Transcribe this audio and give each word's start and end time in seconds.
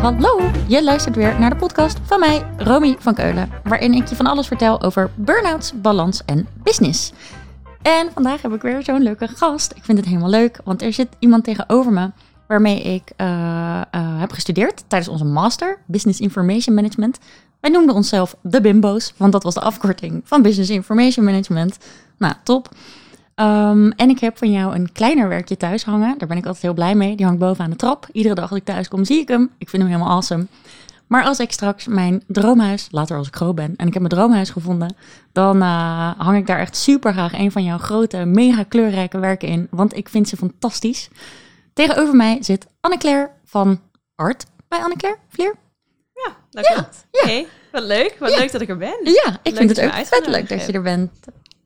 hallo! 0.00 0.50
Je 0.66 0.84
luistert 0.84 1.16
weer 1.16 1.40
naar 1.40 1.50
de 1.50 1.56
podcast 1.56 1.98
van 2.02 2.20
mij, 2.20 2.46
Romy 2.56 2.96
van 2.98 3.14
Keulen, 3.14 3.50
waarin 3.64 3.94
ik 3.94 4.08
je 4.08 4.16
van 4.16 4.26
alles 4.26 4.46
vertel 4.46 4.82
over 4.82 5.10
burn-outs, 5.14 5.72
balans 5.80 6.24
en 6.24 6.46
business. 6.62 7.12
En 7.82 8.08
vandaag 8.12 8.42
heb 8.42 8.52
ik 8.52 8.62
weer 8.62 8.82
zo'n 8.82 9.02
leuke 9.02 9.28
gast. 9.28 9.72
Ik 9.72 9.84
vind 9.84 9.98
het 9.98 10.06
helemaal 10.06 10.30
leuk, 10.30 10.60
want 10.64 10.82
er 10.82 10.92
zit 10.92 11.08
iemand 11.18 11.44
tegenover 11.44 11.92
me 11.92 12.10
waarmee 12.46 12.82
ik 12.82 13.12
uh, 13.16 13.26
uh, 13.26 14.20
heb 14.20 14.32
gestudeerd 14.32 14.84
tijdens 14.88 15.10
onze 15.10 15.24
master, 15.24 15.78
Business 15.86 16.20
Information 16.20 16.74
Management. 16.74 17.18
Wij 17.60 17.70
noemden 17.70 17.94
onszelf 17.94 18.36
de 18.42 18.60
Bimbo's, 18.60 19.14
want 19.16 19.32
dat 19.32 19.42
was 19.42 19.54
de 19.54 19.60
afkorting 19.60 20.20
van 20.24 20.42
Business 20.42 20.70
Information 20.70 21.24
Management. 21.24 21.78
Nou, 22.18 22.34
top. 22.42 22.68
Um, 23.40 23.92
en 23.92 24.08
ik 24.08 24.20
heb 24.20 24.38
van 24.38 24.50
jou 24.50 24.74
een 24.74 24.92
kleiner 24.92 25.28
werkje 25.28 25.56
thuis 25.56 25.84
hangen. 25.84 26.18
Daar 26.18 26.28
ben 26.28 26.36
ik 26.36 26.44
altijd 26.44 26.62
heel 26.62 26.74
blij 26.74 26.94
mee. 26.94 27.16
Die 27.16 27.26
hangt 27.26 27.40
boven 27.40 27.64
aan 27.64 27.70
de 27.70 27.76
trap. 27.76 28.08
Iedere 28.12 28.34
dag 28.34 28.50
als 28.50 28.58
ik 28.58 28.64
thuis 28.64 28.88
kom, 28.88 29.04
zie 29.04 29.20
ik 29.20 29.28
hem. 29.28 29.50
Ik 29.58 29.68
vind 29.68 29.82
hem 29.82 29.92
helemaal 29.92 30.14
awesome. 30.14 30.46
Maar 31.06 31.24
als 31.24 31.38
ik 31.38 31.52
straks 31.52 31.86
mijn 31.86 32.22
droomhuis, 32.26 32.88
later 32.90 33.16
als 33.16 33.26
ik 33.26 33.36
groot 33.36 33.54
ben, 33.54 33.74
en 33.76 33.86
ik 33.86 33.92
heb 33.92 34.02
mijn 34.02 34.14
droomhuis 34.14 34.50
gevonden, 34.50 34.94
dan 35.32 35.56
uh, 35.56 36.10
hang 36.16 36.36
ik 36.36 36.46
daar 36.46 36.58
echt 36.58 36.76
super 36.76 37.12
graag 37.12 37.32
een 37.32 37.52
van 37.52 37.64
jouw 37.64 37.78
grote, 37.78 38.24
mega 38.24 38.62
kleurrijke 38.62 39.18
werken 39.18 39.48
in. 39.48 39.66
Want 39.70 39.96
ik 39.96 40.08
vind 40.08 40.28
ze 40.28 40.36
fantastisch. 40.36 41.08
Tegenover 41.72 42.16
mij 42.16 42.38
zit 42.40 42.66
Anne-Claire 42.80 43.30
van 43.44 43.80
Art. 44.14 44.46
Bij 44.68 44.78
Anne-Claire, 44.78 45.18
Vleer? 45.28 45.54
Ja, 46.14 46.36
dat 46.50 46.66
ja, 46.66 46.74
klopt. 46.74 47.06
Ja. 47.10 47.26
Hey, 47.26 47.46
wat 47.72 47.82
leuk. 47.82 48.16
Wat 48.18 48.32
ja. 48.32 48.38
leuk 48.38 48.52
dat 48.52 48.60
ik 48.60 48.68
er 48.68 48.76
ben. 48.76 48.98
Ja, 49.02 49.38
ik 49.42 49.52
leuk 49.52 49.56
vind 49.56 49.76
het 49.76 49.80
ook 49.80 49.92
vet 49.92 50.26
leuk 50.26 50.48
dat 50.48 50.66
je 50.66 50.72
er 50.72 50.82
bent. 50.82 51.10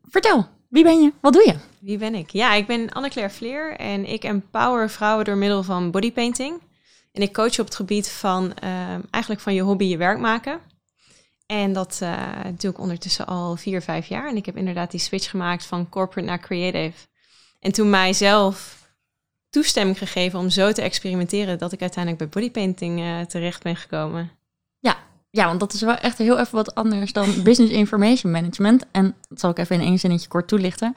Vertel. 0.09 0.47
Wie 0.75 0.83
ben 0.83 1.03
je? 1.03 1.13
Wat 1.21 1.33
doe 1.33 1.47
je? 1.47 1.55
Wie 1.81 1.99
ben 1.99 2.15
ik? 2.15 2.31
Ja, 2.31 2.55
ik 2.55 2.67
ben 2.67 2.91
Anne-Claire 2.91 3.33
Vleer 3.33 3.77
en 3.77 4.05
ik 4.07 4.25
empower 4.25 4.91
vrouwen 4.91 5.25
door 5.25 5.37
middel 5.37 5.63
van 5.63 5.91
bodypainting. 5.91 6.61
En 7.13 7.23
ik 7.23 7.33
coach 7.33 7.59
op 7.59 7.65
het 7.65 7.75
gebied 7.75 8.11
van 8.11 8.45
uh, 8.65 8.71
eigenlijk 9.11 9.43
van 9.43 9.55
je 9.55 9.63
hobby 9.63 9.85
je 9.85 9.97
werk 9.97 10.19
maken. 10.19 10.61
En 11.47 11.73
dat 11.73 12.01
uh, 12.03 12.39
doe 12.59 12.71
ik 12.71 12.79
ondertussen 12.79 13.27
al 13.27 13.57
vier, 13.57 13.83
vijf 13.83 14.07
jaar. 14.07 14.29
En 14.29 14.37
ik 14.37 14.47
heb 14.47 14.57
inderdaad 14.57 14.91
die 14.91 15.01
switch 15.01 15.31
gemaakt 15.31 15.67
van 15.67 15.89
corporate 15.89 16.29
naar 16.29 16.41
creative. 16.41 17.07
En 17.61 17.73
toen 17.73 17.91
mijzelf 17.91 18.89
toestemming 19.51 19.99
gegeven 19.99 20.39
om 20.39 20.51
zo 20.51 20.73
te 20.73 20.83
experimenteren, 20.83 21.59
dat 21.59 21.73
ik 21.73 21.81
uiteindelijk 21.81 22.23
bij 22.23 22.43
bodypainting 22.43 23.01
uh, 23.01 23.21
terecht 23.21 23.63
ben 23.63 23.77
gekomen. 23.77 24.31
Ja, 25.35 25.47
want 25.47 25.61
dat 25.61 25.73
is 25.73 25.81
wel 25.81 25.95
echt 25.95 26.19
heel 26.19 26.39
even 26.39 26.55
wat 26.55 26.75
anders 26.75 27.13
dan 27.13 27.29
business 27.43 27.73
information 27.73 28.33
management. 28.33 28.85
En 28.91 29.15
dat 29.29 29.41
zal 29.41 29.51
ik 29.51 29.59
even 29.59 29.77
in 29.77 29.83
één 29.83 29.99
zinnetje 29.99 30.29
kort 30.29 30.49
toelichten. 30.49 30.93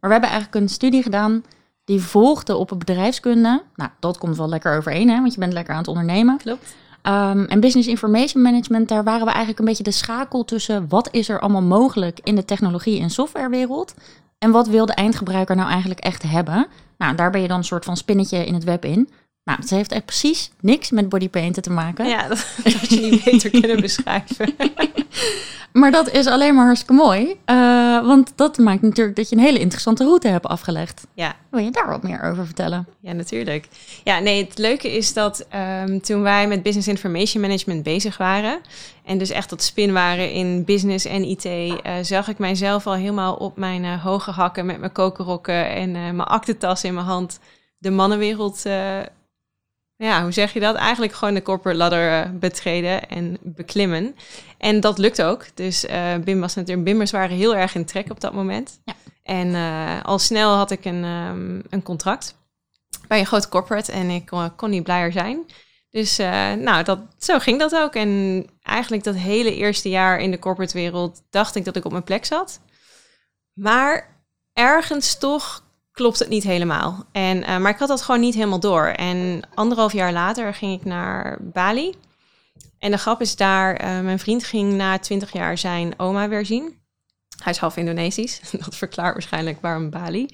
Maar 0.00 0.10
we 0.10 0.12
hebben 0.12 0.30
eigenlijk 0.30 0.54
een 0.54 0.68
studie 0.68 1.02
gedaan 1.02 1.44
die 1.84 2.00
volgde 2.00 2.56
op 2.56 2.74
bedrijfskunde. 2.78 3.62
Nou, 3.74 3.90
dat 4.00 4.18
komt 4.18 4.36
wel 4.36 4.48
lekker 4.48 4.76
overeen, 4.76 5.08
hè, 5.08 5.20
want 5.20 5.32
je 5.34 5.38
bent 5.38 5.52
lekker 5.52 5.72
aan 5.72 5.80
het 5.80 5.88
ondernemen. 5.88 6.36
Klopt. 6.36 6.74
Um, 7.02 7.44
en 7.44 7.60
business 7.60 7.88
information 7.88 8.42
management, 8.42 8.88
daar 8.88 9.04
waren 9.04 9.24
we 9.24 9.30
eigenlijk 9.30 9.58
een 9.58 9.64
beetje 9.64 9.82
de 9.82 9.90
schakel 9.90 10.44
tussen 10.44 10.88
wat 10.88 11.08
is 11.10 11.28
er 11.28 11.40
allemaal 11.40 11.62
mogelijk 11.62 12.20
in 12.22 12.34
de 12.34 12.44
technologie- 12.44 13.00
en 13.00 13.10
softwarewereld. 13.10 13.94
En 14.38 14.50
wat 14.50 14.68
wil 14.68 14.86
de 14.86 14.94
eindgebruiker 14.94 15.56
nou 15.56 15.70
eigenlijk 15.70 16.00
echt 16.00 16.22
hebben? 16.22 16.66
Nou, 16.98 17.14
daar 17.14 17.30
ben 17.30 17.40
je 17.40 17.48
dan 17.48 17.58
een 17.58 17.64
soort 17.64 17.84
van 17.84 17.96
spinnetje 17.96 18.46
in 18.46 18.54
het 18.54 18.64
web 18.64 18.84
in. 18.84 19.08
Nou, 19.44 19.60
het 19.60 19.70
heeft 19.70 19.92
echt 19.92 20.04
precies 20.04 20.50
niks 20.60 20.90
met 20.90 21.08
bodypainten 21.08 21.62
te 21.62 21.70
maken. 21.70 22.08
Ja, 22.08 22.28
dat 22.28 22.46
had 22.64 22.88
je 22.88 23.00
niet 23.00 23.24
beter 23.24 23.50
kunnen 23.50 23.80
beschrijven. 23.80 24.54
maar 25.72 25.90
dat 25.90 26.10
is 26.10 26.26
alleen 26.26 26.54
maar 26.54 26.64
hartstikke 26.64 26.94
mooi. 26.94 27.36
Uh, 27.46 28.06
want 28.06 28.32
dat 28.36 28.58
maakt 28.58 28.82
natuurlijk 28.82 29.16
dat 29.16 29.28
je 29.28 29.36
een 29.36 29.42
hele 29.42 29.58
interessante 29.58 30.04
route 30.04 30.28
hebt 30.28 30.46
afgelegd. 30.46 31.06
Ja. 31.14 31.34
Wil 31.50 31.64
je 31.64 31.70
daar 31.70 31.88
wat 31.88 32.02
meer 32.02 32.22
over 32.22 32.44
vertellen? 32.44 32.86
Ja, 33.00 33.12
natuurlijk. 33.12 33.68
Ja, 34.04 34.18
nee, 34.18 34.44
het 34.44 34.58
leuke 34.58 34.96
is 34.96 35.12
dat 35.12 35.46
um, 35.86 36.00
toen 36.00 36.22
wij 36.22 36.48
met 36.48 36.62
Business 36.62 36.88
Information 36.88 37.42
Management 37.42 37.82
bezig 37.82 38.16
waren... 38.16 38.60
en 39.04 39.18
dus 39.18 39.30
echt 39.30 39.50
dat 39.50 39.62
spin 39.62 39.92
waren 39.92 40.32
in 40.32 40.64
business 40.64 41.04
en 41.04 41.24
IT... 41.24 41.44
Uh, 41.44 41.72
zag 42.02 42.28
ik 42.28 42.38
mijzelf 42.38 42.86
al 42.86 42.94
helemaal 42.94 43.34
op 43.34 43.56
mijn 43.56 43.84
uh, 43.84 44.02
hoge 44.02 44.30
hakken 44.30 44.66
met 44.66 44.78
mijn 44.78 44.92
kokerrokken... 44.92 45.70
en 45.70 45.90
mijn 45.90 46.20
aktentas 46.20 46.84
in 46.84 46.94
mijn 46.94 47.06
hand 47.06 47.38
de 47.78 47.90
mannenwereld 47.90 48.64
ja, 50.02 50.22
hoe 50.22 50.32
zeg 50.32 50.52
je 50.52 50.60
dat? 50.60 50.74
Eigenlijk 50.74 51.12
gewoon 51.12 51.34
de 51.34 51.42
corporate 51.42 51.78
ladder 51.78 52.26
uh, 52.26 52.30
betreden 52.38 53.08
en 53.08 53.38
beklimmen. 53.40 54.16
En 54.58 54.80
dat 54.80 54.98
lukt 54.98 55.22
ook. 55.22 55.46
Dus 55.54 55.84
uh, 55.84 56.14
Bim 56.16 56.40
was 56.40 56.54
natuurlijk, 56.54 56.86
Bimmers 56.86 57.10
waren 57.10 57.36
heel 57.36 57.56
erg 57.56 57.74
in 57.74 57.84
trek 57.84 58.10
op 58.10 58.20
dat 58.20 58.32
moment. 58.32 58.80
Ja. 58.84 58.94
En 59.22 59.48
uh, 59.48 60.04
al 60.04 60.18
snel 60.18 60.54
had 60.54 60.70
ik 60.70 60.84
een, 60.84 61.04
um, 61.04 61.62
een 61.70 61.82
contract 61.82 62.34
bij 63.08 63.18
een 63.18 63.26
groot 63.26 63.48
corporate 63.48 63.92
en 63.92 64.10
ik 64.10 64.26
kon, 64.26 64.54
kon 64.56 64.70
niet 64.70 64.82
blijer 64.82 65.12
zijn. 65.12 65.46
Dus 65.90 66.16
nou, 66.58 66.82
dat, 66.82 66.98
zo 67.18 67.38
ging 67.38 67.58
dat 67.58 67.74
ook. 67.74 67.94
En 67.94 68.44
eigenlijk 68.62 69.04
dat 69.04 69.14
hele 69.14 69.54
eerste 69.54 69.88
jaar 69.88 70.20
in 70.20 70.30
de 70.30 70.38
corporate 70.38 70.74
wereld 70.74 71.22
dacht 71.30 71.54
ik 71.54 71.64
dat 71.64 71.76
ik 71.76 71.84
op 71.84 71.92
mijn 71.92 72.04
plek 72.04 72.24
zat. 72.24 72.60
Maar 73.52 74.16
ergens 74.52 75.18
toch 75.18 75.62
klopt 75.92 76.18
het 76.18 76.28
niet 76.28 76.44
helemaal. 76.44 77.04
En, 77.12 77.38
uh, 77.38 77.58
maar 77.58 77.72
ik 77.72 77.78
had 77.78 77.88
dat 77.88 78.02
gewoon 78.02 78.20
niet 78.20 78.34
helemaal 78.34 78.60
door. 78.60 78.86
En 78.86 79.40
anderhalf 79.54 79.92
jaar 79.92 80.12
later 80.12 80.54
ging 80.54 80.80
ik 80.80 80.84
naar 80.84 81.38
Bali. 81.40 81.94
En 82.78 82.90
de 82.90 82.98
grap 82.98 83.20
is 83.20 83.36
daar, 83.36 83.84
uh, 83.84 84.00
mijn 84.00 84.18
vriend 84.18 84.44
ging 84.44 84.72
na 84.72 84.98
twintig 84.98 85.32
jaar 85.32 85.58
zijn 85.58 85.98
oma 85.98 86.28
weer 86.28 86.46
zien. 86.46 86.80
Hij 87.42 87.52
is 87.52 87.58
half 87.58 87.76
Indonesisch. 87.76 88.40
Dat 88.64 88.76
verklaart 88.76 89.12
waarschijnlijk 89.12 89.60
waarom 89.60 89.90
Bali. 89.90 90.28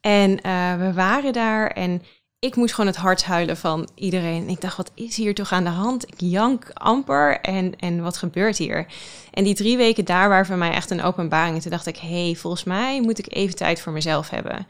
En 0.00 0.30
uh, 0.30 0.76
we 0.76 0.92
waren 0.92 1.32
daar 1.32 1.70
en 1.70 2.02
ik 2.38 2.56
moest 2.56 2.74
gewoon 2.74 2.90
het 2.90 3.00
hart 3.00 3.24
huilen 3.24 3.56
van 3.56 3.88
iedereen. 3.94 4.48
Ik 4.48 4.60
dacht, 4.60 4.76
wat 4.76 4.90
is 4.94 5.16
hier 5.16 5.34
toch 5.34 5.52
aan 5.52 5.64
de 5.64 5.70
hand? 5.70 6.08
Ik 6.08 6.14
jank 6.16 6.70
amper 6.72 7.40
en, 7.40 7.76
en 7.76 8.02
wat 8.02 8.16
gebeurt 8.16 8.56
hier? 8.56 8.86
En 9.30 9.44
die 9.44 9.54
drie 9.54 9.76
weken 9.76 10.04
daar 10.04 10.28
waren 10.28 10.46
voor 10.46 10.56
mij 10.56 10.72
echt 10.72 10.90
een 10.90 11.02
openbaring. 11.02 11.54
En 11.54 11.62
toen 11.62 11.70
dacht 11.70 11.86
ik, 11.86 11.96
hé, 11.96 12.24
hey, 12.24 12.34
volgens 12.34 12.64
mij 12.64 13.00
moet 13.00 13.18
ik 13.18 13.34
even 13.34 13.56
tijd 13.56 13.80
voor 13.80 13.92
mezelf 13.92 14.30
hebben. 14.30 14.66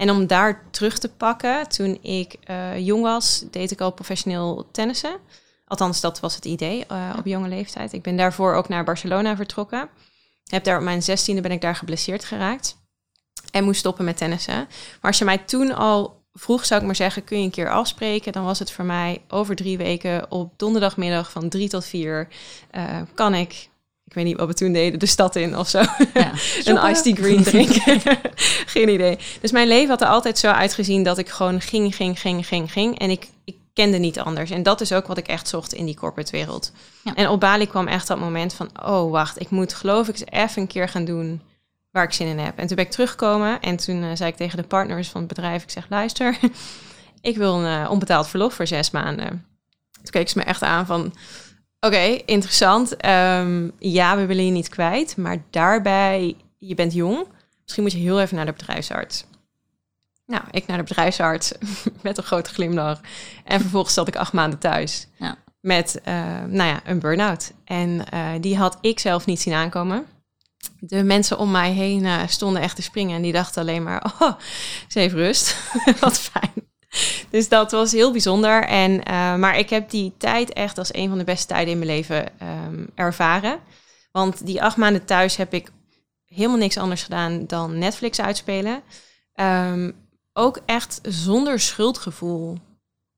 En 0.00 0.10
om 0.10 0.26
daar 0.26 0.62
terug 0.70 0.98
te 0.98 1.08
pakken, 1.08 1.68
toen 1.68 1.98
ik 2.02 2.36
uh, 2.50 2.78
jong 2.78 3.02
was, 3.02 3.44
deed 3.50 3.70
ik 3.70 3.80
al 3.80 3.92
professioneel 3.92 4.68
tennissen. 4.72 5.16
Althans, 5.66 6.00
dat 6.00 6.20
was 6.20 6.34
het 6.34 6.44
idee 6.44 6.84
uh, 6.92 7.14
op 7.18 7.26
jonge 7.26 7.48
leeftijd. 7.48 7.92
Ik 7.92 8.02
ben 8.02 8.16
daarvoor 8.16 8.54
ook 8.54 8.68
naar 8.68 8.84
Barcelona 8.84 9.36
vertrokken. 9.36 9.88
Heb 10.44 10.64
daar 10.64 10.76
op 10.76 10.82
mijn 10.82 11.02
zestiende 11.02 11.40
ben 11.40 11.50
ik 11.50 11.60
daar 11.60 11.76
geblesseerd 11.76 12.24
geraakt. 12.24 12.76
En 13.50 13.64
moest 13.64 13.78
stoppen 13.78 14.04
met 14.04 14.16
tennissen. 14.16 14.54
Maar 15.00 15.10
als 15.10 15.18
je 15.18 15.24
mij 15.24 15.38
toen 15.38 15.74
al 15.74 16.22
vroeg, 16.32 16.64
zou 16.64 16.80
ik 16.80 16.86
maar 16.86 16.96
zeggen, 16.96 17.24
kun 17.24 17.38
je 17.38 17.44
een 17.44 17.50
keer 17.50 17.70
afspreken? 17.70 18.32
Dan 18.32 18.44
was 18.44 18.58
het 18.58 18.72
voor 18.72 18.84
mij 18.84 19.22
over 19.28 19.56
drie 19.56 19.78
weken 19.78 20.30
op 20.30 20.52
donderdagmiddag 20.56 21.30
van 21.30 21.48
drie 21.48 21.68
tot 21.68 21.84
vier. 21.84 22.28
Uh, 22.76 23.00
kan 23.14 23.34
ik 23.34 23.68
ik 24.10 24.16
weet 24.16 24.24
niet 24.24 24.36
wat 24.36 24.48
we 24.48 24.54
toen 24.54 24.72
deden, 24.72 24.98
de 24.98 25.06
stad 25.06 25.36
in 25.36 25.56
of 25.56 25.68
zo. 25.68 25.78
Ja, 26.14 26.32
een 26.64 26.90
iced 26.90 27.02
tea 27.02 27.14
green 27.14 27.42
drinken. 27.52 28.00
Geen 28.74 28.88
idee. 28.88 29.18
Dus 29.40 29.50
mijn 29.50 29.68
leven 29.68 29.88
had 29.88 30.00
er 30.00 30.08
altijd 30.08 30.38
zo 30.38 30.50
uitgezien 30.50 31.02
dat 31.02 31.18
ik 31.18 31.28
gewoon 31.28 31.60
ging, 31.60 31.94
ging, 31.94 32.20
ging, 32.20 32.46
ging, 32.46 32.72
ging. 32.72 32.98
En 32.98 33.10
ik, 33.10 33.28
ik 33.44 33.56
kende 33.72 33.98
niet 33.98 34.18
anders. 34.18 34.50
En 34.50 34.62
dat 34.62 34.80
is 34.80 34.92
ook 34.92 35.06
wat 35.06 35.18
ik 35.18 35.28
echt 35.28 35.48
zocht 35.48 35.72
in 35.72 35.84
die 35.84 35.94
corporate 35.94 36.30
wereld. 36.30 36.72
Ja. 37.04 37.14
En 37.14 37.28
op 37.28 37.40
Bali 37.40 37.66
kwam 37.66 37.88
echt 37.88 38.06
dat 38.06 38.18
moment 38.18 38.54
van, 38.54 38.70
oh 38.82 39.10
wacht, 39.10 39.40
ik 39.40 39.50
moet 39.50 39.74
geloof 39.74 40.08
ik 40.08 40.14
eens 40.14 40.30
even 40.30 40.62
een 40.62 40.68
keer 40.68 40.88
gaan 40.88 41.04
doen 41.04 41.40
waar 41.90 42.04
ik 42.04 42.12
zin 42.12 42.26
in 42.26 42.38
heb. 42.38 42.58
En 42.58 42.66
toen 42.66 42.76
ben 42.76 42.84
ik 42.84 42.90
teruggekomen 42.90 43.60
en 43.60 43.76
toen 43.76 44.02
uh, 44.02 44.10
zei 44.14 44.30
ik 44.30 44.36
tegen 44.36 44.56
de 44.56 44.68
partners 44.68 45.08
van 45.08 45.20
het 45.20 45.28
bedrijf, 45.28 45.62
ik 45.62 45.70
zeg, 45.70 45.86
luister, 45.88 46.38
ik 47.20 47.36
wil 47.36 47.54
een 47.54 47.82
uh, 47.82 47.90
onbetaald 47.90 48.28
verlof 48.28 48.54
voor 48.54 48.66
zes 48.66 48.90
maanden. 48.90 49.46
Toen 49.92 50.10
keek 50.10 50.28
ze 50.28 50.38
me 50.38 50.44
echt 50.44 50.62
aan 50.62 50.86
van, 50.86 51.12
Oké, 51.80 51.94
okay, 51.94 52.22
interessant. 52.26 53.06
Um, 53.06 53.72
ja, 53.78 54.16
we 54.16 54.26
willen 54.26 54.44
je 54.44 54.50
niet 54.50 54.68
kwijt, 54.68 55.16
maar 55.16 55.42
daarbij, 55.50 56.36
je 56.58 56.74
bent 56.74 56.92
jong. 56.92 57.26
Misschien 57.62 57.82
moet 57.82 57.92
je 57.92 57.98
heel 57.98 58.20
even 58.20 58.36
naar 58.36 58.46
de 58.46 58.52
bedrijfsarts. 58.52 59.24
Nou, 60.26 60.42
ik 60.50 60.66
naar 60.66 60.76
de 60.76 60.82
bedrijfsarts 60.82 61.52
met 62.02 62.18
een 62.18 62.24
grote 62.24 62.50
glimlach. 62.50 63.00
En 63.44 63.60
vervolgens 63.60 63.94
zat 63.94 64.08
ik 64.08 64.16
acht 64.16 64.32
maanden 64.32 64.58
thuis. 64.58 65.06
Ja. 65.18 65.36
Met, 65.60 66.00
uh, 66.08 66.14
nou 66.46 66.68
ja, 66.68 66.80
een 66.84 66.98
burn-out. 66.98 67.52
En 67.64 68.04
uh, 68.14 68.28
die 68.40 68.56
had 68.56 68.78
ik 68.80 68.98
zelf 68.98 69.26
niet 69.26 69.40
zien 69.40 69.54
aankomen. 69.54 70.06
De 70.78 71.02
mensen 71.02 71.38
om 71.38 71.50
mij 71.50 71.72
heen 71.72 72.04
uh, 72.04 72.20
stonden 72.26 72.62
echt 72.62 72.76
te 72.76 72.82
springen. 72.82 73.16
En 73.16 73.22
die 73.22 73.32
dachten 73.32 73.62
alleen 73.62 73.82
maar, 73.82 74.14
oh, 74.18 74.32
ze 74.88 74.98
heeft 74.98 75.14
rust. 75.14 75.56
Wat 76.00 76.18
fijn. 76.18 76.69
Dus 77.30 77.48
dat 77.48 77.70
was 77.70 77.92
heel 77.92 78.12
bijzonder. 78.12 78.64
En, 78.64 78.92
uh, 78.92 79.36
maar 79.36 79.58
ik 79.58 79.70
heb 79.70 79.90
die 79.90 80.12
tijd 80.18 80.52
echt 80.52 80.78
als 80.78 80.94
een 80.94 81.08
van 81.08 81.18
de 81.18 81.24
beste 81.24 81.46
tijden 81.46 81.72
in 81.72 81.78
mijn 81.78 81.90
leven 81.90 82.32
um, 82.42 82.90
ervaren. 82.94 83.60
Want 84.12 84.46
die 84.46 84.62
acht 84.62 84.76
maanden 84.76 85.04
thuis 85.04 85.36
heb 85.36 85.54
ik 85.54 85.70
helemaal 86.24 86.58
niks 86.58 86.78
anders 86.78 87.02
gedaan 87.02 87.46
dan 87.46 87.78
Netflix 87.78 88.20
uitspelen. 88.20 88.82
Um, 89.34 89.94
ook 90.32 90.60
echt 90.66 91.00
zonder 91.02 91.60
schuldgevoel. 91.60 92.58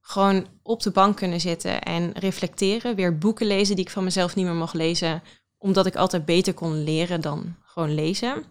Gewoon 0.01 0.47
op 0.63 0.83
de 0.83 0.91
bank 0.91 1.17
kunnen 1.17 1.41
zitten 1.41 1.83
en 1.83 2.13
reflecteren. 2.13 2.95
Weer 2.95 3.19
boeken 3.19 3.47
lezen 3.47 3.77
die 3.77 3.85
ik 3.85 3.91
van 3.91 4.05
mezelf 4.05 4.35
niet 4.35 4.45
meer 4.45 4.55
mocht 4.55 4.75
lezen. 4.75 5.23
Omdat 5.59 5.87
ik 5.87 5.97
altijd 5.97 6.25
beter 6.25 6.55
kon 6.55 6.85
leren 6.85 7.21
dan 7.21 7.57
gewoon 7.65 7.95
lezen. 7.95 8.45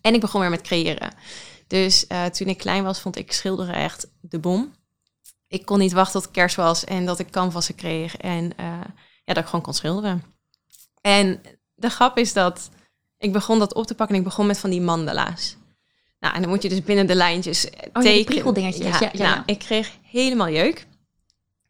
En 0.00 0.14
ik 0.14 0.20
begon 0.20 0.40
weer 0.40 0.50
met 0.50 0.62
creëren. 0.62 1.14
Dus 1.70 2.04
uh, 2.08 2.24
toen 2.24 2.48
ik 2.48 2.58
klein 2.58 2.84
was, 2.84 3.00
vond 3.00 3.16
ik 3.16 3.32
schilderen 3.32 3.74
echt 3.74 4.10
de 4.20 4.38
bom. 4.38 4.72
ik 5.46 5.64
kon 5.66 5.78
niet 5.78 5.92
wachten 5.92 6.22
tot 6.22 6.30
kerst 6.30 6.56
was 6.56 6.84
en 6.84 7.06
dat 7.06 7.18
ik 7.18 7.30
canvassen 7.30 7.74
kreeg. 7.74 8.16
En 8.16 8.56
eh, 8.56 8.66
ja, 9.24 9.34
dat 9.34 9.36
ik 9.36 9.44
gewoon 9.44 9.60
kon 9.60 9.74
schilderen. 9.74 10.22
En 11.00 11.40
de 11.74 11.90
grap 11.90 12.18
is 12.18 12.32
dat 12.32 12.70
ik 13.18 13.32
begon 13.32 13.58
dat 13.58 13.74
op 13.74 13.86
te 13.86 13.94
pakken 13.94 14.14
en 14.14 14.20
ik 14.22 14.28
begon 14.28 14.46
met 14.46 14.58
van 14.58 14.70
die 14.70 14.80
mandala's. 14.80 15.56
Nou, 16.18 16.34
en 16.34 16.40
dan 16.40 16.50
moet 16.50 16.62
je 16.62 16.68
dus 16.68 16.82
binnen 16.82 17.06
de 17.06 17.14
lijntjes 17.14 17.64
Oh, 17.64 17.72
ja, 17.72 17.80
die 17.82 18.02
tekenen. 18.02 18.24
prikkeldingetjes. 18.24 18.98
Ja, 18.98 19.10
ja, 19.12 19.18
nou, 19.22 19.34
ja. 19.36 19.42
ik 19.46 19.58
kreeg 19.58 19.90
helemaal 20.02 20.48
jeuk. 20.48 20.86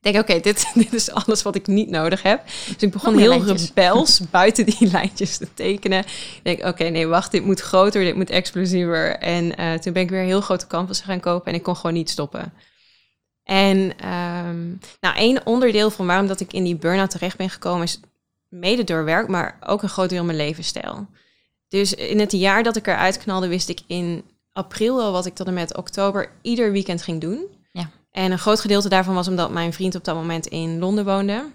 Ik 0.03 0.13
denk, 0.13 0.25
oké, 0.25 0.41
dit, 0.41 0.71
dit 0.75 0.93
is 0.93 1.11
alles 1.11 1.43
wat 1.43 1.55
ik 1.55 1.67
niet 1.67 1.91
nodig 1.91 2.23
heb. 2.23 2.45
Dus 2.45 2.77
ik 2.79 2.91
begon 2.91 3.19
heel 3.19 3.29
lijntjes. 3.29 3.73
rebels 3.75 4.21
buiten 4.31 4.67
die 4.67 4.91
lijntjes 4.91 5.37
te 5.37 5.55
tekenen. 5.55 5.99
Ik 5.99 6.41
denk, 6.43 6.65
oké, 6.65 6.85
nee, 6.85 7.07
wacht, 7.07 7.31
dit 7.31 7.45
moet 7.45 7.61
groter, 7.61 8.05
dit 8.05 8.15
moet 8.15 8.31
explosiever. 8.31 9.17
En 9.17 9.57
eh, 9.57 9.73
toen 9.73 9.93
ben 9.93 10.03
ik 10.03 10.11
weer 10.11 10.23
heel 10.23 10.41
grote 10.41 10.67
canvassen 10.67 11.07
gaan 11.07 11.21
kopen 11.21 11.53
en 11.53 11.59
ik 11.59 11.63
kon 11.63 11.77
gewoon 11.77 11.93
niet 11.93 12.11
stoppen. 12.11 12.53
En 13.45 13.99
ehm, 13.99 14.69
nou, 15.01 15.17
één 15.17 15.47
onderdeel 15.47 15.91
van 15.91 16.07
waarom 16.07 16.27
dat 16.27 16.41
ik 16.41 16.53
in 16.53 16.65
die 16.65 16.77
burn-out 16.77 17.11
terecht 17.11 17.37
ben 17.37 17.51
gekomen 17.51 17.83
is 17.83 18.01
mede 18.49 18.85
door 18.85 19.05
werk, 19.05 19.29
maar 19.29 19.59
ook 19.67 19.83
een 19.83 19.89
groot 19.89 20.09
deel 20.09 20.25
mijn 20.25 20.37
levensstijl. 20.37 21.07
Dus 21.69 21.95
in 21.95 22.21
het 22.21 22.33
jaar 22.33 22.63
dat 22.63 22.77
ik 22.77 22.87
eruit 22.87 23.19
knalde, 23.19 23.49
wist 23.49 23.69
ik 23.69 23.81
in 23.87 24.25
april 24.53 25.01
al 25.01 25.13
wat 25.13 25.27
ik 25.27 25.35
tot 25.35 25.47
en 25.47 25.55
met 25.55 25.77
oktober 25.77 26.31
ieder 26.43 26.73
weekend 26.73 27.03
ging 27.03 27.21
doen. 27.21 27.59
En 28.11 28.33
een 28.33 28.39
groot 28.39 28.61
gedeelte 28.61 28.89
daarvan 28.89 29.15
was 29.15 29.29
omdat 29.29 29.51
mijn 29.51 29.73
vriend 29.73 29.95
op 29.95 30.05
dat 30.05 30.15
moment 30.15 30.47
in 30.47 30.79
Londen 30.79 31.05
woonde. 31.05 31.51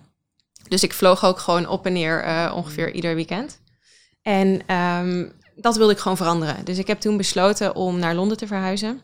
Dus 0.67 0.83
ik 0.83 0.93
vloog 0.93 1.25
ook 1.25 1.39
gewoon 1.39 1.67
op 1.67 1.85
en 1.85 1.93
neer 1.93 2.23
eh, 2.23 2.53
ongeveer 2.55 2.91
ieder 2.91 3.15
weekend. 3.15 3.61
En 4.21 4.61
ehm, 4.65 5.29
dat 5.55 5.75
wilde 5.75 5.93
ik 5.93 5.99
gewoon 5.99 6.17
veranderen. 6.17 6.65
Dus 6.65 6.77
ik 6.77 6.87
heb 6.87 6.99
toen 6.99 7.17
besloten 7.17 7.75
om 7.75 7.99
naar 7.99 8.15
Londen 8.15 8.37
te 8.37 8.47
verhuizen. 8.47 9.01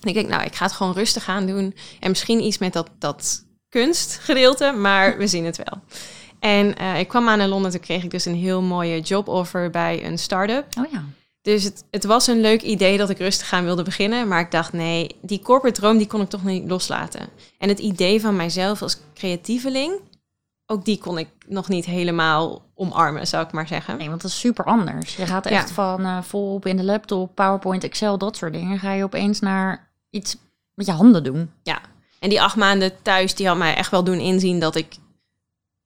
En 0.00 0.08
ik 0.08 0.14
denk, 0.14 0.28
nou, 0.28 0.44
ik 0.44 0.54
ga 0.54 0.64
het 0.64 0.74
gewoon 0.74 0.92
rustig 0.92 1.28
aan 1.28 1.46
doen. 1.46 1.74
En 2.00 2.08
misschien 2.08 2.42
iets 2.42 2.58
met 2.58 2.72
dat, 2.72 2.90
dat 2.98 3.44
kunstgedeelte, 3.68 4.72
maar 4.72 5.18
we 5.18 5.26
zien 5.26 5.44
het 5.44 5.56
wel. 5.56 5.80
En 6.38 6.76
eh, 6.76 6.98
ik 6.98 7.08
kwam 7.08 7.28
aan 7.28 7.40
in 7.40 7.48
Londen, 7.48 7.70
toen 7.70 7.80
kreeg 7.80 8.04
ik 8.04 8.10
dus 8.10 8.24
een 8.24 8.34
heel 8.34 8.62
mooie 8.62 9.00
joboffer 9.00 9.70
bij 9.70 10.04
een 10.04 10.18
start-up. 10.18 10.66
Oh 10.78 10.92
ja. 10.92 11.04
Dus 11.46 11.62
het, 11.64 11.84
het 11.90 12.04
was 12.04 12.26
een 12.26 12.40
leuk 12.40 12.62
idee 12.62 12.98
dat 12.98 13.10
ik 13.10 13.18
rustig 13.18 13.52
aan 13.52 13.64
wilde 13.64 13.82
beginnen. 13.82 14.28
Maar 14.28 14.40
ik 14.40 14.50
dacht, 14.50 14.72
nee, 14.72 15.16
die 15.22 15.40
corporate 15.42 15.80
droom 15.80 15.98
die 15.98 16.06
kon 16.06 16.20
ik 16.20 16.28
toch 16.28 16.44
niet 16.44 16.68
loslaten. 16.68 17.28
En 17.58 17.68
het 17.68 17.78
idee 17.78 18.20
van 18.20 18.36
mijzelf 18.36 18.82
als 18.82 18.98
creatieveling, 19.14 20.00
ook 20.66 20.84
die 20.84 20.98
kon 20.98 21.18
ik 21.18 21.28
nog 21.46 21.68
niet 21.68 21.84
helemaal 21.84 22.62
omarmen, 22.74 23.26
zou 23.26 23.46
ik 23.46 23.52
maar 23.52 23.66
zeggen. 23.66 23.96
Nee, 23.96 24.08
want 24.08 24.22
dat 24.22 24.30
is 24.30 24.38
super 24.38 24.64
anders. 24.64 25.16
Je 25.16 25.26
gaat 25.26 25.46
echt 25.46 25.68
Ja. 25.68 25.74
van 25.74 26.04
eh, 26.04 26.22
volop 26.22 26.66
in 26.66 26.76
de 26.76 26.84
laptop, 26.84 27.34
PowerPoint, 27.34 27.84
Excel, 27.84 28.18
dat 28.18 28.36
soort 28.36 28.52
dingen. 28.52 28.78
Ga 28.78 28.92
je 28.92 29.04
opeens 29.04 29.40
naar 29.40 29.88
iets 30.10 30.36
met 30.74 30.86
je 30.86 30.92
handen 30.92 31.24
doen. 31.24 31.50
Ja. 31.62 31.80
En 32.18 32.28
die 32.28 32.42
acht 32.42 32.56
maanden 32.56 33.02
thuis, 33.02 33.34
die 33.34 33.46
had 33.46 33.56
mij 33.56 33.74
echt 33.74 33.90
wel 33.90 34.04
doen 34.04 34.18
inzien 34.18 34.60
dat 34.60 34.74
ik 34.74 34.96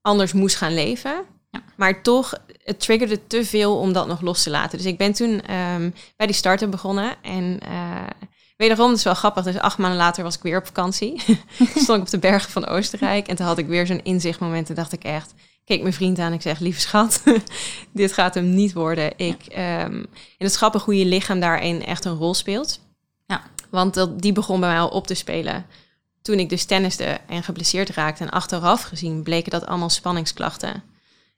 anders 0.01 0.33
moest 0.33 0.55
gaan 0.55 0.73
leven. 0.73 1.23
Ja. 1.51 1.63
Maar 1.75 2.01
toch, 2.01 2.33
het 2.63 2.79
triggerde 2.79 3.27
te 3.27 3.45
veel 3.45 3.77
om 3.77 3.93
dat 3.93 4.07
nog 4.07 4.21
los 4.21 4.43
te 4.43 4.49
laten. 4.49 4.77
Dus 4.77 4.87
ik 4.87 4.97
ben 4.97 5.13
toen 5.13 5.41
ehm, 5.41 5.89
bij 6.15 6.27
die 6.27 6.35
start-up 6.35 6.71
begonnen. 6.71 7.15
En 7.21 7.59
eh 7.59 8.07
wederom, 8.61 8.87
dat 8.87 8.97
is 8.97 9.03
wel 9.03 9.13
grappig. 9.13 9.43
Dus 9.43 9.57
acht 9.57 9.77
maanden 9.77 9.99
later 9.99 10.23
was 10.23 10.35
ik 10.35 10.41
weer 10.41 10.57
op 10.57 10.65
vakantie. 10.65 11.21
Stond 11.75 11.97
ik 11.97 12.03
op 12.03 12.09
de 12.09 12.19
bergen 12.19 12.51
van 12.51 12.67
Oostenrijk. 12.67 13.27
En 13.27 13.35
toen 13.35 13.45
had 13.45 13.57
ik 13.57 13.67
weer 13.67 13.85
zo'n 13.85 14.03
inzichtmoment. 14.03 14.69
En 14.69 14.75
dacht 14.75 14.91
ik 14.91 15.03
echt, 15.03 15.33
keek 15.65 15.81
mijn 15.81 15.93
vriend 15.93 16.19
aan. 16.19 16.33
Ik 16.33 16.41
zeg, 16.41 16.59
lieve 16.59 16.79
schat, 16.79 17.23
dit 17.91 18.13
gaat 18.13 18.33
hem 18.33 18.53
niet 18.53 18.73
worden. 18.73 19.17
Ik, 19.17 19.45
ehm, 19.45 19.95
en 19.95 20.07
het 20.37 20.49
is 20.49 20.55
grappig 20.55 20.83
hoe 20.83 20.97
je 20.97 21.05
lichaam 21.05 21.39
daarin 21.39 21.85
echt 21.85 22.05
een 22.05 22.17
rol 22.17 22.33
speelt. 22.33 22.79
Ja. 23.27 23.43
Want 23.69 23.93
dat, 23.93 24.21
die 24.21 24.33
begon 24.33 24.59
bij 24.59 24.69
mij 24.69 24.79
al 24.79 24.89
op 24.89 25.07
te 25.07 25.13
spelen. 25.13 25.65
Toen 26.21 26.39
ik 26.39 26.49
dus 26.49 26.65
tenniste 26.65 27.19
en 27.27 27.43
geblesseerd 27.43 27.89
raakte. 27.89 28.23
En 28.23 28.29
achteraf 28.29 28.81
gezien 28.81 29.23
bleken 29.23 29.51
dat 29.51 29.65
allemaal 29.65 29.89
spanningsklachten. 29.89 30.83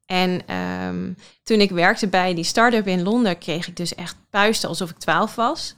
En 0.06 0.48
ehm, 0.48 1.14
toen 1.44 1.60
ik 1.60 1.72
werkte 1.72 2.08
bij 2.08 2.34
die 2.34 2.44
start-up 2.44 2.88
in 2.88 3.04
Londen, 3.04 3.38
kreeg 3.38 3.68
ik 3.68 3.78
dus 3.78 3.96
echt 3.96 4.16
puisten 4.30 4.70
alsof 4.70 4.90
ik 4.90 4.98
12 4.98 5.36
was. 5.36 5.76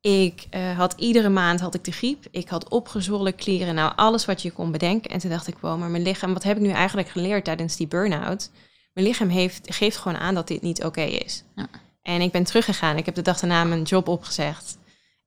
Ik 0.00 0.46
eh, 0.50 0.78
had 0.78 0.94
iedere 0.96 1.28
maand 1.28 1.60
had 1.60 1.74
ik 1.74 1.84
de 1.84 1.92
griep. 1.92 2.26
Ik 2.30 2.48
had 2.48 2.68
opgezwollen 2.68 3.34
klieren. 3.34 3.74
Nou, 3.74 3.92
alles 3.96 4.24
wat 4.24 4.42
je 4.42 4.50
kon 4.50 4.72
bedenken. 4.72 5.10
En 5.10 5.18
toen 5.18 5.30
dacht 5.30 5.48
ik, 5.48 5.58
wow, 5.60 5.78
maar 5.78 5.90
mijn 5.90 6.02
lichaam, 6.02 6.32
wat 6.32 6.42
heb 6.42 6.56
ik 6.56 6.62
nu 6.62 6.70
eigenlijk 6.70 7.08
geleerd 7.08 7.44
tijdens 7.44 7.76
die 7.76 7.86
burn-out? 7.86 8.50
Mijn 8.92 9.06
lichaam 9.06 9.28
heeft, 9.28 9.74
geeft 9.74 9.96
gewoon 9.96 10.18
aan 10.18 10.34
dat 10.34 10.48
dit 10.48 10.62
niet 10.62 10.84
oké 10.84 11.02
is. 11.02 11.42
Ja. 11.54 11.68
En 12.02 12.20
ik 12.20 12.32
ben 12.32 12.44
teruggegaan. 12.44 12.96
Ik 12.96 13.06
heb 13.06 13.14
de 13.14 13.22
dag 13.22 13.40
daarna 13.40 13.64
mijn 13.64 13.82
job 13.82 14.08
opgezegd. 14.08 14.77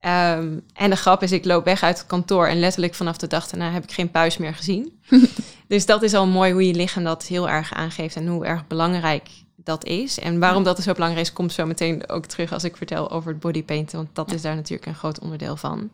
Ehm, 0.01 0.59
en 0.73 0.89
de 0.89 0.95
grap 0.95 1.23
is, 1.23 1.31
ik 1.31 1.45
loop 1.45 1.65
weg 1.65 1.83
uit 1.83 1.97
het 1.97 2.07
kantoor 2.07 2.47
en 2.47 2.59
letterlijk 2.59 2.95
vanaf 2.95 3.17
de 3.17 3.27
dag 3.27 3.47
daarna 3.47 3.71
heb 3.71 3.83
ik 3.83 3.91
geen 3.91 4.11
puis 4.11 4.37
meer 4.37 4.55
gezien. 4.55 5.01
dus 5.67 5.85
dat 5.85 6.03
is 6.03 6.13
al 6.13 6.27
mooi 6.27 6.51
hoe 6.51 6.67
je 6.67 6.73
lichaam 6.73 7.03
dat 7.03 7.23
heel 7.23 7.49
erg 7.49 7.73
aangeeft 7.73 8.15
en 8.15 8.27
hoe 8.27 8.45
erg 8.45 8.67
belangrijk 8.67 9.29
dat 9.55 9.85
is. 9.85 10.19
En 10.19 10.39
waarom 10.39 10.63
dat 10.63 10.79
zo 10.79 10.93
belangrijk 10.93 11.25
is, 11.25 11.33
komt 11.33 11.53
zo 11.53 11.65
meteen 11.65 12.09
ook 12.09 12.25
terug 12.25 12.53
als 12.53 12.63
ik 12.63 12.77
vertel 12.77 13.11
over 13.11 13.31
het 13.31 13.39
bodypainten, 13.39 13.97
want 13.97 14.15
dat 14.15 14.31
is 14.31 14.41
daar 14.41 14.55
natuurlijk 14.55 14.87
een 14.87 14.95
groot 14.95 15.19
onderdeel 15.19 15.55
van. 15.55 15.91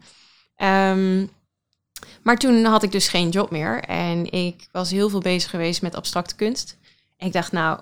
Ehm, 0.56 1.26
maar 2.24 2.38
toen 2.38 2.66
had 2.66 2.84
ik 2.84 2.92
dus 2.92 3.08
geen 3.08 3.30
job 3.30 3.52
meer 3.52 3.80
en 3.84 4.32
ik 4.32 4.68
was 4.72 4.92
heel 4.92 5.10
veel 5.10 5.20
bezig 5.20 5.50
geweest 5.50 5.82
met 5.82 5.96
abstracte 5.96 6.36
kunst. 6.36 6.78
En 7.18 7.28
ik 7.28 7.34
dacht, 7.34 7.52
nou, 7.52 7.80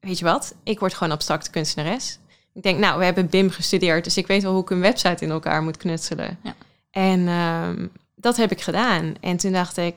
weet 0.00 0.18
je 0.18 0.24
wat, 0.24 0.54
ik 0.62 0.78
word 0.78 0.94
gewoon 0.94 1.12
abstracte 1.12 1.50
kunstenares. 1.50 2.18
Ik 2.56 2.62
denk, 2.62 2.78
nou, 2.78 2.98
we 2.98 3.04
hebben 3.04 3.28
BIM 3.28 3.50
gestudeerd, 3.50 4.04
dus 4.04 4.16
ik 4.16 4.26
weet 4.26 4.42
wel 4.42 4.52
hoe 4.52 4.62
ik 4.62 4.70
een 4.70 4.80
website 4.80 5.24
in 5.24 5.30
elkaar 5.30 5.62
moet 5.62 5.76
knutselen. 5.76 6.38
Ja. 6.42 6.54
En 6.90 7.28
ehm, 7.28 7.86
dat 8.14 8.36
heb 8.36 8.50
ik 8.50 8.60
gedaan. 8.60 9.14
En 9.20 9.36
toen 9.36 9.52
dacht 9.52 9.76
ik, 9.76 9.94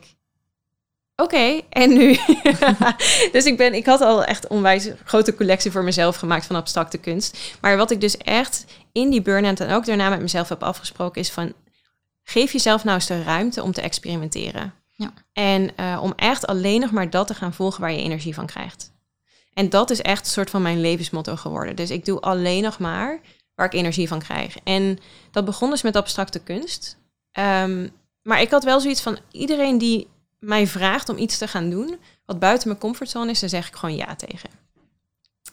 oké, 1.16 1.60
en 1.68 1.92
nu? 1.92 2.18
dus 3.32 3.44
ik, 3.44 3.56
ben, 3.56 3.74
ik 3.74 3.86
had 3.86 4.00
al 4.00 4.24
echt 4.24 4.44
een 4.44 4.50
onwijs 4.50 4.88
grote 5.04 5.34
collectie 5.34 5.70
voor 5.70 5.84
mezelf 5.84 6.16
gemaakt 6.16 6.46
van 6.46 6.56
abstracte 6.56 6.98
kunst. 6.98 7.56
Maar 7.60 7.76
wat 7.76 7.90
ik 7.90 8.00
dus 8.00 8.16
echt 8.16 8.64
in 8.92 9.10
die 9.10 9.22
burn-out 9.22 9.60
en 9.60 9.72
ook 9.72 9.86
daarna 9.86 10.08
met 10.08 10.20
mezelf 10.20 10.48
heb 10.48 10.62
afgesproken 10.62 11.20
is 11.20 11.30
van... 11.30 11.52
Geef 12.22 12.52
jezelf 12.52 12.84
nou 12.84 12.96
eens 12.96 13.06
de 13.06 13.22
ruimte 13.22 13.62
om 13.62 13.72
te 13.72 13.80
experimenteren. 13.80 14.74
Ja. 14.90 15.12
En 15.32 15.76
eh, 15.76 15.98
om 16.02 16.12
echt 16.16 16.46
alleen 16.46 16.80
nog 16.80 16.90
maar 16.90 17.10
dat 17.10 17.26
te 17.26 17.34
gaan 17.34 17.54
volgen 17.54 17.80
waar 17.80 17.92
je 17.92 17.98
energie 17.98 18.34
van 18.34 18.46
krijgt. 18.46 18.92
En 19.60 19.68
dat 19.68 19.90
is 19.90 20.02
echt 20.02 20.26
een 20.26 20.32
soort 20.32 20.50
van 20.50 20.62
mijn 20.62 20.80
levensmotto 20.80 21.36
geworden. 21.36 21.76
Dus 21.76 21.90
ik 21.90 22.04
doe 22.04 22.20
alleen 22.20 22.62
nog 22.62 22.78
maar 22.78 23.20
waar 23.54 23.66
ik 23.66 23.72
energie 23.72 24.08
van 24.08 24.18
krijg. 24.18 24.56
En 24.64 24.98
dat 25.30 25.44
begon 25.44 25.70
dus 25.70 25.82
met 25.82 25.96
abstracte 25.96 26.38
kunst. 26.38 26.96
Ehm, 27.32 27.88
maar 28.22 28.40
ik 28.40 28.50
had 28.50 28.64
wel 28.64 28.80
zoiets 28.80 29.00
van 29.00 29.18
iedereen 29.30 29.78
die 29.78 30.08
mij 30.38 30.66
vraagt 30.66 31.08
om 31.08 31.18
iets 31.18 31.38
te 31.38 31.48
gaan 31.48 31.70
doen 31.70 31.98
wat 32.26 32.38
buiten 32.38 32.68
mijn 32.68 32.80
comfortzone 32.80 33.30
is, 33.30 33.40
daar 33.40 33.48
zeg 33.48 33.68
ik 33.68 33.74
gewoon 33.74 33.96
ja 33.96 34.16
tegen. 34.16 34.50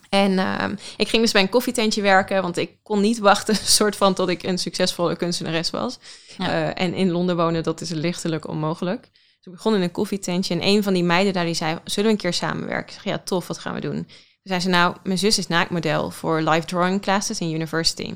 En 0.08 0.38
ehm, 0.38 0.76
ik 0.96 1.08
ging 1.08 1.22
dus 1.22 1.32
bij 1.32 1.42
een 1.42 1.48
koffietentje 1.48 2.02
werken, 2.02 2.42
want 2.42 2.56
ik 2.56 2.76
kon 2.82 3.00
niet 3.00 3.18
wachten, 3.18 3.56
soort 3.80 3.96
van 3.96 4.14
tot 4.14 4.28
ik 4.28 4.42
een 4.42 4.58
succesvolle 4.58 5.16
kunstenares 5.16 5.70
was. 5.70 5.98
Ja. 6.38 6.48
Eh, 6.48 6.84
en 6.84 6.94
in 6.94 7.10
Londen 7.10 7.36
wonen, 7.36 7.62
dat 7.62 7.80
is 7.80 7.90
lichtelijk 7.90 8.48
onmogelijk. 8.48 9.10
Ik 9.48 9.54
begon 9.54 9.74
in 9.74 9.82
een 9.82 9.90
koffietentje 9.90 10.54
en 10.54 10.66
een 10.66 10.82
van 10.82 10.92
die 10.92 11.04
meiden 11.04 11.32
daar 11.32 11.44
die 11.44 11.54
zei, 11.54 11.78
zullen 11.84 12.10
we 12.10 12.14
een 12.14 12.22
keer 12.22 12.32
samenwerken? 12.32 12.86
Ik 12.86 12.92
zeg, 12.92 13.04
ja, 13.04 13.18
tof, 13.18 13.46
wat 13.46 13.58
gaan 13.58 13.74
we 13.74 13.80
doen? 13.80 13.94
Toen 13.94 14.06
zei 14.42 14.60
ze, 14.60 14.68
nou, 14.68 14.96
mijn 15.02 15.18
zus 15.18 15.38
is 15.38 15.46
naaktmodel 15.46 16.10
voor 16.10 16.40
live 16.40 16.66
drawing 16.66 17.00
classes 17.00 17.40
in 17.40 17.54
university. 17.54 18.14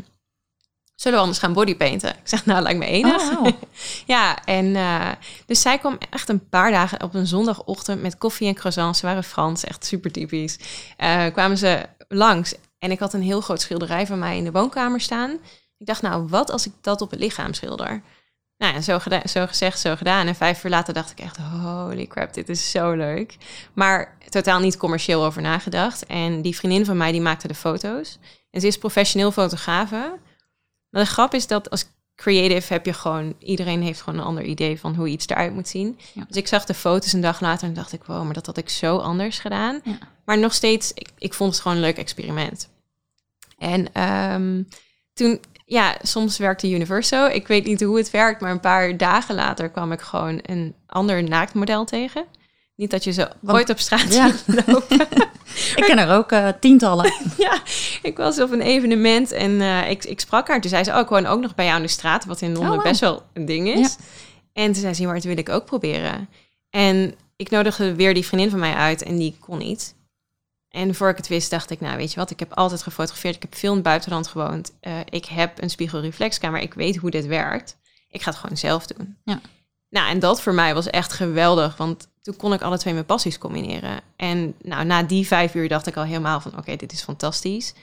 Zullen 0.95 1.19
we 1.19 1.25
anders 1.25 1.39
gaan 1.39 1.53
bodypainten? 1.53 2.11
Ik 2.11 2.29
zeg, 2.29 2.47
nou, 2.47 2.63
lijkt 2.63 2.79
me 2.79 2.87
enig. 2.87 3.39
Oh, 3.39 3.47
ja, 4.07 4.45
en 4.45 4.77
eh, 4.77 5.11
dus 5.47 5.61
zij 5.61 5.79
kwam 5.79 5.99
echt 6.11 6.29
een 6.29 6.49
paar 6.49 6.71
dagen 6.71 7.03
op 7.03 7.15
een 7.15 7.27
zondagochtend 7.27 8.03
met 8.03 8.19
koffie 8.19 8.49
en 8.49 8.55
croissants. 8.55 8.99
Ze 8.99 9.07
waren 9.07 9.25
Frans, 9.25 9.65
echt 9.65 9.87
super 9.87 10.13
typisch. 10.13 10.59
Eh, 10.97 11.27
kwamen 11.33 11.59
ze 11.59 11.83
langs 12.09 12.55
en 12.79 12.91
ik 12.91 12.99
had 12.99 13.13
een 13.13 13.23
heel 13.23 13.41
groot 13.41 13.61
schilderij 13.61 14.07
van 14.07 14.19
mij 14.19 14.37
in 14.37 14.45
de 14.45 14.53
woonkamer 14.53 15.01
staan. 15.01 15.31
Ik 15.79 15.87
dacht, 15.87 16.03
nou, 16.03 16.27
wat 16.29 16.51
als 16.51 16.67
ik 16.67 16.73
dat 16.81 17.01
op 17.01 17.11
het 17.11 17.21
lichaam 17.21 17.55
schilder? 17.55 18.03
Nou 18.63 18.75
ja, 18.75 18.81
zo, 18.81 18.99
geda- 18.99 19.27
zo 19.27 19.47
gezegd, 19.47 19.79
zo 19.81 19.97
gedaan. 19.97 20.27
En 20.27 20.35
vijf 20.35 20.65
uur 20.65 20.71
later 20.71 20.95
dacht 20.95 21.11
ik 21.11 21.21
echt, 21.21 21.37
holy 21.37 22.07
crap, 22.07 22.35
dit 22.35 22.49
is 22.49 22.71
zo 22.71 22.93
leuk. 22.93 23.37
Maar 23.73 24.17
totaal 24.29 24.61
niet 24.61 24.77
commercieel 24.77 25.25
over 25.25 25.43
nagedacht. 25.43 26.07
En 26.07 26.43
die 26.43 26.57
vriendin 26.57 26.85
van 26.85 26.97
mij, 26.97 27.13
die 27.13 27.21
maakte 27.21 27.49
de 27.49 27.55
foto's. 27.55 28.19
En 28.51 28.61
ze 28.61 28.67
is 28.67 28.79
professioneel 28.79 29.33
fotografe. 29.33 30.19
Maar 30.91 31.03
de 31.03 31.11
grap 31.11 31.35
is 31.35 31.47
dat 31.47 31.71
als 31.71 31.85
creative 32.15 32.73
heb 32.73 32.87
je 32.87 32.93
gewoon... 32.93 33.35
Iedereen 33.39 33.83
heeft 33.83 34.01
gewoon 34.03 34.19
een 34.19 34.27
ander 34.27 34.45
idee 34.45 34.81
van 34.81 34.95
hoe 34.95 35.09
iets 35.09 35.29
eruit 35.29 35.55
moet 35.55 35.69
zien. 35.69 35.99
Ja. 36.13 36.25
Dus 36.29 36.37
ik 36.37 36.49
zag 36.49 36.65
de 36.65 36.75
foto's 36.75 37.13
een 37.13 37.21
dag 37.21 37.41
later 37.41 37.69
en 37.69 37.75
dacht 37.75 37.93
ik... 37.93 38.05
wow, 38.05 38.25
maar 38.25 38.35
dat 38.35 38.47
had 38.47 38.57
ik 38.57 38.69
zo 38.69 38.97
anders 38.97 39.39
gedaan. 39.39 39.81
Ja. 39.85 39.99
Maar 40.25 40.39
nog 40.39 40.55
steeds, 40.55 40.93
ik, 40.95 41.09
ik 41.19 41.35
vond 41.35 41.53
het 41.53 41.63
gewoon 41.63 41.77
een 41.77 41.83
leuk 41.83 41.99
experiment. 41.99 42.69
En 43.59 43.93
ehm, 43.93 44.63
toen, 45.13 45.41
ja, 45.73 45.97
soms 46.03 46.39
werkte 46.39 46.71
Universo. 46.71 47.27
Ik 47.27 47.47
weet 47.47 47.65
niet 47.65 47.81
hoe 47.83 47.97
het 47.97 48.11
werkt, 48.11 48.41
maar 48.41 48.51
een 48.51 48.61
paar 48.61 48.97
dagen 48.97 49.35
later 49.35 49.71
kwam 49.71 49.93
ik 49.93 50.01
gewoon 50.01 50.39
een 50.43 50.75
ander 50.87 51.23
naaktmodel 51.23 51.85
tegen. 51.85 52.25
Niet 52.77 52.91
dat 52.91 53.05
je 53.05 53.13
ze 53.13 53.31
ooit 53.47 53.71
op 53.71 53.79
straat 53.79 54.15
Ja. 54.15 54.31
ziet 54.31 54.67
lopen. 54.67 55.01
Ik 55.77 55.85
ken 55.85 55.99
er 55.99 56.17
ook 56.17 56.33
eh, 56.33 56.49
tientallen. 56.61 57.13
ja, 57.39 57.61
ik 58.03 58.17
was 58.17 58.41
op 58.41 58.51
een 58.53 58.61
evenement 58.61 59.33
en 59.33 59.61
eh, 59.61 59.91
ik, 59.91 60.05
ik 60.05 60.21
sprak 60.21 60.49
haar. 60.49 60.61
Toen 60.61 60.71
zei 60.71 60.85
ze, 60.85 60.93
oh, 60.93 60.99
ik 60.99 61.09
woon 61.09 61.27
ook 61.27 61.41
nog 61.41 61.55
bij 61.55 61.65
jou 61.65 61.77
in 61.77 61.83
de 61.83 61.89
straat, 61.89 62.25
wat 62.25 62.41
in 62.41 62.53
Londen 62.53 62.71
Oh, 62.71 62.77
wow. 62.77 62.85
best 62.85 63.01
wel 63.01 63.23
een 63.33 63.45
ding 63.45 63.69
is. 63.69 63.97
En 64.53 64.65
toen 64.73 64.81
zei 64.83 64.95
ze, 64.95 65.05
maar 65.05 65.15
dat 65.15 65.25
wil 65.25 65.37
ik 65.39 65.49
ook 65.49 65.65
proberen. 65.65 66.29
En 66.71 67.15
ik 67.37 67.51
nodigde 67.51 67.95
weer 67.95 68.15
die 68.15 68.27
vriendin 68.27 68.51
van 68.51 68.59
mij 68.59 68.75
uit 68.75 69.03
en 69.03 69.17
die 69.17 69.37
kon 69.41 69.59
niet. 69.59 69.95
En 70.73 70.95
voor 70.95 71.09
ik 71.09 71.17
het 71.17 71.29
wist, 71.29 71.51
dacht 71.51 71.71
ik, 71.71 71.81
nou 71.81 71.97
weet 71.97 72.13
je 72.13 72.19
wat, 72.19 72.31
ik 72.31 72.39
heb 72.39 72.53
altijd 72.53 72.83
gefotografeerd. 72.83 73.37
Ik 73.37 73.43
heb 73.43 73.55
veel 73.55 73.69
in 73.69 73.75
het 73.75 73.85
buitenland 73.85 74.27
gewoond. 74.27 74.73
Uh, 74.81 74.99
ik 75.09 75.25
heb 75.25 75.63
een 75.63 75.71
spiegelreflexkamer. 75.71 76.61
Ik 76.61 76.75
weet 76.75 76.97
hoe 76.97 77.11
dit 77.11 77.27
werkt. 77.27 77.77
Ik 78.09 78.23
ga 78.23 78.31
het 78.31 78.39
gewoon 78.39 78.57
zelf 78.57 78.87
doen. 78.87 79.17
Ja. 79.25 79.41
Nou, 79.89 80.09
en 80.09 80.19
dat 80.19 80.41
voor 80.41 80.55
mij 80.55 80.75
was 80.75 80.87
echt 80.87 81.13
geweldig, 81.13 81.77
want 81.77 82.09
toen 82.23 82.37
kon 82.37 82.53
ik 82.53 82.63
alle 82.63 82.79
twee 82.79 82.93
mijn 82.93 83.07
passies 83.07 83.39
combineren. 83.39 84.01
En 84.17 84.55
nou, 84.63 84.85
na 84.85 85.03
die 85.03 85.27
vijf 85.27 85.55
uur 85.55 85.69
dacht 85.69 85.87
ik 85.87 85.97
al 85.97 86.05
helemaal 86.05 86.41
van, 86.41 86.59
oké, 86.59 86.77
dit 86.77 86.93
is 86.93 87.03
fantastisch. 87.03 87.75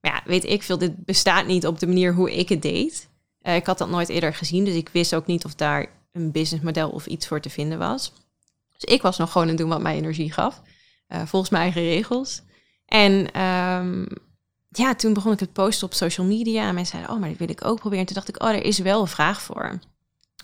Maar 0.00 0.12
ja, 0.12 0.22
weet 0.24 0.44
ik 0.44 0.62
veel, 0.62 0.78
dit 0.78 1.04
bestaat 1.04 1.46
niet 1.46 1.66
op 1.66 1.78
de 1.78 1.86
manier 1.86 2.14
hoe 2.14 2.34
ik 2.34 2.48
het 2.48 2.62
deed. 2.62 3.08
Uh, 3.42 3.54
ik 3.54 3.66
had 3.66 3.78
dat 3.78 3.88
nooit 3.88 4.08
eerder 4.08 4.34
gezien, 4.34 4.64
dus 4.64 4.74
ik 4.74 4.88
wist 4.88 5.14
ook 5.14 5.26
niet 5.26 5.44
of 5.44 5.54
daar 5.54 5.86
een 6.12 6.30
businessmodel 6.30 6.90
of 6.90 7.06
iets 7.06 7.26
voor 7.26 7.40
te 7.40 7.50
vinden 7.50 7.78
was. 7.78 8.12
Dus 8.72 8.94
ik 8.94 9.02
was 9.02 9.18
nog 9.18 9.32
gewoon 9.32 9.42
aan 9.42 9.52
het 9.52 9.58
doen 9.58 9.68
wat 9.68 9.80
mij 9.80 9.96
energie 9.96 10.32
gaf. 10.32 10.62
Uh, 11.14 11.22
volgens 11.26 11.50
mijn 11.50 11.62
eigen 11.62 11.82
regels. 11.82 12.42
En 12.86 13.40
um, 13.42 14.06
ja, 14.68 14.94
toen 14.94 15.12
begon 15.12 15.32
ik 15.32 15.40
het 15.40 15.52
posten 15.52 15.86
op 15.86 15.94
social 15.94 16.26
media. 16.26 16.68
En 16.68 16.74
mensen 16.74 16.96
zeiden, 16.96 17.14
oh, 17.14 17.20
maar 17.20 17.28
dat 17.28 17.38
wil 17.38 17.48
ik 17.48 17.64
ook 17.64 17.78
proberen. 17.78 17.98
En 17.98 18.06
toen 18.06 18.14
dacht 18.14 18.28
ik, 18.28 18.42
oh, 18.42 18.48
er 18.48 18.64
is 18.64 18.78
wel 18.78 19.00
een 19.00 19.06
vraag 19.06 19.42
voor. 19.42 19.78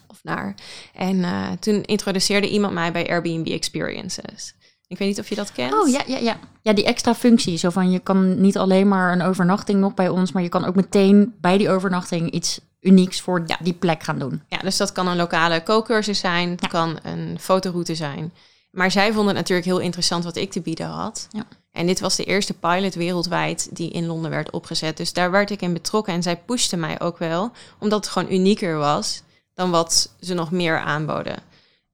Of 0.07 0.21
naar. 0.23 0.55
En 0.95 1.17
uh, 1.17 1.51
toen 1.51 1.83
introduceerde 1.83 2.49
iemand 2.49 2.75
mij 2.75 2.93
bij 2.93 3.09
Airbnb 3.09 3.47
Experiences. 3.47 4.55
Ik 4.87 4.99
weet 4.99 5.09
niet 5.09 5.19
of 5.19 5.29
je 5.29 5.35
dat 5.35 5.53
kent. 5.53 5.73
Oh 5.73 5.89
ja, 5.89 6.03
ja, 6.07 6.19
ja. 6.19 6.39
Ja, 6.63 6.73
die 6.73 6.85
extra 6.85 7.15
functie. 7.15 7.57
Zo 7.57 7.71
van 7.71 7.91
je 7.91 7.99
kan 7.99 8.41
niet 8.41 8.59
alleen 8.59 8.89
maar 8.89 9.13
een 9.13 9.23
overnachting 9.23 9.81
nog 9.81 9.95
bij 9.95 10.09
ons, 10.09 10.33
maar 10.33 10.43
je 10.43 10.49
kan 10.49 10.65
ook 10.65 10.75
meteen 10.75 11.35
bij 11.41 11.59
die 11.59 11.71
overnachting 11.71 12.31
iets 12.31 12.61
unieks 12.81 13.21
voor 13.21 13.43
ja. 13.47 13.59
die 13.63 13.73
plek 13.73 14.03
gaan 14.03 14.19
doen. 14.19 14.43
Ja, 14.49 14.59
dus 14.59 14.77
dat 14.77 14.93
kan 14.93 15.09
een 15.09 15.17
lokale 15.17 15.63
kookcursus 15.63 16.19
zijn, 16.19 16.51
het 16.51 16.67
kan 16.67 16.99
een 17.03 17.39
fotoroute 17.41 17.95
zijn. 17.95 18.33
Maar 18.71 18.91
zij 18.91 19.07
vonden 19.07 19.27
het 19.27 19.37
natuurlijk 19.37 19.67
heel 19.67 19.79
interessant 19.79 20.25
wat 20.25 20.37
ik 20.37 20.51
te 20.51 20.61
bieden 20.61 20.87
had. 20.87 21.29
Ja. 21.31 21.47
En 21.73 21.87
dit 21.87 22.01
was 22.01 22.17
de 22.17 22.25
eerste 22.25 22.55
pilot 22.55 22.95
wereldwijd 22.95 23.69
die 23.77 23.91
in 23.91 24.07
Londen 24.07 24.31
werd 24.31 24.51
opgezet. 24.51 24.97
Dus 24.97 25.13
daar 25.13 25.31
werd 25.31 25.51
ik 25.51 25.63
in 25.63 25.73
betrokken 25.73 26.15
en 26.15 26.23
zij 26.23 26.37
pushte 26.37 26.77
mij 26.77 27.01
ook 27.01 27.19
wel, 27.19 27.51
omdat 27.79 28.05
het 28.05 28.13
gewoon 28.13 28.33
unieker 28.33 28.77
was 28.77 29.23
dan 29.55 29.71
wat 29.71 30.15
ze 30.21 30.35
nog 30.35 30.51
meer 30.51 30.79
aanboden. 30.79 31.37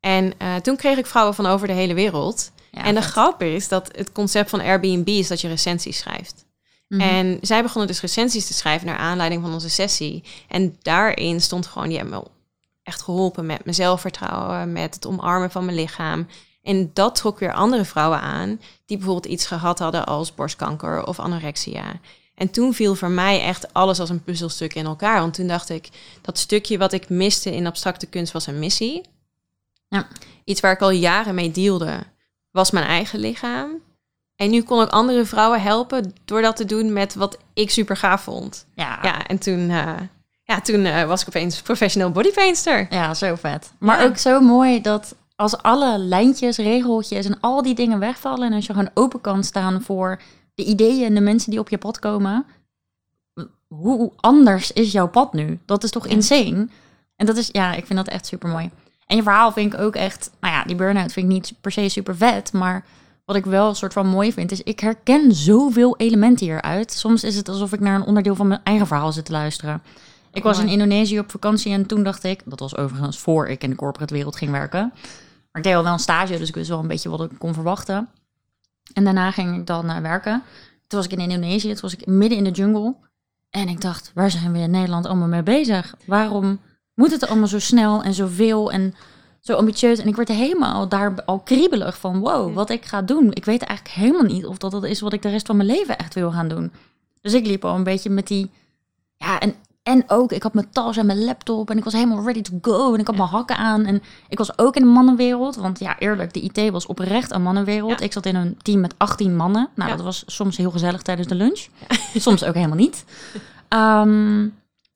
En 0.01 0.33
uh, 0.43 0.55
toen 0.55 0.77
kreeg 0.77 0.99
ik 0.99 1.07
vrouwen 1.07 1.35
van 1.35 1.47
over 1.47 1.67
de 1.67 1.73
hele 1.73 1.95
wereld. 1.95 2.51
Ja, 2.71 2.85
en 2.85 2.95
de 2.95 3.03
grap 3.03 3.43
is 3.43 3.69
dat 3.69 3.89
het 3.97 4.13
concept 4.13 4.51
van 4.51 4.61
Airbnb 4.61 5.09
is 5.09 5.29
dat 5.29 5.41
je 5.41 5.49
recensies 5.49 5.99
schrijft. 5.99 6.45
Mm 6.89 7.01
-hmm. 7.01 7.09
En 7.09 7.39
zij 7.41 7.63
begonnen 7.63 7.87
dus 7.87 8.01
recensies 8.01 8.47
te 8.47 8.55
schrijven 8.55 8.87
naar 8.87 8.97
aanleiding 8.97 9.43
van 9.43 9.53
onze 9.53 9.71
sessie. 9.71 10.25
En 10.49 10.77
daarin 10.83 11.41
stond 11.41 11.67
gewoon, 11.67 11.89
die 11.89 11.99
hebben 11.99 12.19
me 12.19 12.25
echt 12.83 13.03
geholpen 13.03 13.47
met 13.47 13.65
mijn 13.65 13.77
zelfvertrouwen, 13.77 14.73
met 14.73 14.95
het 14.95 15.07
omarmen 15.07 15.51
van 15.51 15.65
mijn 15.65 15.77
lichaam. 15.77 16.27
En 16.67 16.91
dat 16.93 17.15
trok 17.15 17.39
weer 17.39 17.53
andere 17.53 17.85
vrouwen 17.85 18.21
aan 18.21 18.61
die 18.87 18.97
bijvoorbeeld 18.97 19.33
iets 19.33 19.47
gehad 19.47 19.79
hadden 19.79 20.07
als 20.07 20.35
borstkanker 20.35 21.07
of 21.07 21.19
anorexia. 21.19 22.01
En 22.35 22.51
toen 22.51 22.75
viel 22.75 22.95
voor 22.95 23.11
mij 23.11 23.43
echt 23.43 23.73
alles 23.73 24.01
als 24.01 24.11
een 24.11 24.23
puzzelstuk 24.23 24.75
in 24.75 24.87
elkaar. 24.87 25.21
Want 25.21 25.35
toen 25.35 25.47
dacht 25.47 25.69
ik, 25.69 25.89
dat 26.23 26.39
stukje 26.39 26.79
wat 26.79 26.93
ik 26.93 27.09
miste 27.09 27.55
in 27.55 27.67
abstracte 27.67 28.07
kunst 28.07 28.33
was 28.33 28.47
een 28.47 28.59
missie. 28.59 29.03
Ja. 29.89 30.09
Iets 30.45 30.61
waar 30.61 30.73
ik 30.73 30.81
al 30.81 30.91
jaren 30.91 31.35
mee 31.35 31.51
deelde, 31.51 31.99
was 32.51 32.71
mijn 32.71 32.87
eigen 32.87 33.19
lichaam. 33.19 33.71
En 34.37 34.51
nu 34.51 34.63
kon 34.63 34.83
ik 34.83 34.91
andere 34.91 35.25
vrouwen 35.25 35.63
helpen 35.63 36.13
door 36.25 36.43
dat 36.43 36.57
te 36.57 36.65
doen 36.65 36.93
met 36.93 37.15
wat 37.15 37.39
ik 37.55 37.71
super 37.71 37.97
gaaf 37.97 38.23
vond. 38.23 38.67
Ja, 38.75 38.99
ja 39.03 39.27
en 39.27 39.39
toen, 39.39 39.71
uh, 39.71 39.93
ja, 40.43 40.61
toen 40.61 40.85
uh, 40.85 41.05
was 41.05 41.21
ik 41.21 41.29
opeens 41.29 41.63
professional 41.63 42.11
bodypainter. 42.11 42.87
Ja, 42.91 43.15
zo 43.15 43.35
vet. 43.35 43.73
Maar 43.79 44.01
ja. 44.01 44.07
ook 44.07 44.17
zo 44.17 44.41
mooi 44.41 44.81
dat 44.81 45.15
als 45.37 45.57
alle 45.57 45.99
lijntjes, 45.99 46.57
regeltjes 46.57 47.27
en 47.27 47.41
al 47.41 47.63
die 47.63 47.75
dingen 47.75 47.99
wegvallen... 47.99 48.47
en 48.47 48.53
als 48.53 48.67
je 48.67 48.73
gewoon 48.73 48.91
open 48.95 49.21
kan 49.21 49.45
staan 49.45 49.83
voor 49.83 50.21
de 50.55 50.65
ideeën 50.65 51.07
en 51.07 51.15
de 51.15 51.21
mensen 51.21 51.51
die 51.51 51.61
op 51.61 51.69
je 51.69 51.79
pad 51.79 51.99
komen... 51.99 52.47
hoe 53.67 54.13
anders 54.17 54.73
is 54.73 54.93
jouw 54.93 55.09
pad 55.09 55.33
nu? 55.33 55.59
Dat 55.65 55.85
is 55.85 55.91
toch 55.91 56.05
ja. 56.05 56.11
insane? 56.11 56.69
En 57.17 57.27
dat 57.27 57.37
is, 57.37 57.49
ja, 57.53 57.75
ik 57.75 57.87
vind 57.87 57.99
dat 57.99 58.09
echt 58.09 58.27
super 58.27 58.49
mooi. 58.49 58.71
En 59.07 59.17
je 59.17 59.23
verhaal 59.23 59.53
vind 59.53 59.73
ik 59.73 59.81
ook 59.81 59.95
echt... 59.95 60.31
Nou 60.41 60.55
ja, 60.55 60.65
die 60.65 60.77
burn-out 60.77 61.13
vind 61.13 61.27
ik 61.27 61.33
niet 61.33 61.55
per 61.61 61.73
se 61.73 61.89
super 61.89 62.17
vet, 62.17 62.53
maar... 62.53 62.85
Wat 63.25 63.37
ik 63.37 63.45
wel 63.45 63.69
een 63.69 63.77
soort 63.77 63.93
van 63.93 64.07
mooi 64.07 64.33
vind, 64.33 64.53
is 64.53 64.63
ik 64.63 64.81
herken 64.81 65.35
zoveel 65.35 65.97
elementen 65.97 66.47
hieruit. 66.47 66.93
Soms 66.93 67.25
is 67.25 67.37
het 67.37 67.49
alsof 67.49 67.73
ik 67.73 67.81
naar 67.81 67.95
een 67.95 68.07
onderdeel 68.07 68.35
van 68.35 68.49
mijn 68.49 68.61
eigen 68.65 68.87
verhaal 68.87 69.13
zit 69.13 69.25
te 69.25 69.33
luisteren. 69.33 69.83
Ik 70.33 70.43
was 70.43 70.59
in 70.59 70.69
Indonesië 70.69 71.19
op 71.19 71.31
vakantie 71.31 71.73
en 71.73 71.87
toen 71.87 72.03
dacht 72.03 72.25
ik, 72.25 72.43
dat 72.45 72.61
was 72.61 72.77
overigens 72.77 73.19
voor 73.19 73.49
ik 73.49 73.63
in 73.63 73.71
de 73.71 73.77
corporate 73.77 74.15
wereld 74.15 74.37
ging 74.37 74.51
werken. 74.51 74.93
Maar 75.57 75.65
ik 75.65 75.71
deed 75.71 75.81
al 75.81 75.87
wel 75.87 75.93
een 75.93 75.99
stage, 75.99 76.39
dus 76.39 76.49
ik 76.49 76.55
wist 76.55 76.69
wel 76.69 76.79
een 76.79 76.87
beetje 76.87 77.09
wat 77.09 77.21
ik 77.21 77.39
kon 77.39 77.55
verwachten. 77.55 78.09
En 78.93 79.05
daarna 79.05 79.31
ging 79.31 79.57
ik 79.57 79.67
dan 79.67 79.91
uh, 79.91 79.99
werken. 79.99 80.43
Toen 80.87 80.99
was 80.99 81.05
ik 81.09 81.19
in 81.19 81.31
Indonesië, 81.31 81.73
toen 81.73 81.81
was 81.81 81.97
ik 81.97 82.07
midden 82.07 82.39
in 82.39 82.45
de 82.45 82.51
jungle. 82.51 82.95
En 83.51 83.69
ik 83.69 83.81
dacht, 83.81 84.11
waar 84.15 84.31
zijn 84.31 84.53
we 84.53 84.59
in 84.59 84.71
Nederland 84.71 85.07
allemaal 85.07 85.29
mee 85.29 85.43
bezig? 85.43 85.95
Waarom 86.07 86.61
moet 86.95 87.11
het 87.11 87.27
allemaal 87.27 87.47
zo 87.47 87.59
snel 87.59 88.03
en 88.03 88.15
zoveel 88.15 88.73
en 88.73 88.95
zo 89.41 89.55
ambitieus? 89.55 89.99
En 89.99 90.09
ik 90.09 90.17
werd 90.17 90.29
helemaal 90.29 90.89
daar 90.89 91.25
al 91.25 91.39
kriebelig 91.39 91.99
van, 91.99 92.21
wow, 92.21 92.55
wat 92.55 92.71
ik 92.71 92.85
ga 92.85 93.03
doen. 93.03 93.33
Ik 93.33 93.45
weet 93.45 93.63
eigenlijk 93.63 93.99
helemaal 93.99 94.33
niet 94.35 94.47
of 94.47 94.59
dat 94.59 94.71
dat 94.71 94.85
is 94.85 95.01
wat 95.01 95.13
ik 95.13 95.23
de 95.23 95.31
rest 95.31 95.47
van 95.47 95.57
mijn 95.57 95.69
leven 95.69 95.99
echt 95.99 96.15
wil 96.15 96.31
gaan 96.31 96.49
doen. 96.49 96.73
Dus 97.21 97.33
ik 97.35 97.47
liep 97.47 97.65
al 97.65 97.75
een 97.75 97.85
beetje 97.85 98.11
met 98.11 98.27
die, 98.27 98.51
ja, 99.17 99.41
en 99.41 99.55
en 99.87 100.05
ook, 100.07 100.33
ik 100.33 100.43
had 100.43 100.55
mijn 100.55 100.71
tas 100.71 100.97
en 100.97 101.07
mijn 101.07 101.25
laptop 101.25 101.71
en 101.71 101.79
ik 101.79 101.85
was 101.85 101.93
helemaal 101.93 102.25
ready 102.25 102.43
to 102.43 102.59
go. 102.61 102.95
En 102.95 103.01
ik 103.01 103.07
had 103.07 103.17
mijn 103.17 103.29
hakken 103.29 103.57
aan. 103.57 103.85
En 103.85 104.03
ik 104.29 104.39
was 104.39 104.59
ook 104.59 104.77
in 104.77 104.83
de 104.83 104.89
mannenwereld. 104.89 105.57
Want 105.57 105.79
ja, 105.79 105.99
eerlijk, 105.99 106.33
de 106.33 106.41
IT 106.41 106.71
was 106.71 106.87
oprecht 106.87 107.33
een 107.33 107.43
mannenwereld. 107.43 107.99
Ja. 107.99 108.05
Ik 108.05 108.13
zat 108.13 108.27
in 108.27 108.35
een 108.35 108.57
team 108.63 108.81
met 108.81 108.95
18 108.97 109.37
mannen. 109.37 109.69
Nou, 109.75 109.91
ja. 109.91 109.97
dat 109.97 110.05
was 110.05 110.23
soms 110.27 110.57
heel 110.57 110.71
gezellig 110.71 111.03
tijdens 111.03 111.29
de 111.29 111.35
lunch. 111.35 111.67
Ja. 111.89 111.97
Soms 112.21 112.45
ook 112.45 112.55
helemaal 112.55 112.77
niet. 112.77 113.05
Um, 113.69 114.55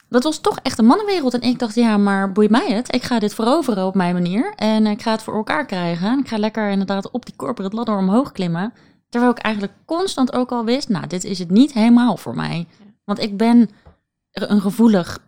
dat 0.09 0.23
was 0.23 0.39
toch 0.39 0.59
echt 0.63 0.79
een 0.79 0.87
mannenwereld. 0.87 1.35
En 1.35 1.41
ik 1.41 1.59
dacht, 1.59 1.75
ja, 1.75 1.97
maar 1.97 2.33
boeit 2.33 2.51
mij 2.51 2.73
het. 2.73 2.95
Ik 2.95 3.03
ga 3.03 3.19
dit 3.19 3.35
veroveren 3.35 3.87
op 3.87 3.95
mijn 3.95 4.15
manier. 4.15 4.53
En 4.57 4.87
ik 4.87 5.03
ga 5.03 5.11
het 5.11 5.23
voor 5.23 5.35
elkaar 5.35 5.67
krijgen. 5.67 6.19
Ik 6.19 6.29
ga 6.29 6.39
lekker 6.39 6.71
inderdaad 6.71 7.11
op 7.11 7.27
die 7.27 7.37
corporate 7.37 7.77
ladder 7.77 7.97
omhoog 7.97 8.33
klimmen. 8.33 8.73
Terwijl 9.09 9.33
ik 9.33 9.39
eigenlijk 9.39 9.75
constant 9.85 10.33
ook 10.33 10.53
al 10.53 10.65
wist, 10.65 10.89
nou, 10.89 11.07
dit 11.07 11.25
is 11.25 11.39
het 11.39 11.51
niet 11.51 11.73
helemaal 11.73 12.17
voor 12.17 12.35
mij. 12.35 12.67
Want 13.05 13.21
ik 13.21 13.37
ben 13.37 13.71
een 14.33 14.61
gevoelig, 14.61 15.19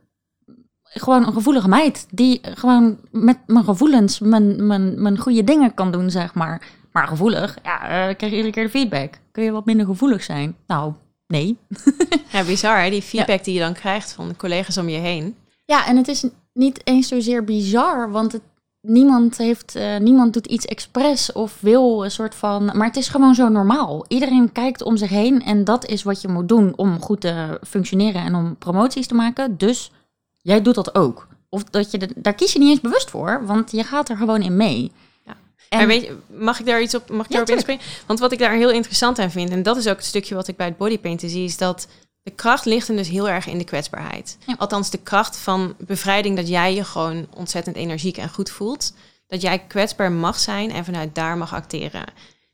gewoon 0.83 1.27
een 1.27 1.33
gevoelige 1.33 1.69
meid. 1.69 2.07
Die 2.11 2.41
gewoon 2.43 2.99
met 3.11 3.39
mijn 3.47 3.65
gevoelens 3.65 4.19
mijn, 4.19 4.67
mijn, 4.67 5.03
mijn 5.03 5.19
goede 5.19 5.45
dingen 5.45 5.75
kan 5.75 5.93
doen, 5.93 6.11
zeg 6.11 6.35
maar. 6.35 6.63
Maar 6.93 7.07
gevoelig, 7.07 7.59
ja, 7.63 7.83
uh, 7.83 8.15
krijg 8.17 8.33
je 8.33 8.37
iedere 8.37 8.51
keer 8.51 8.65
de 8.65 8.71
feedback. 8.71 9.15
Kun 9.31 9.45
je 9.45 9.51
wat 9.51 9.65
minder 9.65 9.87
gevoelig 9.87 10.23
zijn? 10.23 10.57
Nou, 10.67 10.93
nee. 11.27 11.59
ja, 12.33 12.45
bizar 12.45 12.83
hè? 12.83 12.91
Die 12.91 13.03
feedback 13.03 13.39
ja. 13.39 13.45
die 13.45 13.55
je 13.55 13.61
dan 13.61 13.75
krijgt 13.75 14.13
van 14.13 14.29
de 14.29 14.37
collega's 14.37 14.79
om 14.79 14.89
je 14.89 14.99
heen. 14.99 15.37
Ja, 15.65 15.87
en 15.87 15.97
het 15.97 16.09
is 16.09 16.25
niet 16.53 16.81
eens 16.85 17.09
zozeer 17.09 17.45
bizar, 17.45 18.11
want 18.11 18.33
het, 18.33 18.43
niemand, 18.83 19.37
heeft, 19.39 19.77
uh, 19.77 19.97
niemand 19.97 20.33
doet 20.33 20.47
iets 20.47 20.65
expres 20.65 21.33
of 21.33 21.57
wil 21.61 22.05
een 22.05 22.11
soort 22.11 22.35
van. 22.35 22.65
Maar 22.65 22.87
het 22.87 22.97
is 22.97 23.09
gewoon 23.09 23.35
zo 23.35 23.49
normaal. 23.49 24.05
Iedereen 24.09 24.53
kijkt 24.53 24.83
om 24.83 24.97
zich 24.97 25.11
heen 25.11 25.43
en 25.43 25.65
dat 25.65 25.87
is 25.87 26.03
wat 26.03 26.21
je 26.21 26.29
moet 26.29 26.49
doen 26.49 26.73
om 26.77 27.01
goed 27.01 27.21
te 27.21 27.61
functioneren 27.67 28.23
en 28.23 28.35
om 28.35 28.57
promoties 28.57 29.07
te 29.07 29.15
maken. 29.15 29.57
Dus 29.57 29.91
jij 30.37 30.63
doet 30.63 30.75
dat 30.75 30.95
ook. 30.95 31.29
Of 31.49 31.65
dat 31.65 31.91
je 31.91 31.99
de, 31.99 32.09
daar 32.17 32.35
kies 32.35 32.53
je 32.53 32.59
niet 32.59 32.71
eens 32.71 32.81
bewust 32.81 33.11
voor, 33.11 33.47
want 33.47 33.71
je 33.71 33.85
gaat 33.85 34.09
er 34.09 34.17
gewoon 34.17 34.43
in 34.43 34.57
mee. 34.57 34.93
Ja. 35.25 35.37
En, 35.69 35.79
maar 35.79 35.87
weet 35.87 36.03
je, 36.03 36.17
mag 36.27 36.61
ik 36.61 36.67
daar 36.67 36.83
iets 36.83 36.95
op, 36.95 37.11
mag 37.11 37.25
ik 37.25 37.31
daarop 37.31 37.51
inspringen? 37.51 37.83
Want 38.07 38.19
wat 38.19 38.33
ik 38.33 38.39
daar 38.39 38.53
heel 38.53 38.71
interessant 38.71 39.19
aan 39.19 39.31
vind, 39.31 39.51
en 39.51 39.63
dat 39.63 39.77
is 39.77 39.89
ook 39.89 39.97
het 39.97 40.05
stukje 40.05 40.35
wat 40.35 40.49
ik 40.49 40.57
bij 40.57 40.67
het 40.67 40.77
bodypainten 40.77 41.29
zie, 41.29 41.45
is 41.45 41.57
dat 41.57 41.89
de 42.23 42.31
kracht 42.31 42.65
ligt 42.65 42.87
hem 42.87 42.97
dus 42.97 43.09
heel 43.09 43.29
erg 43.29 43.47
in 43.47 43.59
de 43.59 43.65
kwetsbaarheid. 43.65 44.37
Ja. 44.47 44.55
Althans, 44.59 44.91
de 44.91 44.99
kracht 44.99 45.37
van 45.37 45.75
bevrijding 45.79 46.37
dat 46.37 46.49
jij 46.49 46.75
je 46.75 46.85
gewoon 46.85 47.27
ontzettend 47.35 47.77
energiek 47.77 48.17
en 48.17 48.29
goed 48.29 48.51
voelt. 48.51 48.95
Dat 49.27 49.41
jij 49.43 49.59
kwetsbaar 49.59 50.13
mag 50.13 50.39
zijn 50.39 50.73
en 50.73 50.85
vanuit 50.85 51.15
daar 51.15 51.37
mag 51.37 51.55
acteren. 51.55 52.05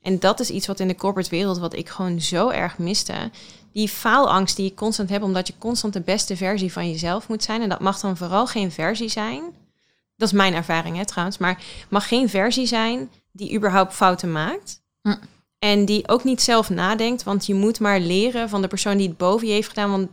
En 0.02 0.18
dat 0.18 0.40
is 0.40 0.50
iets 0.50 0.66
wat 0.66 0.80
in 0.80 0.88
de 0.88 0.94
corporate 0.94 1.30
wereld, 1.30 1.58
wat 1.58 1.74
ik 1.74 1.88
gewoon 1.88 2.20
zo 2.20 2.48
erg 2.48 2.78
miste. 2.78 3.30
Die 3.72 3.88
faalangst 3.88 4.56
die 4.56 4.64
je 4.64 4.74
constant 4.74 5.08
hebt, 5.08 5.24
omdat 5.24 5.46
je 5.46 5.54
constant 5.58 5.92
de 5.92 6.00
beste 6.00 6.36
versie 6.36 6.72
van 6.72 6.90
jezelf 6.90 7.28
moet 7.28 7.42
zijn. 7.42 7.62
En 7.62 7.68
dat 7.68 7.80
mag 7.80 8.00
dan 8.00 8.16
vooral 8.16 8.46
geen 8.46 8.72
versie 8.72 9.08
zijn. 9.08 9.42
Dat 10.16 10.28
is 10.28 10.34
mijn 10.34 10.54
ervaring, 10.54 10.96
hè, 10.96 11.04
trouwens. 11.06 11.38
Maar 11.38 11.62
mag 11.88 12.08
geen 12.08 12.28
versie 12.28 12.66
zijn 12.66 13.10
die 13.32 13.54
überhaupt 13.54 13.94
fouten 13.94 14.32
maakt. 14.32 14.80
Hm. 15.02 15.14
En 15.58 15.84
die 15.84 16.08
ook 16.08 16.24
niet 16.24 16.42
zelf 16.42 16.70
nadenkt, 16.70 17.22
want 17.22 17.46
je 17.46 17.54
moet 17.54 17.80
maar 17.80 18.00
leren 18.00 18.48
van 18.48 18.62
de 18.62 18.68
persoon 18.68 18.96
die 18.96 19.08
het 19.08 19.16
boven 19.16 19.46
je 19.46 19.52
heeft 19.52 19.68
gedaan, 19.68 19.90
want 19.90 20.08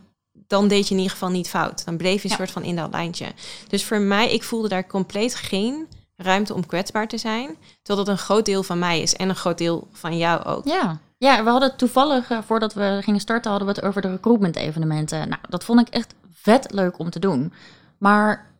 dan 0.46 0.68
deed 0.68 0.84
je 0.84 0.90
in 0.90 1.00
ieder 1.00 1.12
geval 1.12 1.30
niet 1.30 1.48
fout. 1.48 1.84
Dan 1.84 1.96
bleef 1.96 2.22
je 2.22 2.24
een 2.24 2.30
ja. 2.30 2.36
soort 2.36 2.50
van 2.50 2.62
in 2.62 2.76
dat 2.76 2.92
lijntje. 2.92 3.26
Dus 3.68 3.84
voor 3.84 4.00
mij, 4.00 4.32
ik 4.32 4.42
voelde 4.42 4.68
daar 4.68 4.86
compleet 4.86 5.34
geen 5.34 5.86
ruimte 6.16 6.54
om 6.54 6.66
kwetsbaar 6.66 7.08
te 7.08 7.18
zijn, 7.18 7.56
terwijl 7.82 8.06
dat 8.06 8.14
een 8.14 8.22
groot 8.22 8.44
deel 8.44 8.62
van 8.62 8.78
mij 8.78 9.00
is 9.00 9.16
en 9.16 9.28
een 9.28 9.36
groot 9.36 9.58
deel 9.58 9.88
van 9.92 10.16
jou 10.16 10.44
ook. 10.44 10.64
Ja. 10.64 10.98
Ja, 11.18 11.44
we 11.44 11.50
hadden 11.50 11.76
toevallig, 11.76 12.30
uh, 12.30 12.38
voordat 12.42 12.74
we 12.74 12.98
gingen 13.02 13.20
starten, 13.20 13.50
hadden 13.50 13.68
we 13.68 13.74
het 13.74 13.84
over 13.84 14.02
de 14.02 14.10
recruitment 14.10 14.56
evenementen. 14.56 15.28
Nou, 15.28 15.40
dat 15.48 15.64
vond 15.64 15.80
ik 15.80 15.88
echt 15.88 16.14
vet 16.32 16.72
leuk 16.72 16.98
om 16.98 17.10
te 17.10 17.18
doen. 17.18 17.52
Maar 17.98 18.50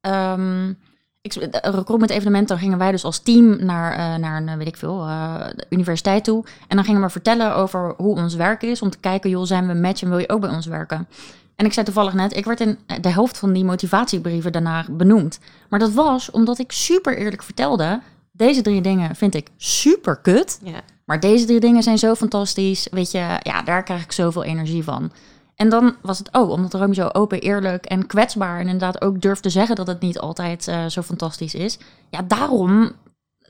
um, 0.00 0.10
een 0.10 0.78
recruitment 1.62 2.10
evenement, 2.10 2.48
dan 2.48 2.58
gingen 2.58 2.78
wij 2.78 2.90
dus 2.90 3.04
als 3.04 3.18
team 3.18 3.64
naar, 3.64 3.92
eh, 3.92 4.20
naar 4.20 4.42
een, 4.42 4.58
weet 4.58 4.66
ik 4.66 4.76
veel, 4.76 5.06
uh, 5.06 5.46
universiteit 5.68 6.24
toe. 6.24 6.44
En 6.68 6.76
dan 6.76 6.84
gingen 6.84 7.00
we 7.00 7.08
vertellen 7.10 7.54
over 7.54 7.94
hoe 7.96 8.16
ons 8.16 8.34
werk 8.34 8.62
is, 8.62 8.82
om 8.82 8.90
te 8.90 8.98
kijken, 8.98 9.30
joh, 9.30 9.44
zijn 9.44 9.66
we 9.66 9.72
een 9.72 9.80
match 9.80 10.02
en 10.02 10.08
wil 10.08 10.18
je 10.18 10.28
ook 10.28 10.40
bij 10.40 10.50
ons 10.50 10.66
werken? 10.66 11.08
En 11.56 11.66
ik 11.66 11.72
zei 11.72 11.84
toevallig 11.84 12.12
net, 12.12 12.36
ik 12.36 12.44
werd 12.44 12.60
in 12.60 12.78
de 13.00 13.08
helft 13.08 13.38
van 13.38 13.52
die 13.52 13.64
motivatiebrieven 13.64 14.52
daarna 14.52 14.84
benoemd. 14.90 15.38
Maar 15.68 15.78
dat 15.78 15.92
was 15.92 16.30
omdat 16.30 16.58
ik 16.58 16.72
super 16.72 17.16
eerlijk 17.16 17.42
vertelde, 17.42 18.00
deze 18.32 18.62
drie 18.62 18.80
dingen 18.80 19.16
vind 19.16 19.34
ik 19.34 19.48
super 19.56 20.16
kut. 20.16 20.60
Ja. 20.62 20.80
Maar 21.04 21.20
deze 21.20 21.44
drie 21.44 21.60
dingen 21.60 21.82
zijn 21.82 21.98
zo 21.98 22.14
fantastisch. 22.14 22.88
Weet 22.90 23.10
je, 23.10 23.38
ja, 23.42 23.62
daar 23.62 23.82
krijg 23.82 24.02
ik 24.02 24.12
zoveel 24.12 24.44
energie 24.44 24.84
van. 24.84 25.12
En 25.56 25.68
dan 25.68 25.96
was 26.02 26.18
het 26.18 26.28
ook, 26.34 26.50
omdat 26.50 26.74
Romy 26.74 26.94
zo 26.94 27.08
open, 27.12 27.40
eerlijk 27.40 27.84
en 27.84 28.06
kwetsbaar... 28.06 28.54
en 28.60 28.64
inderdaad 28.66 29.02
ook 29.02 29.20
durft 29.20 29.42
te 29.42 29.50
zeggen 29.50 29.76
dat 29.76 29.86
het 29.86 30.00
niet 30.00 30.18
altijd 30.18 30.68
uh, 30.68 30.86
zo 30.86 31.02
fantastisch 31.02 31.54
is. 31.54 31.78
Ja, 32.10 32.22
daarom, 32.22 32.92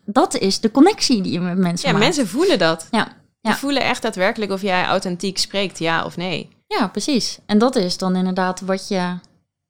dat 0.04 0.37
is 0.37 0.61
de 0.61 0.70
connectie 0.70 1.23
die 1.23 1.32
je 1.32 1.40
met 1.40 1.56
mensen 1.58 1.88
Ja, 1.88 1.94
maakt. 1.94 2.04
mensen 2.06 2.28
voelen 2.28 2.58
dat. 2.58 2.88
Ja. 2.90 3.04
Die 3.04 3.52
Ja. 3.52 3.56
voelen 3.58 3.82
echt 3.82 4.02
daadwerkelijk 4.02 4.52
of 4.52 4.62
jij 4.62 4.84
authentiek 4.84 5.38
spreekt, 5.38 5.78
ja 5.78 6.04
of 6.04 6.16
nee. 6.16 6.49
Ja, 6.66 6.88
precies. 6.88 7.38
En 7.46 7.58
dat 7.58 7.76
is 7.76 7.99
dan 7.99 8.16
inderdaad 8.16 8.61
wat 8.61 8.88
je, 8.88 9.14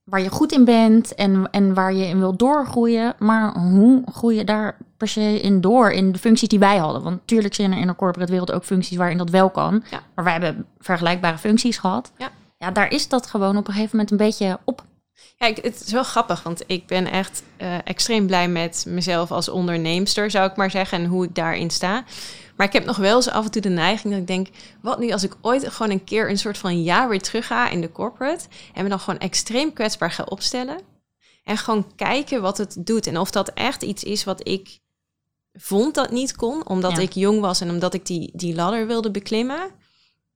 waar 0.04 0.20
je 0.20 0.30
goed 0.30 0.52
in 0.52 0.64
bent 0.64 1.14
en, 1.14 1.48
en 1.50 1.74
waar 1.74 1.92
je 1.92 2.06
in 2.06 2.18
wil 2.18 2.36
doorgroeien. 2.36 3.14
Maar 3.18 3.58
hoe 3.58 4.02
groei 4.12 4.36
je 4.36 4.44
daar 4.44 4.76
per 4.96 5.08
se 5.08 5.40
in 5.40 5.60
door 5.60 5.90
in 5.90 6.12
de 6.12 6.18
functies 6.18 6.48
die 6.48 6.58
wij 6.58 6.76
hadden? 6.76 7.02
Want 7.02 7.16
natuurlijk 7.16 7.54
zijn 7.54 7.72
er 7.72 7.78
in 7.78 7.86
de 7.86 7.94
corporate 7.96 8.30
wereld 8.30 8.52
ook 8.52 8.64
functies 8.64 8.96
waarin 8.96 9.18
dat 9.18 9.30
wel 9.30 9.50
kan. 9.50 9.84
Ja. 9.90 10.00
Maar 10.14 10.24
wij 10.24 10.32
hebben 10.32 10.66
vergelijkbare 10.78 11.38
functies 11.38 11.78
gehad. 11.78 12.12
Ja. 12.16 12.30
ja, 12.58 12.70
daar 12.70 12.90
is 12.90 13.08
dat 13.08 13.26
gewoon 13.26 13.56
op 13.56 13.66
een 13.68 13.72
gegeven 13.74 13.90
moment 13.96 14.10
een 14.10 14.16
beetje 14.26 14.58
op. 14.64 14.84
Ja, 15.36 15.46
ik- 15.46 15.56
het 15.64 15.82
is 15.86 15.92
wel 15.92 16.02
grappig, 16.04 16.42
want 16.42 16.62
ik 16.66 16.86
ben 16.86 17.06
echt 17.10 17.42
eh, 17.56 17.74
extreem 17.84 18.26
blij 18.26 18.48
met 18.48 18.84
mezelf 18.88 19.30
als 19.32 19.48
onderneemster, 19.48 20.30
zou 20.30 20.50
ik 20.50 20.56
maar 20.56 20.70
zeggen, 20.70 20.98
en 20.98 21.06
hoe 21.06 21.24
ik 21.24 21.34
daarin 21.34 21.70
sta. 21.70 22.04
Maar 22.56 22.66
ik 22.66 22.72
heb 22.72 22.84
nog 22.84 22.96
wel 22.96 23.16
eens 23.16 23.30
af 23.30 23.44
en 23.44 23.50
toe 23.50 23.62
de 23.62 23.68
neiging 23.68 24.12
dat 24.12 24.22
ik 24.22 24.28
denk, 24.28 24.48
wat 24.80 24.98
nu 24.98 25.10
als 25.10 25.22
ik 25.22 25.36
ooit 25.40 25.68
gewoon 25.68 25.92
een 25.92 26.04
keer 26.04 26.30
een 26.30 26.38
soort 26.38 26.58
van 26.58 26.82
jaar 26.82 27.08
weer 27.08 27.22
terug 27.22 27.46
ga 27.46 27.68
in 27.68 27.80
de 27.80 27.92
corporate 27.92 28.44
en 28.74 28.82
me 28.82 28.88
dan 28.88 29.00
gewoon 29.00 29.20
extreem 29.20 29.72
kwetsbaar 29.72 30.10
ga 30.10 30.22
opstellen 30.22 30.78
en 31.44 31.58
gewoon 31.58 31.86
kijken 31.96 32.42
wat 32.42 32.58
het 32.58 32.76
doet 32.78 33.06
en 33.06 33.18
of 33.18 33.30
dat 33.30 33.48
echt 33.48 33.82
iets 33.82 34.04
is 34.04 34.24
wat 34.24 34.48
ik 34.48 34.78
vond 35.52 35.94
dat 35.94 36.10
niet 36.10 36.36
kon, 36.36 36.68
omdat 36.68 36.92
Ja. 36.92 36.98
ik 36.98 37.12
jong 37.12 37.40
was 37.40 37.60
en 37.60 37.70
omdat 37.70 37.94
ik 37.94 38.06
die, 38.06 38.30
die 38.34 38.54
ladder 38.54 38.86
wilde 38.86 39.10
beklimmen. 39.10 39.70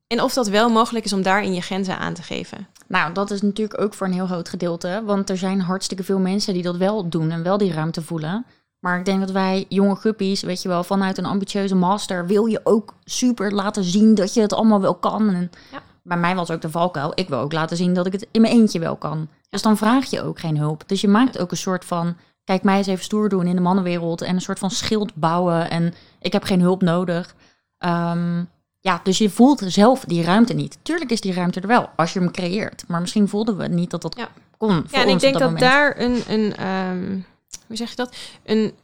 En 0.06 0.22
of 0.22 0.32
dat 0.32 0.48
wel 0.48 0.68
mogelijk 0.70 1.04
is 1.04 1.12
om 1.12 1.22
daarin 1.22 1.54
je 1.54 1.60
grenzen 1.60 1.98
aan 1.98 2.14
te 2.14 2.22
geven. 2.22 2.68
Nou, 2.86 3.12
dat 3.12 3.30
is 3.30 3.42
natuurlijk 3.42 3.80
ook 3.80 3.94
voor 3.94 4.06
een 4.06 4.12
heel 4.12 4.26
groot 4.26 4.48
gedeelte. 4.48 5.02
Want 5.04 5.30
er 5.30 5.36
zijn 5.36 5.60
hartstikke 5.60 6.04
veel 6.04 6.18
mensen 6.18 6.54
die 6.54 6.62
dat 6.62 6.76
wel 6.76 7.08
doen 7.08 7.30
en 7.30 7.42
wel 7.42 7.58
die 7.58 7.72
ruimte 7.72 8.02
voelen. 8.02 8.46
Maar 8.80 8.98
ik 8.98 9.04
denk 9.04 9.20
dat 9.20 9.30
wij 9.30 9.66
jonge 9.68 9.96
guppies, 9.96 10.42
weet 10.42 10.62
je 10.62 10.68
wel, 10.68 10.84
vanuit 10.84 11.18
een 11.18 11.24
ambitieuze 11.26 11.74
master 11.74 12.26
wil 12.26 12.46
je 12.46 12.60
ook 12.64 12.94
super 13.04 13.52
laten 13.54 13.84
zien 13.84 14.14
dat 14.14 14.34
je 14.34 14.40
het 14.40 14.52
allemaal 14.52 14.80
wel 14.80 14.94
kan. 14.94 15.28
En 15.28 15.50
Ja. 15.72 15.82
bij 16.02 16.16
mij 16.16 16.34
was 16.34 16.50
ook 16.50 16.60
de 16.60 16.70
valkuil. 16.70 17.12
Ik 17.14 17.28
wil 17.28 17.38
ook 17.38 17.52
laten 17.52 17.76
zien 17.76 17.94
dat 17.94 18.06
ik 18.06 18.12
het 18.12 18.26
in 18.30 18.40
mijn 18.40 18.52
eentje 18.54 18.78
wel 18.78 18.96
kan. 18.96 19.28
Dus 19.50 19.62
dan 19.62 19.76
vraag 19.76 20.04
je 20.10 20.22
ook 20.22 20.38
geen 20.40 20.56
hulp. 20.58 20.82
Dus 20.86 21.00
je 21.00 21.08
maakt 21.08 21.38
ook 21.38 21.50
een 21.50 21.56
soort 21.56 21.84
van, 21.84 22.16
kijk 22.44 22.62
mij 22.62 22.76
eens 22.76 22.86
even 22.86 23.04
stoer 23.04 23.28
doen 23.28 23.46
in 23.46 23.54
de 23.56 23.62
mannenwereld 23.62 24.22
en 24.22 24.34
een 24.34 24.40
soort 24.40 24.58
van 24.58 24.70
schild 24.70 25.14
bouwen 25.14 25.70
en 25.70 25.94
ik 26.20 26.32
heb 26.32 26.42
geen 26.42 26.60
hulp 26.60 26.82
nodig. 26.82 27.34
Ehm, 27.78 28.42
ja, 28.80 29.00
dus 29.02 29.18
je 29.18 29.30
voelt 29.30 29.62
zelf 29.66 30.04
die 30.04 30.22
ruimte 30.22 30.54
niet. 30.54 30.78
Tuurlijk 30.82 31.10
is 31.10 31.20
die 31.20 31.32
ruimte 31.32 31.60
er 31.60 31.66
wel, 31.66 31.90
als 31.96 32.12
je 32.12 32.18
hem 32.18 32.30
creëert. 32.30 32.84
Maar 32.88 33.00
misschien 33.00 33.28
voelden 33.28 33.56
we 33.56 33.66
niet 33.68 33.90
dat 33.90 34.02
dat 34.02 34.16
Ja. 34.16 34.28
kon 34.56 34.70
voor 34.70 34.84
Ja, 34.90 34.98
en 35.04 35.04
ons 35.04 35.12
ik 35.14 35.20
denk 35.20 35.32
dat, 35.32 35.42
moment. 35.42 35.60
daar 35.60 36.00
een, 36.00 36.22
een 36.28 36.56
ehm, 36.56 37.18
hoe 37.66 37.76
zeg 37.76 37.90
je 37.90 37.96
dat? 37.96 38.16
Een, 38.44 38.74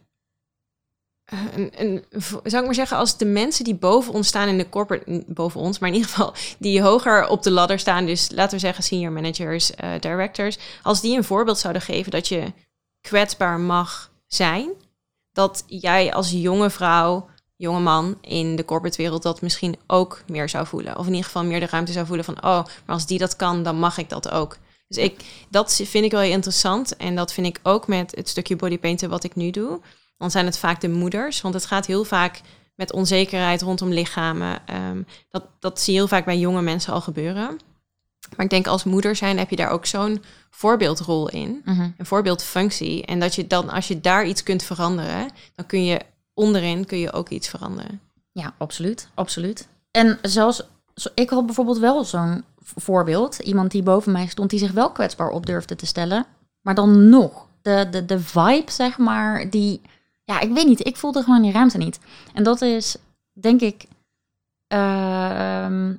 eh, 1.25 1.39
een, 1.55 1.71
een, 1.75 2.03
zou 2.21 2.57
ik 2.57 2.65
maar 2.65 2.73
zeggen, 2.73 2.97
als 2.97 3.17
de 3.17 3.25
mensen 3.25 3.63
die 3.63 3.75
boven 3.75 4.13
ons 4.13 4.27
staan 4.27 4.47
in 4.47 4.57
de 4.57 4.69
corporate, 4.69 5.23
boven 5.27 5.59
ons, 5.59 5.79
maar 5.79 5.89
in 5.89 5.95
ieder 5.95 6.09
geval 6.09 6.33
die 6.59 6.81
hoger 6.81 7.27
op 7.27 7.43
de 7.43 7.51
ladder 7.51 7.79
staan, 7.79 8.05
dus 8.05 8.31
laten 8.31 8.53
we 8.53 8.59
zeggen 8.59 8.83
senior 8.83 9.11
managers, 9.11 9.75
eh, 9.75 9.91
directors, 9.99 10.57
als 10.83 11.01
die 11.01 11.17
een 11.17 11.23
voorbeeld 11.23 11.59
zouden 11.59 11.81
geven 11.81 12.11
dat 12.11 12.27
je 12.27 12.53
kwetsbaar 13.01 13.59
mag 13.59 14.11
zijn, 14.27 14.69
dat 15.31 15.63
jij 15.67 16.13
als 16.13 16.31
jonge 16.31 16.69
vrouw, 16.69 17.29
jonge 17.55 17.79
man 17.79 18.17
in 18.21 18.55
de 18.55 18.65
corporate 18.65 18.97
wereld 18.97 19.23
dat 19.23 19.41
misschien 19.41 19.75
ook 19.87 20.23
meer 20.27 20.49
zou 20.49 20.67
voelen. 20.67 20.97
Of 20.97 21.05
in 21.05 21.11
ieder 21.11 21.25
geval 21.25 21.43
meer 21.43 21.59
de 21.59 21.65
ruimte 21.65 21.91
zou 21.91 22.05
voelen 22.05 22.25
van, 22.25 22.37
oh, 22.37 22.63
maar 22.63 22.95
als 22.95 23.05
die 23.05 23.19
dat 23.19 23.35
kan, 23.35 23.63
dan 23.63 23.79
mag 23.79 23.97
ik 23.97 24.09
dat 24.09 24.29
ook. 24.29 24.57
Dus 24.87 24.97
ik, 24.97 25.25
dat 25.49 25.73
vind 25.73 26.05
ik 26.05 26.11
wel 26.11 26.21
heel 26.21 26.31
interessant. 26.31 26.97
En 26.97 27.15
dat 27.15 27.33
vind 27.33 27.47
ik 27.47 27.59
ook 27.63 27.87
met 27.87 28.15
het 28.15 28.29
stukje 28.29 28.55
bodypainten 28.55 29.09
wat 29.09 29.23
ik 29.23 29.35
nu 29.35 29.51
doe. 29.51 29.81
Dan 30.17 30.31
zijn 30.31 30.45
het 30.45 30.57
vaak 30.57 30.81
de 30.81 30.89
moeders. 30.89 31.41
Want 31.41 31.53
het 31.53 31.65
gaat 31.65 31.85
heel 31.85 32.03
vaak 32.03 32.41
met 32.75 32.93
onzekerheid 32.93 33.61
rondom 33.61 33.89
lichamen. 33.89 34.67
Ehm, 34.67 35.01
dat, 35.29 35.43
dat 35.59 35.81
zie 35.81 35.93
je 35.93 35.99
heel 35.99 36.07
vaak 36.07 36.25
bij 36.25 36.37
jonge 36.37 36.61
mensen 36.61 36.93
al 36.93 37.01
gebeuren. 37.01 37.59
Maar 38.35 38.45
ik 38.45 38.51
denk 38.51 38.67
als 38.67 38.83
moeder 38.83 39.15
zijn 39.15 39.37
heb 39.37 39.49
je 39.49 39.55
daar 39.55 39.69
ook 39.69 39.85
zo'n 39.85 40.23
voorbeeldrol 40.49 41.29
in. 41.29 41.61
Mhm. 41.65 41.89
Een 41.97 42.05
voorbeeldfunctie. 42.05 43.05
En 43.05 43.19
dat 43.19 43.35
je 43.35 43.47
dan, 43.47 43.69
als 43.69 43.87
je 43.87 44.01
daar 44.01 44.25
iets 44.25 44.43
kunt 44.43 44.63
veranderen, 44.63 45.29
dan 45.55 45.65
kun 45.65 45.85
je 45.85 46.01
onderin 46.33 46.85
kun 46.85 46.97
je 46.97 47.13
ook 47.13 47.29
iets 47.29 47.47
veranderen. 47.47 48.01
Ja, 48.31 48.53
absoluut, 48.57 49.07
absoluut. 49.13 49.67
En 49.91 50.19
zelfs, 50.21 50.61
ik 51.15 51.29
had 51.29 51.45
bijvoorbeeld 51.45 51.77
wel 51.77 52.03
zo'n 52.03 52.43
voorbeeld. 52.75 53.39
Iemand 53.39 53.71
die 53.71 53.83
boven 53.83 54.11
mij 54.11 54.27
stond, 54.27 54.49
die 54.49 54.59
zich 54.59 54.71
wel 54.71 54.91
kwetsbaar 54.91 55.29
op 55.29 55.45
durfde 55.45 55.75
te 55.75 55.85
stellen. 55.85 56.25
Maar 56.61 56.75
dan 56.75 57.09
nog, 57.09 57.47
de, 57.61 57.87
de, 57.91 58.05
de 58.05 58.19
vibe, 58.19 58.71
zeg 58.71 58.97
maar, 58.97 59.49
die... 59.49 59.81
Ja, 60.23 60.39
ik 60.39 60.51
weet 60.51 60.67
niet, 60.67 60.87
ik 60.87 60.97
voelde 60.97 61.23
gewoon 61.23 61.41
die 61.41 61.51
ruimte 61.51 61.77
niet. 61.77 61.99
En 62.33 62.43
dat 62.43 62.61
is, 62.61 62.95
denk 63.33 63.61
ik... 63.61 63.85
ehm, 64.67 65.93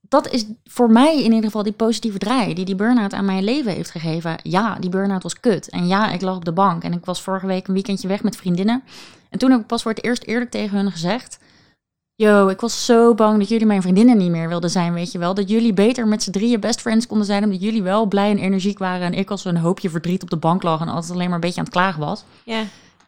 dat 0.00 0.28
is 0.30 0.44
voor 0.64 0.90
mij 0.90 1.16
in 1.16 1.32
ieder 1.32 1.44
geval 1.44 1.62
die 1.62 1.72
positieve 1.72 2.18
draai 2.18 2.54
die 2.54 2.64
die 2.64 2.74
burn-out 2.74 3.12
aan 3.12 3.24
mijn 3.24 3.44
leven 3.44 3.72
heeft 3.72 3.90
gegeven. 3.90 4.36
Ja, 4.42 4.74
die 4.74 4.90
burn-out 4.90 5.22
was 5.22 5.40
kut. 5.40 5.68
En 5.68 5.86
ja, 5.86 6.10
ik 6.10 6.20
lag 6.20 6.36
op 6.36 6.44
de 6.44 6.52
bank 6.52 6.82
en 6.82 6.92
ik 6.92 7.04
was 7.04 7.22
vorige 7.22 7.46
week 7.46 7.68
een 7.68 7.74
weekendje 7.74 8.08
weg 8.08 8.22
met 8.22 8.36
vriendinnen. 8.36 8.82
En 9.28 9.38
toen 9.38 9.50
heb 9.50 9.60
ik 9.60 9.66
pas 9.66 9.82
voor 9.82 9.92
het 9.92 10.04
eerst 10.04 10.22
eerlijk 10.22 10.50
tegen 10.50 10.76
hun 10.76 10.90
gezegd... 10.90 11.38
Yo, 12.20 12.48
ik 12.48 12.60
was 12.60 12.84
zo 12.84 13.14
bang 13.14 13.38
dat 13.38 13.48
jullie 13.48 13.66
mijn 13.66 13.82
vriendinnen 13.82 14.16
niet 14.16 14.30
meer 14.30 14.48
wilden 14.48 14.70
zijn, 14.70 14.92
weet 14.92 15.12
je 15.12 15.18
wel. 15.18 15.34
Dat 15.34 15.50
jullie 15.50 15.72
beter 15.72 16.08
met 16.08 16.22
z'n 16.22 16.30
drieën 16.30 16.60
best 16.60 16.80
friends 16.80 17.06
konden 17.06 17.26
zijn, 17.26 17.44
omdat 17.44 17.62
jullie 17.62 17.82
wel 17.82 18.06
blij 18.06 18.30
en 18.30 18.38
energiek 18.38 18.78
waren. 18.78 19.06
En 19.06 19.14
ik 19.14 19.30
als 19.30 19.44
een 19.44 19.56
hoopje 19.56 19.90
verdriet 19.90 20.22
op 20.22 20.30
de 20.30 20.36
bank 20.36 20.62
lag 20.62 20.80
en 20.80 20.88
altijd 20.88 21.12
alleen 21.12 21.24
maar 21.24 21.34
een 21.34 21.40
beetje 21.40 21.58
aan 21.58 21.64
het 21.64 21.74
klagen 21.74 22.00
was. 22.00 22.24
Ja, 22.44 22.62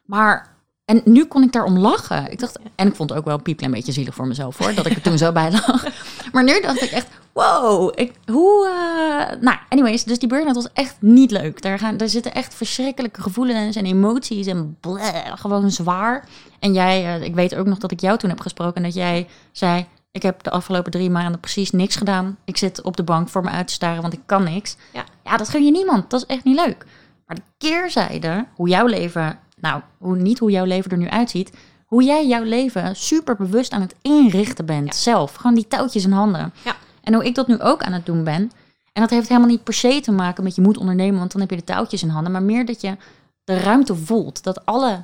Maar, 0.05 0.52
en 0.85 1.03
nu 1.05 1.25
kon 1.25 1.43
ik 1.43 1.53
daarom 1.53 1.79
lachen. 1.79 2.31
Ik 2.31 2.39
dacht, 2.39 2.59
en 2.75 2.89
ik 2.89 2.95
vond 2.95 3.11
het 3.11 3.19
ook 3.19 3.25
wel 3.25 3.41
een 3.45 3.71
beetje 3.71 3.93
zielig 3.93 4.15
voor 4.15 4.27
mezelf 4.27 4.59
hoor, 4.59 4.75
dat 4.75 4.87
ik 4.87 4.95
er 4.95 5.03
toen 5.03 5.19
zo 5.19 5.33
bij 5.33 5.51
lag. 5.51 5.87
Maar 6.33 6.45
nu 6.45 6.61
dacht 6.61 6.83
ik 6.83 6.91
echt, 6.91 7.09
wow, 7.33 7.93
ik, 7.95 8.13
hoe, 8.27 8.67
eh, 8.67 9.41
nou, 9.41 9.57
anyways, 9.69 10.05
dus 10.05 10.19
die 10.19 10.29
burn-out 10.29 10.55
was 10.55 10.73
echt 10.73 10.97
niet 11.01 11.31
leuk. 11.31 11.63
Daar, 11.63 11.79
gaan, 11.79 11.97
daar 11.97 12.09
zitten 12.09 12.35
echt 12.35 12.55
verschrikkelijke 12.55 13.23
gevoelens 13.23 13.77
en 13.77 13.85
emoties 13.85 14.47
en 14.47 14.77
bleh, 14.81 15.33
gewoon 15.35 15.71
zwaar. 15.71 16.29
En 16.59 16.73
jij, 16.73 17.05
eh, 17.05 17.23
ik 17.23 17.35
weet 17.35 17.55
ook 17.55 17.67
nog 17.67 17.79
dat 17.79 17.91
ik 17.91 18.01
jou 18.01 18.19
toen 18.19 18.31
heb 18.31 18.41
gesproken 18.41 18.77
en 18.77 18.83
dat 18.83 18.95
jij 18.95 19.29
zei, 19.53 19.87
ik 20.11 20.23
heb 20.23 20.43
de 20.43 20.51
afgelopen 20.51 20.91
drie 20.91 21.11
maanden 21.11 21.41
precies 21.41 21.71
niks 21.71 21.97
gedaan. 21.97 22.37
Ik 22.45 22.57
zit 22.57 22.83
op 22.83 22.97
de 22.97 23.03
bank 23.03 23.29
voor 23.29 23.43
me 23.43 23.51
uit 23.51 23.67
te 23.67 23.73
staren, 23.73 24.03
want 24.03 24.15
ik 24.15 24.21
kan 24.27 24.45
niks. 24.45 24.77
Ja. 24.93 25.05
ja, 25.25 25.37
dat 25.37 25.49
gun 25.49 25.65
je 25.65 25.71
niemand. 25.71 26.11
Dat 26.11 26.21
is 26.21 26.27
echt 26.27 26.45
niet 26.45 26.61
leuk. 26.67 26.87
Maar 27.27 27.37
de 27.37 27.43
keerzijde, 27.59 28.47
hoe 28.55 28.69
jouw 28.69 28.87
leven, 28.87 29.39
nou, 29.63 29.83
hoe, 29.99 30.17
niet 30.17 30.39
hoe 30.39 30.51
jouw 30.51 30.65
leven 30.65 30.91
er 30.91 30.97
nu 30.97 31.09
uitziet, 31.09 31.53
hoe 31.87 32.03
jij 32.03 32.27
jouw 32.27 32.43
leven 32.43 32.97
super 32.97 33.37
bewust 33.37 33.73
aan 33.73 33.81
het 33.81 33.95
inrichten 34.03 34.67
bent 34.67 34.87
Ja. 34.87 34.93
zelf. 34.93 35.35
Gewoon 35.35 35.55
die 35.55 35.69
touwtjes 35.69 36.05
in 36.05 36.13
handen. 36.13 36.53
Ja. 36.65 36.75
En 37.03 37.15
hoe 37.15 37.25
ik 37.25 37.35
dat 37.35 37.47
nu 37.47 37.61
ook 37.61 37.83
aan 37.83 37.93
het 37.93 38.07
doen 38.07 38.25
ben. 38.25 38.51
En 38.93 39.03
dat 39.03 39.11
heeft 39.11 39.29
helemaal 39.29 39.49
niet 39.51 39.65
per 39.65 39.75
se 39.75 40.01
te 40.01 40.13
maken 40.13 40.45
met 40.45 40.55
je 40.55 40.63
moet 40.63 40.77
ondernemen, 40.79 41.19
want 41.19 41.33
dan 41.33 41.41
heb 41.41 41.51
je 41.51 41.57
de 41.57 41.65
touwtjes 41.65 42.03
in 42.03 42.09
handen. 42.09 42.33
Maar 42.33 42.43
meer 42.43 42.67
dat 42.67 42.81
je 42.81 42.97
de 43.45 43.59
ruimte 43.59 43.95
voelt. 43.97 44.43
Dat 44.43 44.67
alle 44.67 45.03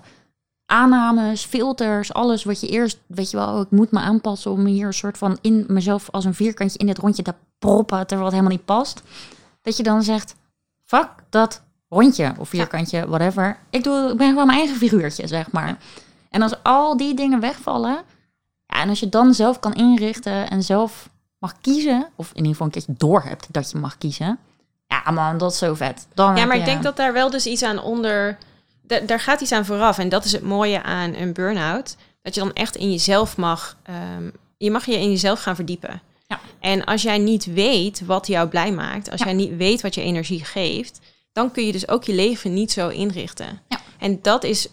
aannames, 0.67 1.45
filters, 1.45 2.13
alles 2.13 2.45
wat 2.45 2.61
je 2.61 2.69
eerst, 2.69 2.99
weet 3.07 3.31
je 3.31 3.37
wel, 3.37 3.55
oh, 3.55 3.61
ik 3.61 3.71
moet 3.71 3.91
me 3.91 3.99
aanpassen 4.01 4.51
om 4.51 4.65
hier 4.65 4.87
een 4.87 4.93
soort 4.93 5.19
van 5.19 5.39
in 5.41 5.65
mezelf 5.69 6.11
als 6.11 6.25
een 6.25 6.35
vierkantje 6.35 6.79
in 6.79 6.87
dit 6.87 6.99
rondje 6.99 7.23
te 7.23 7.35
proppen, 7.59 7.99
terwijl 8.07 8.25
het 8.25 8.35
helemaal 8.39 8.57
niet 8.57 8.65
past. 8.65 9.03
Dat 9.63 9.77
je 9.77 9.83
dan 9.83 10.03
zegt, 10.03 10.35
fuck 10.85 11.09
dat 11.31 11.63
rondje 11.89 12.35
of 12.39 12.49
vierkantje, 12.49 13.07
whatever. 13.09 13.59
Ik, 13.71 13.85
doe, 13.85 14.11
ik 14.11 14.17
ben 14.17 14.29
gewoon 14.29 14.47
mijn 14.47 14.59
eigen 14.59 14.77
figuurtje, 14.77 15.27
zeg 15.27 15.51
maar. 15.53 15.77
En 16.31 16.43
als 16.43 16.55
al 16.63 16.97
die 16.97 17.15
dingen 17.15 17.41
wegvallen, 17.41 18.03
ja, 18.67 18.83
en 18.83 18.89
als 18.89 19.01
je 19.01 19.09
dan 19.09 19.35
zelf 19.35 19.59
kan 19.61 19.75
inrichten 19.75 20.51
en 20.51 20.63
zelf 20.63 21.09
mag 21.39 21.55
kiezen, 21.61 22.07
of 22.17 22.29
in 22.31 22.37
ieder 22.37 22.51
geval 22.51 22.67
een 22.67 22.73
keertje 22.73 22.95
door 22.97 23.23
hebt 23.23 23.47
dat 23.51 23.71
je 23.71 23.79
mag 23.79 23.99
kiezen. 23.99 24.39
Ja, 24.87 25.11
man, 25.11 25.39
dat 25.39 25.53
is 25.53 25.59
zo 25.59 25.75
vet. 25.75 26.07
Dan 26.15 26.37
Ja, 26.37 26.45
maar 26.45 26.55
je- 26.55 26.61
ik 26.61 26.69
denk 26.69 26.83
dat 26.83 26.97
daar 26.97 27.13
wel 27.13 27.31
dus 27.31 27.47
iets 27.47 27.63
aan 27.63 27.83
onder... 27.83 28.39
da- 28.83 29.01
daar 29.01 29.21
gaat 29.21 29.41
iets 29.41 29.53
aan 29.53 29.65
vooraf. 29.65 29.99
En 29.99 30.09
dat 30.09 30.25
is 30.25 30.33
het 30.33 30.43
mooie 30.43 30.83
aan 30.83 31.15
een 31.15 31.33
burn-out. 31.33 31.97
Dat 32.23 32.35
je 32.35 32.41
dan 32.41 32.53
echt 32.53 32.77
in 32.77 32.91
jezelf 32.91 33.37
mag... 33.37 33.77
ehm, 33.83 34.31
je 34.57 34.71
mag 34.71 34.87
je 34.87 34.99
in 35.01 35.11
jezelf 35.11 35.41
gaan 35.41 35.55
verdiepen. 35.55 36.01
Ja. 36.27 36.41
En 36.61 36.85
als 36.85 37.03
jij 37.03 37.19
niet 37.19 37.45
weet 37.53 38.03
wat 38.07 38.27
jou 38.27 38.49
blij 38.49 38.73
maakt... 38.73 39.11
als 39.11 39.21
Ja. 39.21 39.27
jij 39.27 39.35
niet 39.35 39.57
weet 39.57 39.81
wat 39.83 39.95
je 39.95 40.01
energie 40.03 40.45
geeft... 40.45 41.01
dan 41.33 41.51
kun 41.51 41.67
je 41.67 41.73
dus 41.73 41.89
ook 41.89 42.05
je 42.05 42.15
leven 42.15 42.55
niet 42.55 42.73
zo 42.73 42.89
inrichten. 42.89 43.63
Ja. 43.69 43.81
En 43.99 44.19
dat 44.23 44.45
is 44.45 44.69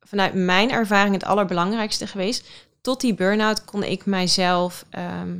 vanuit 0.00 0.34
mijn 0.34 0.70
ervaring 0.70 1.14
het 1.14 1.24
allerbelangrijkste 1.24 2.06
geweest. 2.06 2.48
Tot 2.80 3.00
die 3.00 3.14
burn-out 3.14 3.64
kon 3.64 3.82
ik 3.82 4.06
mijzelf. 4.06 4.84
ehm, 4.90 5.38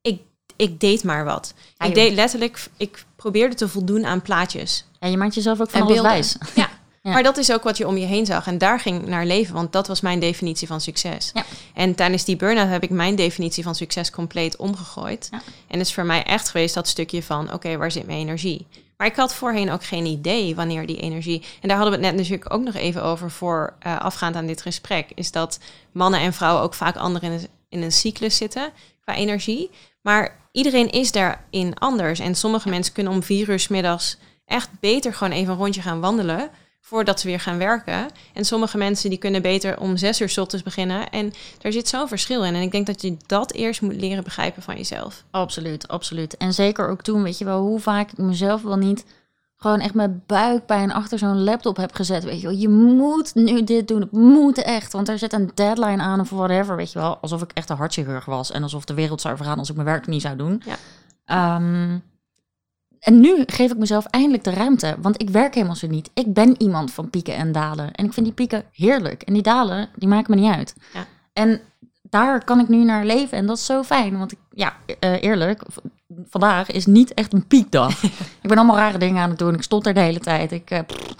ik, 0.00 0.20
ik 0.56 0.80
deed 0.80 1.04
maar 1.04 1.24
wat. 1.24 1.54
Ja, 1.76 1.86
ik 1.86 1.94
deed 1.94 2.12
letterlijk. 2.12 2.66
Ik 2.76 3.04
probeerde 3.16 3.54
te 3.54 3.68
voldoen 3.68 4.04
aan 4.04 4.22
plaatjes. 4.22 4.84
Ja, 5.00 5.08
je 5.08 5.16
maakt 5.16 5.34
jezelf 5.34 5.60
ook 5.60 5.70
van 5.70 5.80
En 5.80 5.86
alles 5.86 6.00
wijs. 6.00 6.36
Ja. 6.54 6.68
Ja. 7.02 7.12
Maar 7.12 7.22
dat 7.22 7.36
is 7.36 7.52
ook 7.52 7.62
wat 7.62 7.76
je 7.76 7.86
om 7.86 7.96
je 7.96 8.06
heen 8.06 8.26
zag. 8.26 8.46
En 8.46 8.58
daar 8.58 8.80
ging 8.80 9.00
ik 9.00 9.08
naar 9.08 9.26
leven, 9.26 9.54
want 9.54 9.72
dat 9.72 9.86
was 9.86 10.00
mijn 10.00 10.18
definitie 10.18 10.66
van 10.66 10.80
succes. 10.80 11.30
Ja. 11.34 11.44
En 11.74 11.94
tijdens 11.94 12.24
die 12.24 12.36
burn-out 12.36 12.68
heb 12.68 12.82
ik 12.82 12.90
mijn 12.90 13.14
definitie 13.16 13.62
van 13.62 13.74
succes 13.74 14.10
compleet 14.10 14.56
omgegooid. 14.56 15.28
Ja. 15.30 15.42
En 15.68 15.80
is 15.80 15.94
voor 15.94 16.04
mij 16.04 16.22
echt 16.22 16.48
geweest 16.48 16.74
dat 16.74 16.88
stukje 16.88 17.22
van, 17.22 17.52
oké, 17.52 17.76
waar 17.76 17.90
zit 17.90 18.06
mijn 18.06 18.18
energie? 18.18 18.66
Maar 18.96 19.06
ik 19.06 19.16
had 19.16 19.34
voorheen 19.34 19.70
ook 19.70 19.84
geen 19.84 20.04
idee 20.06 20.54
wanneer 20.54 20.86
die 20.86 21.00
energie... 21.00 21.42
En 21.60 21.68
daar 21.68 21.76
hadden 21.76 21.98
we 21.98 22.06
het 22.06 22.14
net 22.14 22.22
natuurlijk 22.22 22.54
ook 22.54 22.62
nog 22.62 22.74
even 22.74 23.02
over 23.02 23.30
voor 23.30 23.74
eh, 23.78 24.00
afgaand 24.00 24.36
aan 24.36 24.46
dit 24.46 24.62
gesprek. 24.62 25.10
Is 25.14 25.32
dat 25.32 25.58
mannen 25.92 26.20
en 26.20 26.32
vrouwen 26.32 26.62
ook 26.62 26.74
vaak 26.74 26.96
anders 26.96 27.24
in 27.24 27.32
een, 27.32 27.46
in 27.68 27.82
een 27.82 27.92
cyclus 27.92 28.36
zitten 28.36 28.72
qua 29.00 29.14
energie. 29.14 29.70
Maar 30.02 30.36
iedereen 30.52 30.90
is 30.90 31.12
daarin 31.12 31.78
anders. 31.78 32.18
En 32.18 32.34
sommige 32.34 32.68
mensen 32.68 32.92
kunnen 32.92 33.12
om 33.12 33.22
vier 33.22 33.48
uur 33.48 33.58
's 33.58 33.68
middags 33.68 34.16
echt 34.46 34.68
beter 34.80 35.14
gewoon 35.14 35.32
even 35.32 35.52
een 35.52 35.58
rondje 35.58 35.82
gaan 35.82 36.00
wandelen 36.00 36.50
voordat 36.84 37.20
ze 37.20 37.26
weer 37.26 37.40
gaan 37.40 37.58
werken. 37.58 38.08
En 38.32 38.44
sommige 38.44 38.78
mensen 38.78 39.10
die 39.10 39.18
kunnen 39.18 39.42
beter 39.42 39.80
om 39.80 39.96
zes 39.96 40.20
uur 40.20 40.28
's 40.28 40.38
ochtends 40.38 40.64
beginnen. 40.64 41.10
En 41.10 41.32
daar 41.58 41.72
zit 41.72 41.88
zo'n 41.88 42.08
verschil 42.08 42.44
in. 42.44 42.54
En 42.54 42.62
ik 42.62 42.72
denk 42.72 42.86
dat 42.86 43.02
je 43.02 43.16
dat 43.26 43.52
eerst 43.52 43.82
moet 43.82 44.00
leren 44.00 44.24
begrijpen 44.24 44.62
van 44.62 44.76
jezelf. 44.76 45.24
Absoluut, 45.30 45.88
absoluut. 45.88 46.36
En 46.36 46.54
zeker 46.54 46.88
ook 46.88 47.02
toen, 47.02 47.22
weet 47.22 47.38
je 47.38 47.44
wel, 47.44 47.60
hoe 47.60 47.80
vaak 47.80 48.12
ik 48.12 48.18
mezelf 48.18 48.62
wel 48.62 48.76
niet 48.76 49.04
gewoon 49.62 49.80
echt 49.80 49.94
met 49.94 50.26
buikpijn 50.26 50.92
achter 50.92 51.18
zo'n 51.18 51.44
laptop 51.44 51.76
heb 51.76 51.94
gezet. 51.94 52.24
Weet 52.24 52.40
je 52.40 52.46
wel, 52.46 52.56
je 52.56 52.68
moet 52.68 53.34
nu 53.34 53.64
dit 53.64 53.88
doen. 53.88 54.00
Het 54.00 54.12
moet 54.12 54.62
echt, 54.62 54.92
want 54.92 55.08
er 55.08 55.18
zit 55.18 55.32
een 55.32 55.50
deadline 55.54 56.02
aan 56.02 56.20
of 56.20 56.30
whatever, 56.30 56.76
weet 56.76 56.92
je 56.92 56.98
wel. 56.98 57.18
Alsof 57.20 57.42
ik 57.42 57.50
echt 57.54 57.70
een 57.70 57.76
hartchirurg 57.76 58.24
was 58.24 58.50
en 58.50 58.62
alsof 58.62 58.84
de 58.84 58.94
wereld 58.94 59.20
zou 59.20 59.36
vergaan 59.36 59.58
als 59.58 59.68
ik 59.68 59.74
mijn 59.74 59.86
werk 59.86 60.06
niet 60.06 60.22
zou 60.22 60.36
doen. 60.36 60.62
Ja. 60.64 60.76
Ehm, 61.24 61.98
en 63.02 63.20
nu 63.20 63.42
geef 63.46 63.70
ik 63.70 63.78
mezelf 63.78 64.04
eindelijk 64.04 64.44
de 64.44 64.50
ruimte, 64.50 64.96
want 65.00 65.20
ik 65.20 65.30
werk 65.30 65.54
helemaal 65.54 65.76
zo 65.76 65.86
niet. 65.86 66.10
Ik 66.14 66.32
ben 66.34 66.54
iemand 66.62 66.92
van 66.92 67.10
pieken 67.10 67.34
en 67.34 67.52
dalen. 67.52 67.92
En 67.92 68.04
ik 68.04 68.12
vind 68.12 68.26
die 68.26 68.34
pieken 68.34 68.64
heerlijk. 68.72 69.22
En 69.22 69.32
die 69.32 69.42
dalen, 69.42 69.88
die 69.96 70.08
maken 70.08 70.34
me 70.34 70.40
niet 70.40 70.54
uit. 70.54 70.74
Ja. 70.92 71.06
En 71.32 71.60
daar 72.02 72.44
kan 72.44 72.60
ik 72.60 72.68
nu 72.68 72.84
naar 72.84 73.04
leven 73.04 73.38
en 73.38 73.46
dat 73.46 73.56
is 73.56 73.66
zo 73.66 73.82
fijn. 73.82 74.18
Want 74.18 74.32
ik, 74.32 74.38
ja, 74.50 74.76
eh, 74.98 75.22
eerlijk, 75.22 75.62
vandaag 76.28 76.70
is 76.70 76.86
niet 76.86 77.14
echt 77.14 77.32
een 77.32 77.46
piekdag. 77.46 78.02
ik 78.42 78.48
ben 78.48 78.58
allemaal 78.58 78.76
rare 78.76 78.98
dingen 78.98 79.22
aan 79.22 79.30
het 79.30 79.38
doen. 79.38 79.54
Ik 79.54 79.62
stond 79.62 79.86
er 79.86 79.94
de 79.94 80.00
hele 80.00 80.20
tijd. 80.20 80.52
Ik, 80.52 80.70
eh, 80.70 80.80
pff, 80.86 81.14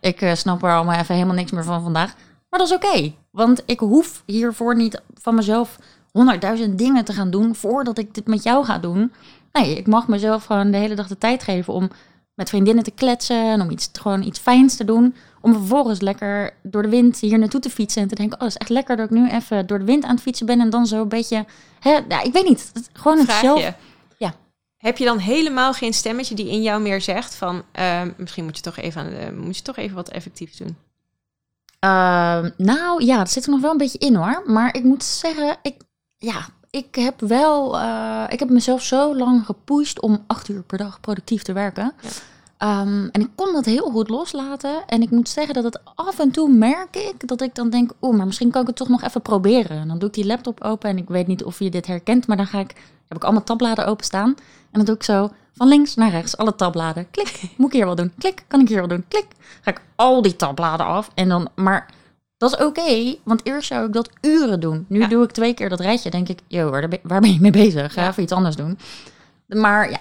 ik 0.00 0.20
eh, 0.20 0.34
snap 0.34 0.62
er 0.62 0.72
allemaal 0.72 0.98
even 0.98 1.14
helemaal 1.14 1.34
niks 1.34 1.50
meer 1.50 1.64
van 1.64 1.82
vandaag. 1.82 2.14
Maar 2.50 2.60
dat 2.60 2.68
is 2.68 2.74
oké, 2.74 3.14
want 3.30 3.62
ik 3.66 3.80
hoef 3.80 4.22
hiervoor 4.26 4.76
niet 4.76 5.02
van 5.14 5.34
mezelf 5.34 5.78
honderdduizend 6.12 6.78
dingen 6.78 7.04
te 7.04 7.12
gaan 7.12 7.30
doen 7.30 7.54
voordat 7.54 7.98
ik 7.98 8.14
dit 8.14 8.26
met 8.26 8.42
jou 8.42 8.64
ga 8.64 8.78
doen. 8.78 9.12
Nee, 9.52 9.76
ik 9.76 9.86
mag 9.86 10.08
mezelf 10.08 10.44
gewoon 10.44 10.70
de 10.70 10.76
hele 10.76 10.94
dag 10.94 11.08
de 11.08 11.18
tijd 11.18 11.42
geven 11.42 11.72
om 11.72 11.90
met 12.34 12.48
vriendinnen 12.48 12.84
te 12.84 12.90
kletsen 12.90 13.50
en 13.50 13.60
om 13.60 13.70
iets, 13.70 13.90
gewoon 13.92 14.22
iets 14.22 14.38
fijns 14.38 14.76
te 14.76 14.84
doen. 14.84 15.14
Om 15.40 15.52
vervolgens 15.52 16.00
lekker 16.00 16.54
door 16.62 16.82
de 16.82 16.88
wind 16.88 17.18
hier 17.18 17.38
naartoe 17.38 17.60
te 17.60 17.70
fietsen 17.70 18.02
en 18.02 18.08
te 18.08 18.14
denken, 18.14 18.36
oh, 18.36 18.42
het 18.42 18.50
is 18.52 18.56
echt 18.58 18.70
lekker 18.70 18.96
dat 18.96 19.04
ik 19.04 19.10
nu 19.16 19.28
even 19.30 19.66
door 19.66 19.78
de 19.78 19.84
wind 19.84 20.04
aan 20.04 20.14
het 20.14 20.20
fietsen 20.22 20.46
ben 20.46 20.60
en 20.60 20.70
dan 20.70 20.86
zo 20.86 21.00
een 21.02 21.08
beetje, 21.08 21.46
hè, 21.80 21.90
ja, 22.08 22.22
ik 22.22 22.32
weet 22.32 22.48
niet, 22.48 22.70
het- 22.74 22.90
gewoon 22.92 23.18
het 23.18 23.30
zelf. 23.40 23.60
Ja. 24.18 24.34
Heb 24.76 24.98
je 24.98 25.04
dan 25.04 25.18
helemaal 25.18 25.72
geen 25.72 25.94
stemmetje 25.94 26.34
die 26.34 26.48
in 26.50 26.62
jou 26.62 26.82
meer 26.82 27.00
zegt 27.00 27.34
van... 27.34 27.62
ehm, 27.72 28.10
misschien 28.16 28.44
moet 28.44 28.56
je 28.56 28.62
toch 28.62 28.76
even, 28.76 29.00
aan 29.02 29.10
de, 29.10 29.32
moet 29.44 29.56
je 29.56 29.62
toch 29.62 29.76
even 29.76 29.94
wat 29.96 30.08
effectiefs 30.08 30.56
doen. 30.56 30.76
Ehm, 31.78 32.50
nou 32.56 33.04
ja, 33.04 33.16
dat 33.18 33.30
zit 33.30 33.44
er 33.44 33.50
nog 33.50 33.60
wel 33.60 33.70
een 33.70 33.76
beetje 33.76 33.98
in 33.98 34.14
hoor. 34.14 34.42
Maar 34.46 34.74
ik 34.76 34.84
moet 34.84 35.04
zeggen, 35.04 35.56
ik, 35.62 35.74
ja, 36.16 36.46
ik 36.70 36.94
heb 36.94 37.20
wel, 37.20 37.78
eh, 37.78 38.24
ik 38.28 38.38
heb 38.38 38.50
mezelf 38.50 38.82
zo 38.82 39.16
lang 39.16 39.44
gepusht 39.44 40.00
om 40.00 40.24
acht 40.26 40.48
uur 40.48 40.62
per 40.62 40.78
dag 40.78 41.00
productief 41.00 41.42
te 41.42 41.52
werken. 41.52 41.92
Ja. 42.00 42.08
Ehm, 42.58 43.08
en 43.12 43.20
ik 43.20 43.28
kon 43.34 43.52
dat 43.52 43.64
heel 43.64 43.90
goed 43.90 44.08
loslaten. 44.08 44.86
En 44.86 45.02
ik 45.02 45.10
moet 45.10 45.28
zeggen 45.28 45.54
dat 45.54 45.64
het 45.64 45.80
af 45.94 46.18
en 46.18 46.30
toe 46.30 46.48
merk 46.48 46.96
ik 46.96 47.28
dat 47.28 47.40
ik 47.40 47.54
dan 47.54 47.70
denk, 47.70 47.92
oeh, 48.00 48.16
maar 48.16 48.26
misschien 48.26 48.50
kan 48.50 48.60
ik 48.60 48.66
het 48.66 48.76
toch 48.76 48.88
nog 48.88 49.02
even 49.02 49.22
proberen. 49.22 49.78
En 49.78 49.88
dan 49.88 49.98
doe 49.98 50.08
ik 50.08 50.14
die 50.14 50.26
laptop 50.26 50.64
open 50.64 50.90
en 50.90 50.98
ik 50.98 51.08
weet 51.08 51.26
niet 51.26 51.44
of 51.44 51.58
je 51.58 51.70
dit 51.70 51.86
herkent, 51.86 52.26
maar 52.26 52.36
dan 52.36 52.46
ga 52.46 52.58
ik, 52.58 52.74
heb 53.08 53.16
ik 53.16 53.24
allemaal 53.24 53.44
tabbladen 53.44 53.86
openstaan. 53.86 54.28
En 54.70 54.70
dan 54.70 54.84
doe 54.84 54.94
ik 54.94 55.02
zo 55.02 55.30
van 55.52 55.68
links 55.68 55.94
naar 55.94 56.10
rechts, 56.10 56.36
alle 56.36 56.54
tabbladen. 56.54 57.10
Klik, 57.10 57.40
moet 57.56 57.66
ik 57.66 57.72
hier 57.72 57.84
wel 57.84 57.94
doen? 57.94 58.12
Klik, 58.18 58.44
kan 58.48 58.60
ik 58.60 58.68
hier 58.68 58.78
wel 58.78 58.88
doen? 58.88 59.04
Klik. 59.08 59.26
Ga 59.60 59.70
ik 59.70 59.80
al 59.96 60.22
die 60.22 60.36
tabbladen 60.36 60.86
af 60.86 61.10
en 61.14 61.28
dan, 61.28 61.48
maar 61.54 61.90
dat 62.38 62.52
is 62.58 62.64
oké, 62.66 63.14
want 63.22 63.46
eerst 63.46 63.68
zou 63.68 63.86
ik 63.86 63.92
dat 63.92 64.10
uren 64.20 64.60
doen. 64.60 64.84
Nu 64.88 65.00
Ja. 65.00 65.06
doe 65.06 65.24
ik 65.24 65.30
twee 65.30 65.54
keer 65.54 65.68
dat 65.68 65.80
rijtje, 65.80 66.10
denk 66.10 66.28
ik, 66.28 66.38
joh, 66.46 66.70
waar, 66.70 66.88
ben- 66.88 67.00
waar 67.02 67.20
ben 67.20 67.32
je 67.32 67.40
mee 67.40 67.50
bezig? 67.50 67.92
Ga 67.92 68.02
Ja. 68.02 68.08
even 68.08 68.22
iets 68.22 68.32
anders 68.32 68.56
doen. 68.56 68.78
Maar 69.46 69.90
ja, 69.90 69.98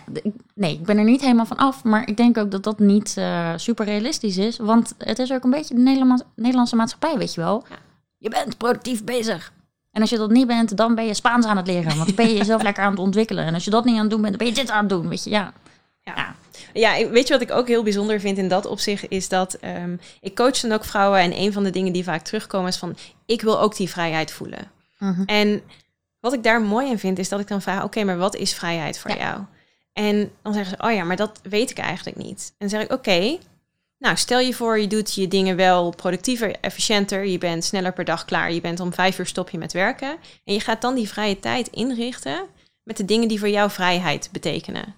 nee, 0.56 0.73
ik 0.73 0.84
ben 0.86 0.97
er 0.97 1.04
niet 1.04 1.21
helemaal 1.21 1.45
van 1.45 1.58
af. 1.58 1.84
Maar 1.84 2.08
ik 2.08 2.17
denk 2.17 2.38
ook 2.38 2.52
dat 2.52 2.63
dat 2.63 2.80
niet 2.80 3.13
eh, 3.17 3.54
super 3.56 3.86
realistisch 3.86 4.38
is. 4.38 4.58
Want 4.58 4.93
het 4.97 5.19
is 5.19 5.32
ook 5.32 5.43
een 5.43 5.50
beetje 5.50 5.76
de 5.76 5.82
Nederlandse, 5.82 6.26
Nederlandse 6.36 6.76
maatschappij, 6.76 7.17
weet 7.17 7.34
je 7.34 7.41
wel. 7.41 7.63
Ja. 7.69 7.76
Je 8.17 8.30
bent 8.30 8.58
productief 8.58 9.04
bezig. 9.04 9.52
En 9.91 10.02
als 10.02 10.10
je 10.10 10.17
dat 10.17 10.32
niet 10.32 10.47
bent, 10.47 10.78
dan 10.78 10.95
ben 10.95 11.06
je 11.06 11.13
Spaans 11.13 11.45
aan 11.45 11.58
het 11.58 11.67
leren. 11.67 11.95
Want 11.95 12.06
dan 12.06 12.15
ben 12.15 12.28
je 12.30 12.36
jezelf 12.38 12.62
lekker 12.69 12.84
aan 12.84 12.91
het 12.91 13.00
ontwikkelen. 13.00 13.45
En 13.45 13.54
als 13.54 13.63
je 13.65 13.69
dat 13.71 13.86
niet 13.86 13.95
aan 13.95 14.02
het 14.02 14.10
doen 14.10 14.21
bent, 14.21 14.38
dan 14.38 14.47
ben 14.47 14.56
je 14.56 14.62
dit 14.62 14.71
aan 14.71 14.80
het 14.80 14.89
doen. 14.89 15.08
Weet 15.10 15.23
je, 15.23 15.30
ja. 15.30 15.54
Ja. 16.02 16.36
Ja, 16.74 17.10
weet 17.10 17.28
je 17.28 17.34
wat 17.34 17.41
ik 17.41 17.52
ook 17.52 17.67
heel 17.67 17.84
bijzonder 17.84 18.20
vind 18.20 18.38
in 18.38 18.48
dat 18.48 18.65
opzicht 18.65 19.06
is 19.10 19.30
dat 19.30 19.54
ehm, 19.54 19.96
ik 20.22 20.36
coach 20.36 20.60
dan 20.60 20.72
ook 20.72 20.86
vrouwen 20.86 21.20
en 21.20 21.38
een 21.39 21.54
van 21.54 21.63
de 21.63 21.70
dingen 21.70 21.93
die 21.93 22.04
vaak 22.04 22.24
terugkomen 22.24 22.67
is 22.67 22.78
van 22.78 22.98
ik 23.26 23.41
wil 23.41 23.60
ook 23.60 23.76
die 23.76 23.89
vrijheid 23.89 24.32
voelen. 24.32 24.72
Mhm. 24.98 25.24
En 25.26 25.62
wat 26.20 26.34
ik 26.34 26.43
daar 26.43 26.62
mooi 26.62 26.89
in 26.89 27.00
vind 27.00 27.20
is 27.20 27.30
dat 27.30 27.39
ik 27.39 27.48
dan 27.48 27.62
vraag, 27.62 27.84
oké, 27.84 28.04
maar 28.04 28.17
wat 28.17 28.36
is 28.36 28.54
vrijheid 28.54 29.00
voor 29.00 29.12
Ja. 29.12 29.17
jou? 29.17 29.41
En 29.93 30.32
dan 30.41 30.54
zeggen 30.54 30.78
ze, 30.78 30.88
oh 30.88 30.93
ja, 30.93 31.04
maar 31.04 31.15
dat 31.15 31.39
weet 31.43 31.70
ik 31.72 31.78
eigenlijk 31.78 32.17
niet. 32.17 32.48
En 32.50 32.56
dan 32.58 32.70
zeg 32.70 32.82
ik, 32.82 32.91
oké, 32.91 33.38
nou 33.98 34.15
stel 34.17 34.39
je 34.39 34.54
voor 34.54 34.80
je 34.80 34.88
doet 34.88 35.13
je 35.13 35.28
dingen 35.28 35.56
wel 35.56 35.89
productiever, 35.96 36.56
efficiënter, 36.62 37.26
je 37.26 37.38
bent 37.38 37.63
sneller 37.63 37.93
per 37.93 38.06
dag 38.06 38.26
klaar, 38.26 38.52
je 38.52 38.62
bent 38.62 38.80
om 38.80 38.93
vijf 38.93 39.20
uur 39.20 39.26
stop 39.26 39.50
je 39.50 39.58
met 39.58 39.74
werken 39.74 40.17
en 40.43 40.54
je 40.54 40.60
gaat 40.60 40.82
dan 40.82 40.96
die 40.96 41.08
vrije 41.08 41.39
tijd 41.39 41.67
inrichten 41.67 42.46
met 42.84 42.98
de 42.98 43.06
dingen 43.06 43.28
die 43.28 43.39
voor 43.39 43.50
jou 43.50 43.72
vrijheid 43.72 44.30
betekenen. 44.32 44.96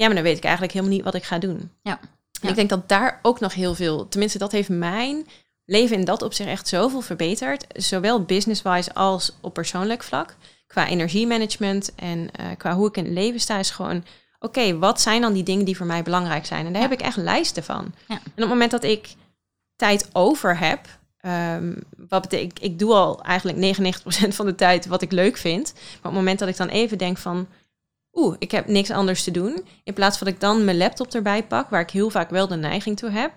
Ja, 0.00 0.06
maar 0.06 0.14
dan 0.14 0.24
weet 0.24 0.36
ik 0.36 0.42
eigenlijk 0.44 0.72
helemaal 0.72 0.94
niet 0.94 1.04
wat 1.04 1.14
ik 1.14 1.24
ga 1.24 1.38
doen. 1.38 1.70
Ja. 1.82 2.00
En 2.42 2.48
ik 2.48 2.54
denk 2.54 2.68
dat 2.68 2.88
daar 2.88 3.18
ook 3.22 3.40
nog 3.40 3.54
heel 3.54 3.74
veel, 3.74 4.08
tenminste 4.08 4.38
dat 4.38 4.52
heeft 4.52 4.68
mijn 4.68 5.26
leven 5.64 5.96
in 5.96 6.04
dat 6.04 6.22
opzicht 6.22 6.48
echt 6.48 6.68
zoveel 6.68 7.00
verbeterd. 7.00 7.64
Zowel 7.72 8.22
business-wise 8.22 8.94
als 8.94 9.32
op 9.40 9.54
persoonlijk 9.54 10.02
vlak. 10.02 10.36
Qua 10.66 10.86
energiemanagement 10.88 11.94
en 11.94 12.28
eh, 12.32 12.46
qua 12.56 12.74
hoe 12.74 12.88
ik 12.88 12.96
in 12.96 13.04
het 13.04 13.12
leven 13.12 13.40
sta 13.40 13.58
is 13.58 13.70
gewoon... 13.70 14.04
Oké, 14.38 14.78
wat 14.78 15.00
zijn 15.00 15.20
dan 15.20 15.32
die 15.32 15.42
dingen 15.42 15.64
die 15.64 15.76
voor 15.76 15.86
mij 15.86 16.02
belangrijk 16.02 16.46
zijn? 16.46 16.66
En 16.66 16.72
daar 16.72 16.82
Ja. 16.82 16.88
heb 16.88 16.98
ik 17.00 17.06
echt 17.06 17.16
lijsten 17.16 17.64
van. 17.64 17.94
Ja. 18.08 18.14
En 18.14 18.20
op 18.26 18.34
het 18.34 18.48
moment 18.48 18.70
dat 18.70 18.84
ik 18.84 19.14
tijd 19.76 20.08
over 20.12 20.58
heb... 20.58 20.86
ehm, 21.20 21.72
wat 22.08 22.22
betekent, 22.22 22.62
ik 22.62 22.78
doe 22.78 22.94
al 22.94 23.22
eigenlijk 23.22 23.58
99% 23.58 24.34
van 24.34 24.46
de 24.46 24.54
tijd 24.54 24.86
wat 24.86 25.02
ik 25.02 25.12
leuk 25.12 25.36
vind. 25.36 25.72
Maar 25.74 25.82
op 25.96 26.02
het 26.02 26.12
moment 26.12 26.38
dat 26.38 26.48
ik 26.48 26.56
dan 26.56 26.68
even 26.68 26.98
denk 26.98 27.18
van... 27.18 27.46
Oeh, 28.12 28.36
ik 28.38 28.50
heb 28.50 28.66
niks 28.66 28.90
anders 28.90 29.24
te 29.24 29.30
doen. 29.30 29.64
In 29.84 29.94
plaats 29.94 30.18
van 30.18 30.26
dat 30.26 30.34
ik 30.36 30.42
dan 30.42 30.64
mijn 30.64 30.76
laptop 30.76 31.14
erbij 31.14 31.44
pak... 31.46 31.70
waar 31.70 31.80
ik 31.80 31.90
heel 31.90 32.10
vaak 32.10 32.30
wel 32.30 32.48
de 32.48 32.56
neiging 32.56 32.96
toe 32.96 33.10
heb... 33.10 33.32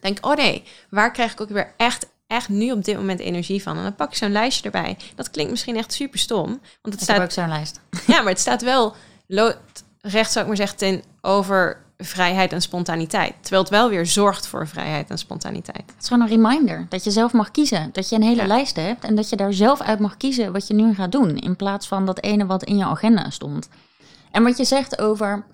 denk 0.00 0.26
oh 0.26 0.36
nee, 0.36 0.62
waar 0.90 1.12
krijg 1.12 1.32
ik 1.32 1.40
ook 1.40 1.48
weer 1.48 1.74
echt, 1.76 2.06
echt 2.26 2.48
nu 2.48 2.72
op 2.72 2.84
dit 2.84 2.96
moment 2.96 3.20
energie 3.20 3.62
van? 3.62 3.76
En 3.76 3.82
dan 3.82 3.94
pak 3.94 4.10
ik 4.10 4.16
zo'n 4.16 4.32
lijstje 4.32 4.64
erbij. 4.64 4.96
Dat 5.14 5.30
klinkt 5.30 5.50
misschien 5.50 5.76
echt 5.76 5.92
super 5.92 6.18
stom. 6.18 6.46
Want 6.46 6.60
het 6.82 6.92
Ik 6.92 6.98
heb 6.98 7.00
staat, 7.00 7.20
ook 7.20 7.30
zo'n 7.30 7.48
lijst. 7.48 7.80
ja, 8.12 8.20
maar 8.20 8.32
het 8.32 8.40
staat 8.40 8.62
wel 8.62 8.94
loodrecht, 9.26 10.32
zou 10.32 10.40
ik 10.40 10.46
maar 10.46 10.56
zeggen, 10.56 10.76
ten 10.76 11.02
over 11.20 11.88
vrijheid 11.98 12.52
en 12.52 12.62
spontaniteit. 12.62 13.34
Terwijl 13.40 13.62
het 13.62 13.70
wel 13.70 13.88
weer 13.88 14.06
zorgt 14.06 14.46
voor 14.46 14.68
vrijheid 14.68 15.10
en 15.10 15.18
spontaniteit. 15.18 15.82
Het 15.86 16.02
is 16.02 16.08
gewoon 16.08 16.22
een 16.22 16.28
reminder 16.28 16.86
dat 16.88 17.04
je 17.04 17.10
zelf 17.10 17.32
mag 17.32 17.50
kiezen. 17.50 17.90
Dat 17.92 18.08
je 18.08 18.16
een 18.16 18.22
hele 18.22 18.40
Ja. 18.40 18.46
lijst 18.46 18.76
hebt 18.76 19.04
en 19.04 19.14
dat 19.14 19.28
je 19.28 19.36
daar 19.36 19.52
zelf 19.52 19.80
uit 19.80 19.98
mag 19.98 20.16
kiezen 20.16 20.52
wat 20.52 20.66
je 20.66 20.74
nu 20.74 20.94
gaat 20.94 21.12
doen. 21.12 21.36
In 21.36 21.56
plaats 21.56 21.88
van 21.88 22.06
dat 22.06 22.22
ene 22.22 22.46
wat 22.46 22.64
in 22.64 22.76
je 22.76 22.84
agenda 22.84 23.30
stond. 23.30 23.68
En 24.30 24.42
wat 24.42 24.56
je 24.56 24.64
zegt 24.64 24.98
over, 24.98 25.46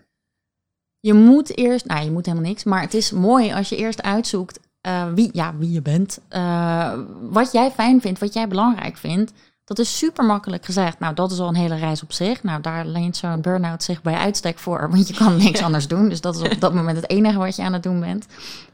je 1.00 1.14
moet 1.14 1.56
eerst, 1.56 1.84
nou 1.86 2.04
je 2.04 2.10
moet 2.10 2.26
helemaal 2.26 2.48
niks, 2.48 2.64
maar 2.64 2.80
het 2.80 2.94
is 2.94 3.10
mooi 3.10 3.52
als 3.52 3.68
je 3.68 3.76
eerst 3.76 4.02
uitzoekt 4.02 4.58
eh, 4.80 5.12
wie, 5.14 5.28
ja, 5.32 5.56
wie 5.56 5.72
je 5.72 5.82
bent. 5.82 6.18
eh, 6.28 6.92
wat 7.20 7.52
jij 7.52 7.70
fijn 7.70 8.00
vindt, 8.00 8.20
wat 8.20 8.32
jij 8.34 8.48
belangrijk 8.48 8.96
vindt. 8.96 9.32
Dat 9.64 9.78
is 9.78 9.98
super 9.98 10.24
makkelijk 10.24 10.64
gezegd. 10.64 10.98
Nou, 10.98 11.14
dat 11.14 11.32
is 11.32 11.38
al 11.38 11.48
een 11.48 11.54
hele 11.54 11.74
reis 11.76 12.02
op 12.02 12.12
zich. 12.12 12.42
Nou, 12.42 12.60
daar 12.60 12.86
leent 12.86 13.16
zo'n 13.16 13.40
burn-out 13.40 13.82
zich 13.82 14.02
bij 14.02 14.14
uitstek 14.14 14.58
voor. 14.58 14.86
Want 14.90 15.08
je 15.08 15.14
kan 15.14 15.36
niks 15.36 15.62
anders 15.66 15.88
doen. 15.88 16.08
Dus 16.08 16.20
dat 16.20 16.34
is 16.36 16.42
op 16.42 16.60
dat 16.60 16.74
moment 16.74 16.96
het 16.96 17.10
enige 17.10 17.38
wat 17.38 17.56
je 17.56 17.62
aan 17.62 17.72
het 17.72 17.82
doen 17.82 18.00
bent. 18.00 18.26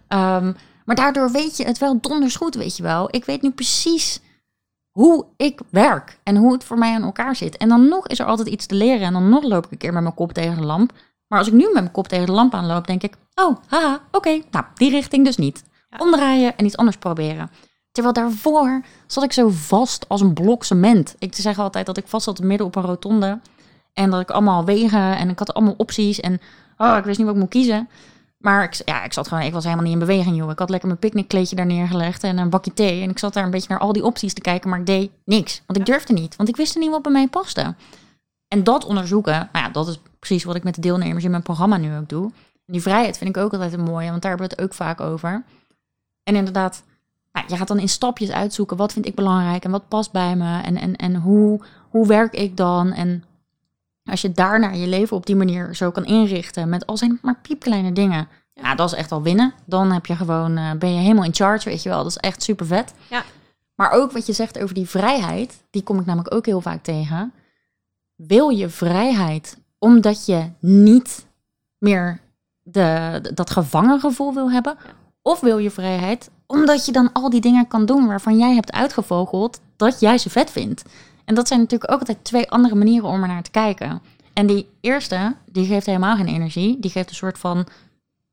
Ehm, 0.09 0.53
maar 0.85 0.97
daardoor 0.97 1.31
weet 1.31 1.57
je 1.57 1.65
het 1.65 1.79
wel 1.79 2.01
donders 2.01 2.37
goed, 2.37 2.55
weet 2.55 2.77
je 2.77 2.83
wel. 2.83 3.09
Ik 3.11 3.25
weet 3.25 3.43
nu 3.43 3.51
precies 3.51 4.21
hoe 4.93 5.27
ik 5.37 5.61
werk 5.71 6.19
en 6.23 6.37
hoe 6.37 6.53
het 6.53 6.65
voor 6.65 6.79
mij 6.79 6.95
aan 6.95 7.03
elkaar 7.03 7.37
zit. 7.37 7.57
En 7.57 7.69
dan 7.69 7.89
nog 7.89 8.07
is 8.07 8.19
er 8.19 8.27
altijd 8.27 8.49
iets 8.49 8.67
te 8.67 8.75
leren. 8.75 9.07
En 9.07 9.13
dan 9.13 9.29
nog 9.29 9.43
loop 9.43 9.65
ik 9.65 9.71
een 9.71 9.79
keer 9.79 9.93
met 9.93 10.03
mijn 10.03 10.15
kop 10.15 10.33
tegen 10.33 10.57
de 10.57 10.65
lamp. 10.65 10.93
Maar 11.29 11.39
als 11.39 11.49
ik 11.49 11.55
nu 11.55 11.65
met 11.65 11.73
mijn 11.73 11.91
kop 11.91 12.09
tegen 12.09 12.27
de 12.27 12.33
lamp 12.33 12.55
aanloop, 12.55 12.87
denk 12.87 13.03
ik... 13.03 13.15
Oh, 13.35 13.57
haha, 13.67 14.01
oké. 14.11 14.41
Nou, 14.51 14.65
die 14.75 14.91
richting 14.91 15.25
dus 15.25 15.37
niet. 15.37 15.65
Omdraaien 15.99 16.57
en 16.57 16.65
iets 16.65 16.77
anders 16.77 16.97
proberen. 16.97 17.51
Terwijl 17.93 18.15
daarvoor 18.15 18.85
zat 19.07 19.25
ik 19.25 19.33
zo 19.33 19.49
vast 19.49 20.09
als 20.09 20.21
een 20.21 20.33
blok 20.33 20.65
cement. 20.65 21.15
Ik 21.19 21.35
zeg 21.35 21.59
altijd 21.59 21.87
dat 21.87 21.97
ik 21.97 22.07
vast 22.07 22.25
zat 22.25 22.41
midden 22.41 22.67
op 22.67 22.77
een 22.77 22.83
rotonde. 22.83 23.41
En 23.93 24.11
dat 24.11 24.21
ik 24.21 24.31
allemaal 24.31 24.65
wegen 24.65 25.17
en 25.17 25.29
ik 25.29 25.39
had 25.39 25.55
allemaal 25.55 25.75
opties. 25.77 26.21
En 26.21 26.41
oh, 26.77 26.97
ik 26.99 27.05
wist 27.05 27.19
niet 27.19 27.27
wat 27.27 27.37
ik 27.37 27.43
moet 27.43 27.51
kiezen. 27.51 27.89
Maar 28.43 28.65
ik, 28.65 28.81
ja, 28.85 29.05
ik 29.05 29.13
zat 29.13 29.29
gewoon, 29.29 29.43
ik 29.45 29.53
was 29.53 29.65
helemaal 29.65 29.85
niet 29.85 29.93
in 29.93 29.99
beweging, 29.99 30.37
joh. 30.37 30.51
Ik 30.51 30.59
had 30.59 30.71
lekker 30.71 30.89
mijn 30.89 31.01
picknickkleedje 31.01 31.57
daar 31.57 31.67
neergelegd 31.67 32.23
en 32.25 32.39
een 32.39 32.51
bakje 32.51 32.75
thee. 32.75 33.03
En 33.03 33.11
ik 33.11 33.19
zat 33.19 33.35
daar 33.35 33.45
een 33.45 33.51
beetje 33.51 33.69
naar 33.69 33.79
al 33.79 33.93
die 33.93 34.05
opties 34.05 34.35
te 34.35 34.41
kijken, 34.41 34.71
maar 34.71 34.79
ik 34.79 34.87
deed 34.87 35.11
niks. 35.25 35.63
Want 35.67 35.79
ik 35.79 35.87
durfde 35.87 36.13
niet, 36.13 36.37
want 36.37 36.49
ik 36.49 36.57
wist 36.57 36.77
niet 36.77 36.91
wat 36.91 37.03
bij 37.03 37.13
mij 37.13 37.29
paste. 37.29 37.75
En 38.49 38.65
dat 38.65 38.85
onderzoeken, 38.85 39.49
nou 39.53 39.67
ja, 39.67 39.71
dat 39.71 39.89
is 39.89 40.01
precies 40.19 40.45
wat 40.45 40.57
ik 40.57 40.63
met 40.63 40.75
de 40.75 40.81
deelnemers 40.81 41.25
in 41.25 41.31
mijn 41.31 41.43
programma 41.43 41.77
nu 41.77 41.97
ook 41.97 42.09
doe. 42.09 42.25
En 42.67 42.73
die 42.73 42.83
vrijheid 42.83 43.19
vind 43.19 43.37
ik 43.37 43.43
ook 43.43 43.53
altijd 43.53 43.73
een 43.73 43.83
mooie, 43.83 44.11
want 44.11 44.23
daar 44.23 44.31
hebben 44.31 44.49
we 44.49 44.55
het 44.55 44.65
ook 44.65 44.75
vaak 44.75 45.01
over. 45.01 45.45
En 46.23 46.37
inderdaad, 46.37 46.83
nou, 47.33 47.47
je 47.49 47.57
gaat 47.57 47.69
dan 47.69 47.79
in 47.79 47.89
stapjes 47.89 48.31
uitzoeken, 48.31 48.77
wat 48.77 48.93
vind 48.93 49.07
ik 49.07 49.15
belangrijk 49.15 49.65
en 49.65 49.71
wat 49.71 49.89
past 49.89 50.13
bij 50.13 50.37
me 50.37 50.63
en, 50.63 50.77
en, 50.77 50.97
en 50.97 51.15
hoe, 51.15 51.61
hoe 51.91 52.07
werk 52.07 52.33
ik 52.33 52.57
dan? 52.57 52.93
En 52.93 53.25
als 54.05 54.21
je 54.21 54.33
daarna 54.33 54.71
je 54.71 54.87
leven 54.87 55.17
op 55.17 55.27
die 55.27 55.37
manier 55.37 55.75
zo 55.75 55.91
kan 55.91 56.05
inrichten, 56.05 56.69
met 56.69 56.87
al 56.87 56.97
zijn 56.97 57.19
maar 57.23 57.39
piepkleine 57.43 57.93
dingen, 57.93 58.29
ja. 58.55 58.63
nou, 58.63 58.77
dat 58.77 58.93
is 58.93 58.99
echt 58.99 59.13
al 59.13 59.23
winnen. 59.23 59.53
Dan 59.65 59.93
heb 59.93 60.07
je 60.07 60.17
gewoon, 60.17 60.59
uh, 60.59 60.71
ben 60.73 60.95
je 60.95 61.01
helemaal 61.01 61.25
in 61.25 61.35
charge, 61.35 61.69
weet 61.69 61.83
je 61.83 61.89
wel. 61.89 62.03
Dat 62.03 62.11
is 62.11 62.17
echt 62.17 62.43
super 62.43 62.67
vet. 62.67 62.95
Ja. 63.11 63.23
Maar 63.75 63.91
ook 63.91 64.13
wat 64.13 64.27
je 64.27 64.33
zegt 64.33 64.59
over 64.59 64.75
die 64.75 64.89
vrijheid, 64.89 65.63
die 65.71 65.83
kom 65.83 66.01
ik 66.01 66.07
namelijk 66.07 66.35
ook 66.35 66.47
heel 66.47 66.61
vaak 66.61 66.83
tegen. 66.83 67.33
Wil 68.17 68.49
je 68.49 68.69
vrijheid 68.69 69.57
omdat 69.79 70.27
je 70.27 70.51
niet 70.59 71.27
meer 71.79 72.21
de, 72.63 73.21
dat 73.35 73.51
gevangengevoel 73.51 74.35
wil 74.35 74.51
hebben? 74.51 74.77
Of 75.23 75.41
wil 75.41 75.59
je 75.59 75.71
vrijheid 75.71 76.31
omdat 76.47 76.87
je 76.87 76.93
dan 76.93 77.13
al 77.13 77.31
die 77.31 77.41
dingen 77.41 77.69
kan 77.69 77.87
doen 77.87 78.07
waarvan 78.07 78.39
jij 78.39 78.55
hebt 78.55 78.73
uitgevogeld 78.73 79.61
dat 79.77 80.01
jij 80.01 80.19
ze 80.19 80.31
vet 80.31 80.51
vindt? 80.51 80.83
En 81.25 81.35
dat 81.35 81.49
zijn 81.49 81.61
natuurlijk 81.61 81.93
ook 81.93 81.99
altijd 81.99 82.25
twee 82.25 82.51
andere 82.51 82.75
manieren 82.75 83.09
om 83.09 83.23
er 83.23 83.29
naar 83.29 83.43
te 83.43 83.51
kijken. 83.51 84.03
En 84.33 84.47
die 84.47 84.69
eerste, 84.81 85.35
die 85.47 85.67
geeft 85.67 85.87
helemaal 85.87 86.17
geen 86.17 86.29
energie. 86.29 86.81
Die 86.81 86.91
geeft 86.91 87.09
een 87.09 87.15
soort 87.15 87.39
van, 87.39 87.67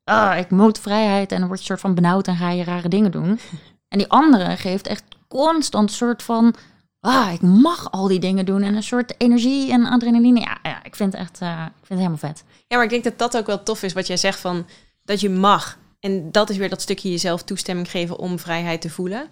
ah, 0.04 0.38
ik 0.38 0.50
moet 0.50 0.80
vrijheid. 0.80 1.32
En 1.32 1.40
dan 1.40 1.48
word 1.48 1.60
je 1.60 1.64
een 1.70 1.78
soort 1.78 1.80
van 1.80 1.96
benauwd 1.96 2.28
en 2.28 2.36
ga 2.36 2.50
je 2.50 2.64
rare 2.64 2.90
dingen 2.90 3.12
doen. 3.12 3.40
En 3.88 3.98
die 3.98 4.10
andere 4.10 4.58
geeft 4.58 4.88
echt 4.88 5.04
constant 5.28 5.90
een 5.90 5.96
soort 5.96 6.24
van, 6.24 6.56
ah, 7.00 7.34
ik 7.34 7.42
mag 7.42 7.92
al 7.92 8.08
die 8.08 8.20
dingen 8.20 8.46
doen. 8.46 8.62
En 8.62 8.76
een 8.76 8.84
soort 8.84 9.14
energie 9.18 9.72
en 9.72 9.86
adrenaline. 9.86 10.40
Ja, 10.40 10.58
ja 10.64 10.84
ik 10.84 10.96
vind 10.96 11.14
het 11.14 11.22
echt, 11.22 11.42
uh, 11.42 11.50
ik 11.50 11.86
vind 11.86 11.88
het 11.88 11.98
helemaal 11.98 12.18
vet. 12.18 12.44
Ja, 12.68 12.76
maar 12.76 12.86
ik 12.86 12.90
denk 12.90 13.04
dat 13.04 13.18
dat 13.18 13.38
ook 13.38 13.46
wel 13.46 13.64
tof 13.64 13.84
is 13.84 13.94
wat 13.94 14.08
jij 14.08 14.18
zegt 14.18 14.40
van, 14.40 14.66
dat 15.04 15.20
je 15.20 15.30
mag. 15.30 15.78
En 16.00 16.32
dat 16.32 16.50
is 16.50 16.58
weer 16.58 16.70
dat 16.70 16.82
stukje 16.82 17.10
jezelf 17.10 17.44
toestemming 17.44 17.92
geven 17.92 18.18
om 18.18 18.40
vrijheid 18.40 18.82
te 18.82 18.90
voelen. 18.90 19.28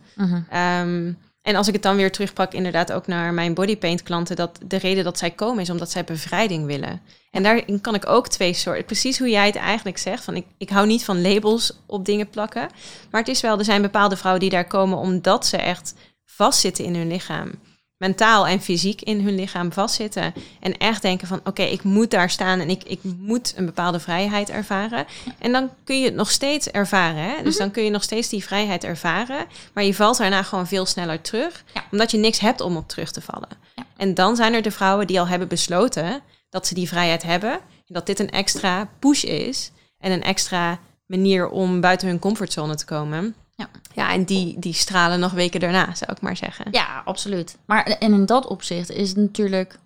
Um, 0.53 1.17
en 1.47 1.55
als 1.55 1.67
ik 1.67 1.73
het 1.73 1.83
dan 1.83 1.95
weer 1.95 2.11
terugpak, 2.11 2.53
inderdaad 2.53 2.91
ook 2.91 3.07
naar 3.07 3.33
mijn 3.33 3.53
bodypaint 3.53 4.03
klanten, 4.03 4.35
dat 4.35 4.59
de 4.65 4.77
reden 4.77 5.03
dat 5.03 5.17
zij 5.17 5.31
komen 5.31 5.61
is 5.61 5.69
omdat 5.69 5.91
zij 5.91 6.03
bevrijding 6.03 6.65
willen. 6.65 7.01
En 7.31 7.43
daarin 7.43 7.81
kan 7.81 7.95
ik 7.95 8.09
ook 8.09 8.27
twee 8.27 8.53
soorten, 8.53 8.85
precies 8.85 9.19
hoe 9.19 9.29
jij 9.29 9.45
het 9.45 9.55
eigenlijk 9.55 9.97
zegt, 9.97 10.23
van 10.23 10.35
ik, 10.35 10.45
ik 10.57 10.69
hou 10.69 10.87
niet 10.87 11.05
van 11.05 11.21
labels 11.21 11.79
op 11.85 12.05
dingen 12.05 12.29
plakken. 12.29 12.69
Maar 13.11 13.21
het 13.21 13.29
is 13.29 13.41
wel, 13.41 13.57
er 13.57 13.65
zijn 13.65 13.81
bepaalde 13.81 14.17
vrouwen 14.17 14.41
die 14.41 14.51
daar 14.51 14.67
komen 14.67 14.97
omdat 14.97 15.45
ze 15.45 15.57
echt 15.57 15.93
vastzitten 16.25 16.85
in 16.85 16.95
hun 16.95 17.07
lichaam 17.07 17.51
mentaal 17.97 18.47
en 18.47 18.61
fysiek 18.61 19.01
in 19.01 19.21
hun 19.21 19.35
lichaam 19.35 19.71
vastzitten. 19.73 20.33
En 20.59 20.77
echt 20.77 21.01
denken 21.01 21.27
van 21.27 21.39
oké, 21.43 21.61
ik 21.63 21.83
moet 21.83 22.11
daar 22.11 22.29
staan 22.29 22.59
en 22.59 22.69
ik, 22.69 22.83
ik 22.83 22.99
moet 23.03 23.53
een 23.55 23.65
bepaalde 23.65 23.99
vrijheid 23.99 24.49
ervaren. 24.49 25.05
En 25.39 25.51
dan 25.51 25.69
kun 25.83 25.99
je 25.99 26.05
het 26.05 26.13
nog 26.15 26.31
steeds 26.31 26.69
ervaren. 26.71 27.23
Hè? 27.23 27.43
Dus 27.43 27.53
Mhm. 27.53 27.63
dan 27.63 27.71
kun 27.71 27.83
je 27.83 27.89
nog 27.89 28.03
steeds 28.03 28.29
die 28.29 28.43
vrijheid 28.43 28.83
ervaren. 28.83 29.45
Maar 29.73 29.83
je 29.83 29.93
valt 29.93 30.17
daarna 30.17 30.43
gewoon 30.43 30.67
veel 30.67 30.85
sneller 30.85 31.21
terug. 31.21 31.63
Omdat 31.91 32.11
je 32.11 32.17
niks 32.17 32.39
hebt 32.39 32.61
om 32.61 32.77
op 32.77 32.87
terug 32.87 33.11
te 33.11 33.21
vallen. 33.21 33.49
Ja. 33.75 33.83
En 33.97 34.13
dan 34.13 34.35
zijn 34.35 34.53
er 34.53 34.61
de 34.61 34.71
vrouwen 34.71 35.07
die 35.07 35.19
al 35.19 35.27
hebben 35.27 35.47
besloten 35.47 36.21
dat 36.49 36.67
ze 36.67 36.73
die 36.73 36.87
vrijheid 36.87 37.23
hebben. 37.23 37.51
En 37.51 37.93
dat 37.93 38.05
dit 38.05 38.19
een 38.19 38.29
extra 38.29 38.89
push 38.99 39.23
is. 39.23 39.71
En 39.99 40.11
een 40.11 40.23
extra 40.23 40.79
manier 41.05 41.49
om 41.49 41.81
buiten 41.81 42.07
hun 42.07 42.19
comfortzone 42.19 42.75
te 42.75 42.85
komen. 42.85 43.35
Ja. 43.57 43.69
Ja, 43.93 44.11
en 44.11 44.23
die, 44.23 44.59
die 44.59 44.73
stralen 44.73 45.19
nog 45.19 45.31
weken 45.31 45.59
daarna, 45.59 45.95
zou 45.95 46.11
ik 46.11 46.21
maar 46.21 46.37
zeggen. 46.37 46.65
Ja, 46.71 47.01
absoluut. 47.05 47.57
Maar 47.65 47.83
en 47.83 48.13
in 48.13 48.25
dat 48.25 48.47
opzicht 48.47 48.89
is 48.89 49.09
het 49.09 49.17
natuurlijk. 49.17 49.79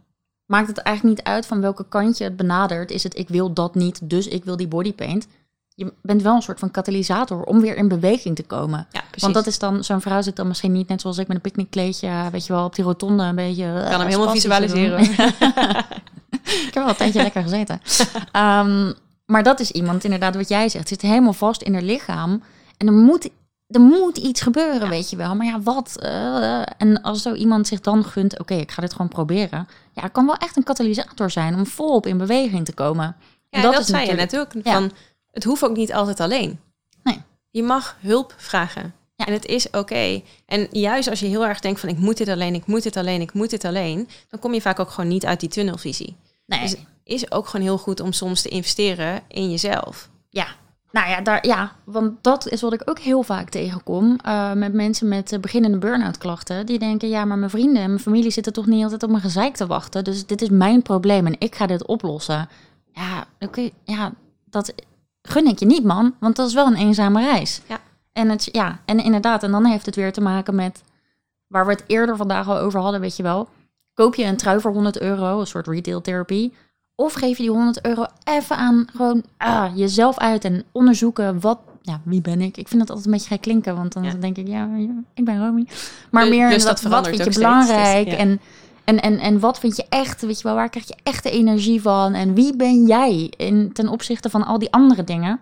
Maakt 0.46 0.68
het 0.68 0.78
eigenlijk 0.78 1.18
niet 1.18 1.28
uit 1.28 1.46
van 1.46 1.62
welke 1.62 1.86
kant 1.90 2.18
je 2.18 2.24
het 2.24 2.36
benadert. 2.36 2.92
Is 2.92 3.04
het 3.04 3.18
ik 3.18 3.30
wil 3.30 3.54
dat 3.54 3.76
niet, 3.76 4.00
dus 4.04 4.28
ik 4.28 4.44
wil 4.44 4.58
die 4.58 4.68
bodypaint. 4.68 5.28
Je 5.76 5.94
bent 6.02 6.22
wel 6.22 6.36
een 6.36 6.42
soort 6.42 6.60
van 6.60 6.72
katalysator 6.72 7.44
om 7.44 7.62
weer 7.62 7.76
in 7.76 7.88
beweging 7.88 8.36
te 8.36 8.44
komen. 8.44 8.88
Ja, 8.92 9.00
precies. 9.00 9.22
Want 9.22 9.34
dat 9.34 9.48
is 9.48 9.60
dan, 9.60 9.84
zo'n 9.84 10.02
vrouw 10.02 10.22
zit 10.22 10.36
dan 10.36 10.48
misschien 10.48 10.72
niet 10.72 10.88
net 10.88 11.02
zoals 11.02 11.18
ik 11.18 11.28
met 11.28 11.36
een 11.36 11.42
picknickkleedje, 11.42 12.30
weet 12.32 12.46
je 12.46 12.54
wel, 12.54 12.66
op 12.66 12.76
die 12.76 12.84
rotonde 12.84 13.24
een 13.24 13.36
beetje. 13.36 13.66
Ik 13.66 13.90
kan 13.90 14.00
hem 14.00 14.10
helemaal 14.10 14.34
visualiseren. 14.34 15.00
ik 16.68 16.72
heb 16.72 16.74
wel 16.74 16.90
een 16.90 16.96
tijdje 16.96 17.22
lekker 17.32 17.42
gezeten. 17.42 17.82
Ehm, 18.32 18.94
maar 19.26 19.44
dat 19.44 19.60
is 19.60 19.72
iemand, 19.72 20.04
inderdaad, 20.04 20.36
wat 20.36 20.50
jij 20.50 20.70
zegt, 20.70 20.88
zit 20.88 21.02
helemaal 21.02 21.34
vast 21.34 21.62
in 21.62 21.74
haar 21.74 21.84
lichaam. 21.84 22.44
En 22.78 22.88
er 22.88 22.94
moet, 22.94 23.30
er 23.72 23.80
moet 23.82 24.18
iets 24.18 24.42
gebeuren, 24.42 24.90
weet 24.90 25.10
je 25.10 25.16
wel. 25.16 25.36
Maar 25.36 25.46
ja, 25.46 25.62
wat? 25.62 25.98
eh, 26.00 26.62
en 26.78 27.02
als 27.02 27.22
zo 27.22 27.34
iemand 27.34 27.68
zich 27.68 27.80
dan 27.80 28.04
gunt, 28.04 28.40
oké, 28.40 28.54
ik 28.54 28.72
ga 28.72 28.82
dit 28.82 28.92
gewoon 28.92 29.08
proberen. 29.08 29.68
Ja, 29.94 30.02
het 30.02 30.12
kan 30.12 30.26
wel 30.26 30.36
echt 30.36 30.58
een 30.58 30.64
katalysator 30.64 31.32
zijn 31.32 31.56
om 31.56 31.66
volop 31.66 32.06
in 32.06 32.18
beweging 32.18 32.66
te 32.66 32.74
komen. 32.74 33.16
Ja, 33.50 33.62
dat 33.62 33.72
dat, 33.72 33.82
is 33.82 33.88
zei 33.88 34.06
je 34.06 34.14
natuurlijk- 34.14 34.54
net 34.54 34.64
ook. 34.64 34.66
Ja. 34.74 34.80
Van, 34.80 34.92
het 35.32 35.44
hoeft 35.44 35.64
ook 35.64 35.76
niet 35.76 35.94
altijd 35.94 36.20
alleen. 36.20 36.60
Nee. 37.04 37.22
Je 37.50 37.64
mag 37.64 37.98
hulp 38.00 38.34
vragen. 38.38 38.94
Ja. 39.16 39.26
En 39.26 39.34
het 39.34 39.46
is 39.46 39.70
oké. 39.70 40.22
En 40.46 40.68
juist 40.72 41.10
als 41.10 41.20
je 41.20 41.26
heel 41.26 41.46
erg 41.46 41.60
denkt 41.60 41.80
van 41.80 41.90
ik 41.90 41.98
moet 41.98 42.18
dit 42.18 42.28
alleen, 42.30 42.54
ik 42.54 42.66
moet 42.66 42.84
dit 42.84 42.98
alleen, 42.98 43.22
ik 43.22 43.34
moet 43.34 43.50
dit 43.50 43.66
alleen, 43.66 44.08
dan 44.30 44.40
kom 44.40 44.54
je 44.54 44.62
vaak 44.62 44.80
ook 44.80 44.90
gewoon 44.90 45.10
niet 45.10 45.26
uit 45.26 45.40
die 45.40 45.50
tunnelvisie. 45.50 46.16
Nee. 46.46 46.60
Dus 46.62 46.70
het 46.72 46.80
is 47.04 47.32
ook 47.32 47.48
gewoon 47.48 47.66
heel 47.66 47.78
goed 47.78 48.00
om 48.00 48.14
soms 48.14 48.42
te 48.42 48.50
investeren 48.50 49.22
in 49.28 49.50
jezelf. 49.52 50.10
Ja, 50.30 50.48
nou 50.92 51.10
ja, 51.10 51.22
daar, 51.22 51.48
ja, 51.48 51.72
want 51.84 52.24
dat 52.24 52.48
is 52.48 52.62
wat 52.62 52.74
ik 52.74 52.90
ook 52.90 53.00
heel 53.00 53.24
vaak 53.24 53.50
tegenkom 53.50 54.18
eh, 54.24 54.54
met 54.54 54.74
mensen 54.74 55.08
met 55.08 55.32
eh, 55.32 55.40
beginnende 55.40 55.78
burn-out 55.78 56.18
klachten. 56.18 56.66
Die 56.66 56.80
denken, 56.80 57.10
ja, 57.10 57.26
maar 57.26 57.38
mijn 57.38 57.52
vrienden 57.52 57.82
en 57.82 57.90
mijn 57.90 58.02
familie 58.02 58.32
zitten 58.32 58.54
toch 58.54 58.66
niet 58.66 58.84
altijd 58.84 59.04
op 59.04 59.10
mijn 59.10 59.22
gezeik 59.22 59.56
te 59.56 59.68
wachten. 59.68 60.04
Dus 60.04 60.26
dit 60.26 60.42
is 60.42 60.50
mijn 60.50 60.82
probleem 60.82 61.26
en 61.26 61.36
ik 61.40 61.56
ga 61.56 61.66
dit 61.66 61.86
oplossen. 61.86 62.50
Ja, 62.92 63.26
oké, 63.40 63.70
ja, 63.84 64.12
dat 64.46 64.74
gun 65.22 65.48
ik 65.48 65.60
je 65.60 65.66
niet, 65.66 65.84
man. 65.84 66.16
Want 66.20 66.36
dat 66.36 66.48
is 66.48 66.54
wel 66.54 66.68
een 66.68 66.76
eenzame 66.76 67.22
reis. 67.22 67.62
Ja. 67.68 67.80
En, 68.14 68.30
het, 68.30 68.50
ja, 68.52 68.80
en 68.86 69.00
inderdaad, 69.04 69.44
en 69.44 69.52
dan 69.52 69.66
heeft 69.66 69.86
het 69.86 69.96
weer 69.96 70.14
te 70.14 70.22
maken 70.22 70.56
met 70.56 70.84
waar 71.48 71.66
we 71.66 71.72
het 71.72 71.84
eerder 71.88 72.18
vandaag 72.18 72.48
al 72.48 72.58
over 72.58 72.80
hadden, 72.80 73.02
weet 73.02 73.16
je 73.16 73.24
wel. 73.24 73.50
Koop 73.94 74.16
je 74.16 74.24
een 74.24 74.38
trui 74.38 74.60
voor 74.60 74.72
100 74.72 75.00
euro, 75.00 75.40
een 75.40 75.48
soort 75.48 75.68
retail 75.68 76.02
therapie. 76.02 76.54
Of 76.96 77.14
geef 77.14 77.38
je 77.38 77.44
die 77.44 77.52
100 77.52 77.86
euro 77.86 78.06
even 78.24 78.56
aan 78.56 78.86
gewoon 78.96 79.24
ah, 79.38 79.72
jezelf 79.76 80.18
uit 80.18 80.46
en 80.46 80.64
onderzoeken 80.72 81.40
wat, 81.40 81.60
ja, 81.82 82.02
wie 82.04 82.22
ben 82.22 82.42
ik? 82.42 82.58
Ik 82.58 82.68
vind 82.68 82.80
dat 82.80 82.90
altijd 82.90 83.06
een 83.06 83.12
beetje 83.14 83.28
gek 83.28 83.42
klinken, 83.42 83.76
want 83.76 83.94
dan 83.94 84.04
Ja. 84.04 84.14
denk 84.14 84.38
ik, 84.38 84.48
ja, 84.48 84.70
ik 85.14 85.26
ben 85.26 85.46
Romy. 85.46 85.68
Maar 86.12 86.26
Dus- 86.26 86.36
meer 86.36 86.50
dus 86.50 86.64
dat 86.64 86.82
wat 86.82 87.08
vind 87.08 87.18
je 87.18 87.22
steeds, 87.22 87.38
dus, 87.38 87.46
belangrijk 87.46 88.08
ja. 88.08 88.16
en, 88.18 88.40
en, 88.84 89.00
en, 89.02 89.20
en 89.20 89.40
wat 89.40 89.60
vind 89.60 89.76
je 89.76 89.86
echt, 89.90 90.22
weet 90.22 90.38
je 90.38 90.44
wel, 90.44 90.56
waar 90.56 90.70
krijg 90.70 90.88
je 90.88 90.96
echte 91.04 91.32
energie 91.32 91.82
van? 91.82 92.14
En 92.14 92.34
wie 92.34 92.56
ben 92.56 92.86
jij 92.86 93.34
in, 93.38 93.74
ten 93.74 93.88
opzichte 93.88 94.30
van 94.30 94.46
al 94.46 94.60
die 94.60 94.72
andere 94.72 95.04
dingen? 95.04 95.40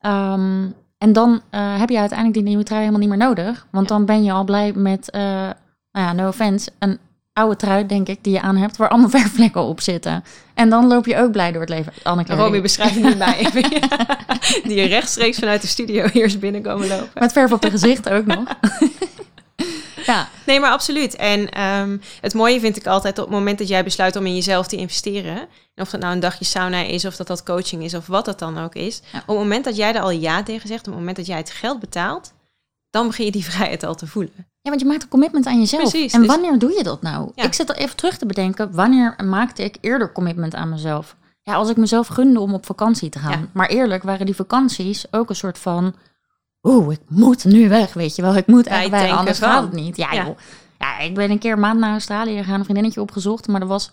Ehm, 0.00 0.66
en 0.98 1.12
dan 1.12 1.40
eh, 1.50 1.78
heb 1.78 1.88
je 1.88 1.98
uiteindelijk 1.98 2.38
die 2.38 2.48
nieuwe 2.48 2.64
trui 2.64 2.80
helemaal 2.80 3.00
niet 3.00 3.08
meer 3.18 3.26
nodig, 3.26 3.66
want 3.70 3.88
dan 3.88 4.04
ben 4.04 4.24
je 4.24 4.32
al 4.32 4.44
blij 4.44 4.72
met, 4.72 5.10
eh, 5.10 5.20
nou 5.92 6.06
ja, 6.06 6.12
no 6.12 6.28
offense, 6.28 6.70
een 6.78 6.98
oude 7.32 7.56
trui, 7.56 7.86
denk 7.86 8.08
ik, 8.08 8.24
die 8.24 8.32
je 8.32 8.40
aan 8.40 8.56
hebt, 8.56 8.76
waar 8.76 8.88
allemaal 8.88 9.10
verfvlekken 9.20 9.62
op 9.62 9.80
zitten. 9.80 10.24
En 10.54 10.70
dan 10.70 10.86
loop 10.86 11.06
je 11.06 11.16
ook 11.16 11.32
blij 11.32 11.52
door 11.52 11.60
het 11.60 11.70
leven. 11.70 11.92
Anneke, 12.02 12.34
Romy 12.34 12.60
beschrijft 12.60 12.94
het 12.94 13.04
niet 13.04 13.18
bij. 13.18 13.46
Die 14.68 14.76
je 14.76 14.86
rechtstreeks 14.86 15.38
vanuit 15.38 15.60
de 15.60 15.66
studio 15.66 16.08
hier 16.12 16.24
is 16.24 16.38
binnenkomen 16.38 16.88
lopen. 16.88 17.10
met 17.14 17.32
verf 17.32 17.52
op 17.52 17.62
de 17.62 17.70
gezicht 17.70 18.08
ook 18.08 18.26
nog. 18.26 18.44
ja, 20.06 20.28
Nee, 20.46 20.60
maar 20.60 20.70
absoluut. 20.70 21.16
En 21.16 21.50
ehm, 21.50 21.96
het 22.20 22.34
mooie 22.34 22.60
vind 22.60 22.76
ik 22.76 22.86
altijd 22.86 23.18
op 23.18 23.24
het 23.24 23.34
moment 23.34 23.58
dat 23.58 23.68
jij 23.68 23.84
besluit 23.84 24.16
om 24.16 24.26
in 24.26 24.34
jezelf 24.34 24.66
te 24.66 24.76
investeren. 24.76 25.36
En 25.74 25.82
of 25.82 25.90
dat 25.90 26.00
nou 26.00 26.12
een 26.12 26.20
dagje 26.20 26.44
sauna 26.44 26.82
is, 26.82 27.04
of 27.04 27.16
dat 27.16 27.26
dat 27.26 27.42
coaching 27.42 27.84
is, 27.84 27.94
of 27.94 28.06
wat 28.06 28.24
dat 28.24 28.38
dan 28.38 28.58
ook 28.58 28.74
is. 28.74 29.02
Ja. 29.12 29.18
Op 29.18 29.26
het 29.26 29.36
moment 29.36 29.64
dat 29.64 29.76
jij 29.76 29.94
er 29.94 30.00
al 30.00 30.10
ja 30.10 30.42
tegen 30.42 30.68
zegt, 30.68 30.80
op 30.80 30.86
het 30.86 30.94
moment 30.94 31.16
dat 31.16 31.26
jij 31.26 31.36
het 31.36 31.50
geld 31.50 31.80
betaalt, 31.80 32.32
dan 32.92 33.06
begin 33.06 33.24
je 33.24 33.32
die 33.32 33.44
vrijheid 33.50 33.82
al 33.84 33.94
te 33.94 34.06
voelen. 34.06 34.32
Ja, 34.36 34.70
want 34.70 34.80
je 34.80 34.86
maakt 34.86 35.02
een 35.02 35.08
commitment 35.08 35.46
aan 35.46 35.58
jezelf. 35.58 35.90
Precies, 35.90 36.12
en 36.12 36.18
dus- 36.20 36.28
wanneer 36.28 36.58
doe 36.58 36.72
je 36.76 36.82
dat 36.82 37.02
nou? 37.02 37.30
Ja. 37.34 37.44
Ik 37.44 37.54
zit 37.54 37.68
er 37.68 37.76
even 37.76 37.96
terug 37.96 38.18
te 38.18 38.26
bedenken. 38.26 38.74
Wanneer 38.74 39.14
maakte 39.24 39.64
ik 39.64 39.76
eerder 39.80 40.12
commitment 40.12 40.54
aan 40.54 40.68
mezelf? 40.68 41.16
Ja, 41.42 41.54
als 41.54 41.68
ik 41.70 41.76
mezelf 41.76 42.06
gunde 42.06 42.40
om 42.40 42.54
op 42.54 42.66
vakantie 42.66 43.08
te 43.08 43.18
gaan. 43.18 43.30
Ja. 43.40 43.46
Maar 43.52 43.68
eerlijk 43.68 44.02
waren 44.02 44.26
die 44.26 44.34
vakanties 44.36 45.04
ook 45.10 45.28
een 45.28 45.36
soort 45.36 45.58
van... 45.58 45.94
Oeh, 46.62 46.92
ik 46.92 47.00
moet 47.08 47.44
nu 47.44 47.68
weg, 47.68 47.92
weet 47.94 48.16
je 48.16 48.22
wel. 48.22 48.36
Ik 48.36 48.46
moet 48.46 48.66
echt 48.66 48.80
weg, 48.80 48.90
Bijtanken 48.90 49.18
anders 49.18 49.38
gaat 49.38 49.62
het 49.62 49.72
niet. 49.72 49.96
Ja, 49.96 50.12
Ja. 50.12 50.24
joh. 50.24 50.38
Ja, 50.78 50.98
ik 50.98 51.14
ben 51.14 51.30
een 51.30 51.38
keer 51.38 51.52
een 51.52 51.60
maand 51.60 51.78
naar 51.80 51.90
Australië 51.90 52.36
gegaan, 52.36 52.58
een 52.58 52.64
vriendinnetje 52.64 53.00
opgezocht. 53.00 53.48
Maar 53.48 53.60
dat 53.60 53.68
was 53.68 53.90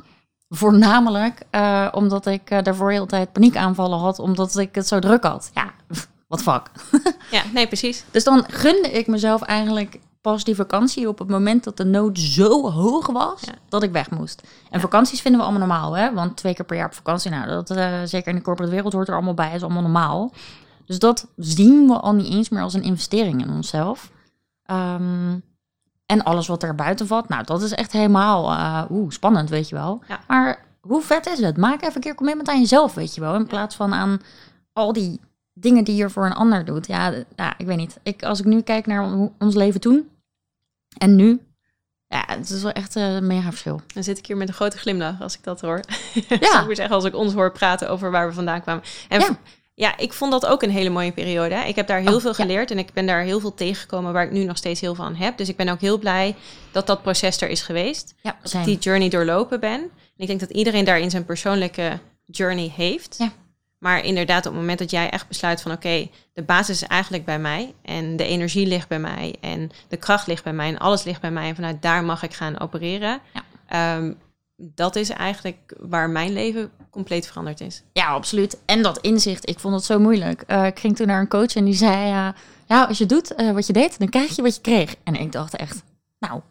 voornamelijk 0.49 1.41
eh, 1.49 1.87
omdat 1.91 2.25
ik 2.25 2.49
eh, 2.49 2.63
daarvoor 2.63 2.91
heel 2.91 3.05
tijd 3.05 3.31
paniekaanvallen 3.31 3.99
had. 3.99 4.19
Omdat 4.19 4.57
ik 4.57 4.75
het 4.75 4.87
zo 4.87 4.99
druk 4.99 5.23
had. 5.23 5.51
Ja, 5.53 5.71
Wat 6.29 6.41
fuck. 6.41 6.71
Ja, 7.31 7.41
nee, 7.53 7.67
precies. 7.67 8.03
Dus 8.11 8.23
dan 8.23 8.43
gunde 8.47 8.91
ik 8.91 9.07
mezelf 9.07 9.41
eigenlijk 9.41 9.99
pas 10.21 10.43
die 10.43 10.55
vakantie 10.55 11.07
op 11.07 11.19
het 11.19 11.29
moment 11.29 11.63
dat 11.63 11.77
de 11.77 11.85
nood 11.85 12.19
zo 12.19 12.71
hoog 12.71 13.07
was 13.07 13.41
Ja. 13.41 13.53
dat 13.69 13.83
ik 13.83 13.91
weg 13.91 14.09
moest. 14.09 14.41
En 14.41 14.47
Ja. 14.71 14.79
vakanties 14.79 15.21
vinden 15.21 15.41
we 15.41 15.47
allemaal 15.47 15.67
normaal, 15.67 15.93
hè? 15.97 16.13
Want 16.13 16.37
twee 16.37 16.53
keer 16.53 16.65
per 16.65 16.75
jaar 16.77 16.85
op 16.85 16.93
vakantie, 16.93 17.31
nou, 17.31 17.47
dat 17.47 17.69
eh, 17.69 17.93
zeker 18.05 18.29
in 18.29 18.35
de 18.35 18.41
corporate 18.41 18.71
wereld 18.73 18.93
hoort 18.93 19.07
er 19.07 19.13
allemaal 19.13 19.33
bij, 19.33 19.55
is 19.55 19.63
allemaal 19.63 19.81
normaal. 19.81 20.31
Dus 20.85 20.99
dat 20.99 21.27
zien 21.35 21.87
we 21.87 21.93
al 21.99 22.13
niet 22.13 22.33
eens 22.33 22.49
meer 22.49 22.61
als 22.61 22.73
een 22.73 22.83
investering 22.83 23.41
in 23.41 23.49
onszelf. 23.49 24.11
Ehm, 24.65 25.37
en 26.05 26.23
alles 26.23 26.47
wat 26.47 26.63
er 26.63 26.75
buiten 26.75 27.07
valt, 27.07 27.29
nou, 27.29 27.43
dat 27.43 27.61
is 27.61 27.71
echt 27.73 27.91
helemaal 27.91 28.51
eh, 28.51 28.83
oeh, 28.91 29.11
spannend, 29.11 29.49
weet 29.49 29.69
je 29.69 29.75
wel. 29.75 30.01
Ja. 30.07 30.19
Maar 30.27 30.65
hoe 30.81 31.01
vet 31.01 31.27
is 31.27 31.39
het? 31.39 31.57
Maak 31.57 31.81
even 31.81 31.95
een 31.95 32.01
keer 32.01 32.15
commitment 32.15 32.49
aan 32.49 32.59
jezelf, 32.59 32.93
weet 32.93 33.15
je 33.15 33.21
wel. 33.21 33.35
In 33.35 33.47
plaats 33.47 33.75
van 33.75 33.93
aan 33.93 34.21
al 34.73 34.93
die 34.93 35.19
dingen 35.59 35.83
die 35.83 35.95
je 35.95 36.09
voor 36.09 36.25
een 36.25 36.33
ander 36.33 36.65
doet. 36.65 36.87
Ja, 36.87 37.13
ja 37.35 37.53
ik 37.57 37.65
weet 37.65 37.77
niet. 37.77 37.97
Ik, 38.03 38.23
als 38.23 38.39
ik 38.39 38.45
nu 38.45 38.61
kijk 38.61 38.85
naar 38.85 39.29
ons 39.39 39.55
leven 39.55 39.79
toen 39.81 40.09
en 40.97 41.15
nu, 41.15 41.39
ja, 42.07 42.23
het 42.27 42.49
is 42.49 42.61
wel 42.61 42.71
echt 42.71 42.95
eh, 42.95 43.13
een 43.15 43.27
mega 43.27 43.49
verschil. 43.49 43.81
Dan 43.93 44.03
zit 44.03 44.17
ik 44.17 44.25
hier 44.25 44.37
met 44.37 44.47
een 44.47 44.53
grote 44.53 44.77
glimlach 44.77 45.21
als 45.21 45.35
ik 45.37 45.43
dat 45.43 45.61
hoor. 45.61 45.79
Ja. 46.29 46.35
Ik 46.59 46.65
maar 46.65 46.75
zeggen, 46.75 46.95
als 46.95 47.05
ik 47.05 47.15
ons 47.15 47.33
hoor 47.33 47.51
praten 47.51 47.89
over 47.89 48.11
waar 48.11 48.27
we 48.27 48.33
vandaan 48.33 48.61
kwamen. 48.61 48.83
En 49.09 49.19
Ja. 49.19 49.37
ja. 49.73 49.97
ik 49.97 50.13
vond 50.13 50.31
dat 50.31 50.45
ook 50.45 50.63
een 50.63 50.69
hele 50.71 50.89
mooie 50.89 51.11
periode. 51.11 51.55
hè. 51.55 51.63
Ik 51.63 51.75
heb 51.75 51.87
daar 51.87 51.99
heel 51.99 52.15
Oh, 52.15 52.21
veel 52.21 52.29
ja. 52.29 52.35
geleerd 52.35 52.71
en 52.71 52.77
ik 52.77 52.93
ben 52.93 53.05
daar 53.05 53.21
heel 53.21 53.39
veel 53.39 53.53
tegengekomen 53.53 54.13
waar 54.13 54.25
ik 54.25 54.31
nu 54.31 54.43
nog 54.43 54.57
steeds 54.57 54.81
heel 54.81 54.95
veel 54.95 55.05
aan 55.05 55.15
heb. 55.15 55.37
Dus 55.37 55.49
ik 55.49 55.55
ben 55.55 55.69
ook 55.69 55.81
heel 55.81 55.97
blij 55.97 56.35
dat 56.71 56.87
dat 56.87 57.01
proces 57.01 57.41
er 57.41 57.49
is 57.49 57.61
geweest. 57.61 58.13
Ja, 58.21 58.35
Dat 58.41 58.53
ik 58.53 58.63
die 58.63 58.77
journey 58.77 59.09
doorlopen 59.09 59.59
ben. 59.59 59.79
En 59.81 59.89
ik 60.17 60.27
denk 60.27 60.39
dat 60.39 60.49
iedereen 60.49 60.85
daarin 60.85 61.09
zijn 61.09 61.25
persoonlijke 61.25 61.99
journey 62.25 62.71
heeft. 62.75 63.15
Ja. 63.17 63.31
Maar 63.79 64.03
inderdaad, 64.05 64.45
op 64.45 64.51
het 64.51 64.61
moment 64.61 64.79
dat 64.79 64.91
jij 64.91 65.09
echt 65.09 65.27
besluit 65.27 65.61
van 65.61 65.71
oké, 65.71 66.09
de 66.33 66.43
basis 66.43 66.81
is 66.81 66.87
eigenlijk 66.87 67.25
bij 67.25 67.39
mij. 67.39 67.73
En 67.81 68.15
de 68.15 68.23
energie 68.23 68.67
ligt 68.67 68.87
bij 68.87 68.99
mij. 68.99 69.35
En 69.39 69.71
de 69.87 69.97
kracht 69.97 70.27
ligt 70.27 70.43
bij 70.43 70.53
mij. 70.53 70.67
En 70.67 70.77
alles 70.77 71.03
ligt 71.03 71.21
bij 71.21 71.31
mij. 71.31 71.49
En 71.49 71.55
vanuit 71.55 71.81
daar 71.81 72.03
mag 72.03 72.23
ik 72.23 72.33
gaan 72.33 72.59
opereren. 72.59 73.19
Ja. 73.33 73.43
Ehm, 73.67 74.13
dat 74.55 74.95
is 74.95 75.09
eigenlijk 75.09 75.75
waar 75.79 76.09
mijn 76.09 76.33
leven 76.33 76.71
compleet 76.89 77.27
veranderd 77.27 77.61
is. 77.61 77.83
Ja, 77.93 78.07
absoluut. 78.07 78.57
En 78.65 78.81
dat 78.81 78.97
inzicht, 78.97 79.49
ik 79.49 79.59
vond 79.59 79.75
het 79.75 79.83
zo 79.83 79.99
moeilijk. 79.99 80.41
Eh, 80.41 80.65
ik 80.65 80.79
ging 80.79 80.95
toen 80.95 81.07
naar 81.07 81.19
een 81.19 81.27
coach 81.27 81.55
en 81.55 81.65
die 81.65 81.73
zei... 81.73 82.11
eh, 82.11 82.27
ja, 82.67 82.83
als 82.83 82.97
je 82.97 83.05
doet 83.05 83.35
eh, 83.35 83.51
wat 83.51 83.67
je 83.67 83.73
deed, 83.73 83.99
dan 83.99 84.09
krijg 84.09 84.35
je 84.35 84.41
wat 84.41 84.55
je 84.55 84.61
kreeg. 84.61 84.95
En 85.03 85.15
ik 85.15 85.31
dacht 85.31 85.55
echt, 85.55 85.83
nou, 86.19 86.41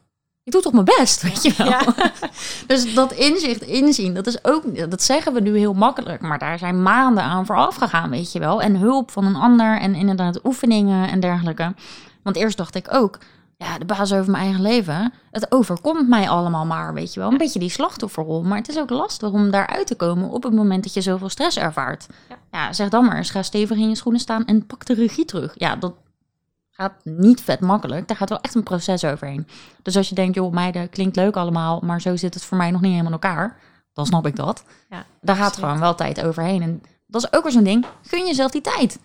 ik 0.49 0.55
doe 0.55 0.63
toch 0.63 0.73
mijn 0.73 0.85
best, 0.99 1.23
weet 1.23 1.43
je 1.43 1.55
wel. 1.57 1.67
Ja. 1.67 1.81
dus 2.67 2.95
dat 2.95 3.13
inzicht 3.13 3.63
inzien, 3.63 4.15
dat 4.15 4.27
is 4.27 4.45
ook... 4.45 4.91
Dat 4.91 5.03
zeggen 5.03 5.33
we 5.33 5.41
nu 5.41 5.59
heel 5.59 5.73
makkelijk, 5.73 6.21
maar 6.21 6.39
daar 6.39 6.59
zijn 6.59 6.83
maanden 6.83 7.25
aan 7.25 7.47
vooraf 7.47 7.77
gegaan, 7.77 8.11
weet 8.11 8.33
je 8.33 8.39
wel. 8.39 8.63
En 8.63 8.77
hulp 8.77 9.11
van 9.11 9.25
een 9.25 9.37
ander 9.37 9.81
en 9.81 9.95
inderdaad 9.95 10.45
oefeningen 10.45 11.09
en 11.09 11.21
dergelijke. 11.21 11.75
Want 12.23 12.37
eerst 12.37 12.57
dacht 12.57 12.75
ik 12.75 12.95
ook... 12.95 13.19
Ja, 13.57 13.79
de 13.79 13.85
baas 13.85 14.13
over 14.13 14.31
mijn 14.31 14.43
eigen 14.45 14.63
leven. 14.63 15.13
Het 15.31 15.53
overkomt 15.53 16.09
mij 16.09 16.29
allemaal 16.29 16.67
maar, 16.67 16.95
weet 16.95 17.15
je 17.15 17.21
wel. 17.21 17.31
Een 17.31 17.39
beetje 17.39 17.59
die 17.59 17.71
slachtofferrol. 17.71 18.43
Maar 18.43 18.59
het 18.59 18.69
is 18.69 18.79
ook 18.79 18.91
lastig 18.91 19.31
om 19.31 19.51
daaruit 19.51 19.87
te 19.87 19.95
komen 19.95 20.29
op 20.29 20.43
het 20.43 20.53
moment 20.55 20.83
dat 20.83 20.95
je 20.95 21.01
zoveel 21.01 21.29
stress 21.29 21.57
ervaart. 21.57 22.07
Ja. 22.29 22.37
Ja, 22.53 22.73
zeg 22.73 22.89
dan 22.89 23.05
maar 23.05 23.17
eens, 23.17 23.31
ga 23.31 23.43
stevig 23.43 23.77
in 23.77 23.89
je 23.89 23.95
schoenen 23.95 24.21
staan 24.21 24.45
en 24.45 24.67
pak 24.67 24.87
de 24.87 24.95
regie 24.95 25.25
terug. 25.25 25.55
Ja, 25.57 25.77
dat 25.77 25.93
gaat 26.81 27.05
niet 27.05 27.41
vet 27.41 27.61
makkelijk. 27.61 28.09
Daar 28.09 28.17
gaat 28.17 28.29
wel 28.29 28.41
echt 28.41 28.55
een 28.55 28.63
proces 28.63 29.05
overheen. 29.05 29.47
Dus 29.83 29.97
als 29.97 30.09
je 30.09 30.15
denkt, 30.15 30.35
joh, 30.35 30.53
meiden, 30.53 30.91
klinkt 30.91 31.17
leuk 31.17 31.37
allemaal, 31.37 31.81
maar 31.85 32.01
zo 32.01 32.17
zit 32.17 32.35
het 32.35 32.45
voor 32.45 32.57
mij 32.57 32.71
nog 32.71 32.81
niet 32.81 32.91
helemaal 32.91 33.13
in 33.13 33.19
elkaar. 33.21 33.61
Dan 33.93 34.07
snap 34.07 34.27
ik 34.27 34.37
dat. 34.37 34.65
Ja, 34.91 35.05
Daar 35.21 35.37
gaat 35.37 35.57
gewoon 35.57 35.81
wel 35.81 35.95
tijd 35.95 36.23
overheen. 36.23 36.63
En 36.63 36.83
dat 37.07 37.23
is 37.23 37.33
ook 37.33 37.43
weer 37.43 37.53
zo'n 37.53 37.65
ding. 37.65 37.87
Gun 38.03 38.27
jezelf 38.27 38.51
die 38.51 38.61
tijd. 38.61 38.99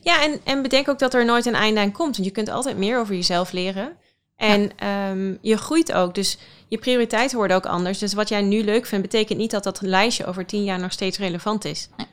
Ja, 0.00 0.22
en, 0.22 0.40
en 0.44 0.62
bedenk 0.62 0.88
ook 0.88 0.98
dat 0.98 1.14
er 1.14 1.24
nooit 1.24 1.46
een 1.46 1.54
einde 1.54 1.80
aan 1.80 1.92
komt. 1.92 2.16
Want 2.16 2.28
je 2.28 2.34
kunt 2.34 2.48
altijd 2.48 2.76
meer 2.76 2.98
over 2.98 3.14
jezelf 3.14 3.52
leren. 3.52 3.96
En 4.36 4.72
ehm, 4.76 5.34
je 5.40 5.56
groeit 5.56 5.92
ook. 5.92 6.14
Dus 6.14 6.38
je 6.68 6.78
prioriteiten 6.78 7.36
worden 7.36 7.56
ook 7.56 7.66
anders. 7.66 7.98
Dus 7.98 8.12
wat 8.12 8.28
jij 8.28 8.42
nu 8.42 8.64
leuk 8.64 8.86
vindt, 8.86 9.10
betekent 9.10 9.38
niet 9.38 9.50
dat 9.50 9.64
dat 9.64 9.80
lijstje 9.80 10.26
over 10.26 10.46
tien 10.46 10.64
jaar 10.64 10.78
nog 10.78 10.92
steeds 10.92 11.18
relevant 11.18 11.64
is. 11.64 11.88
Nee. 11.96 12.06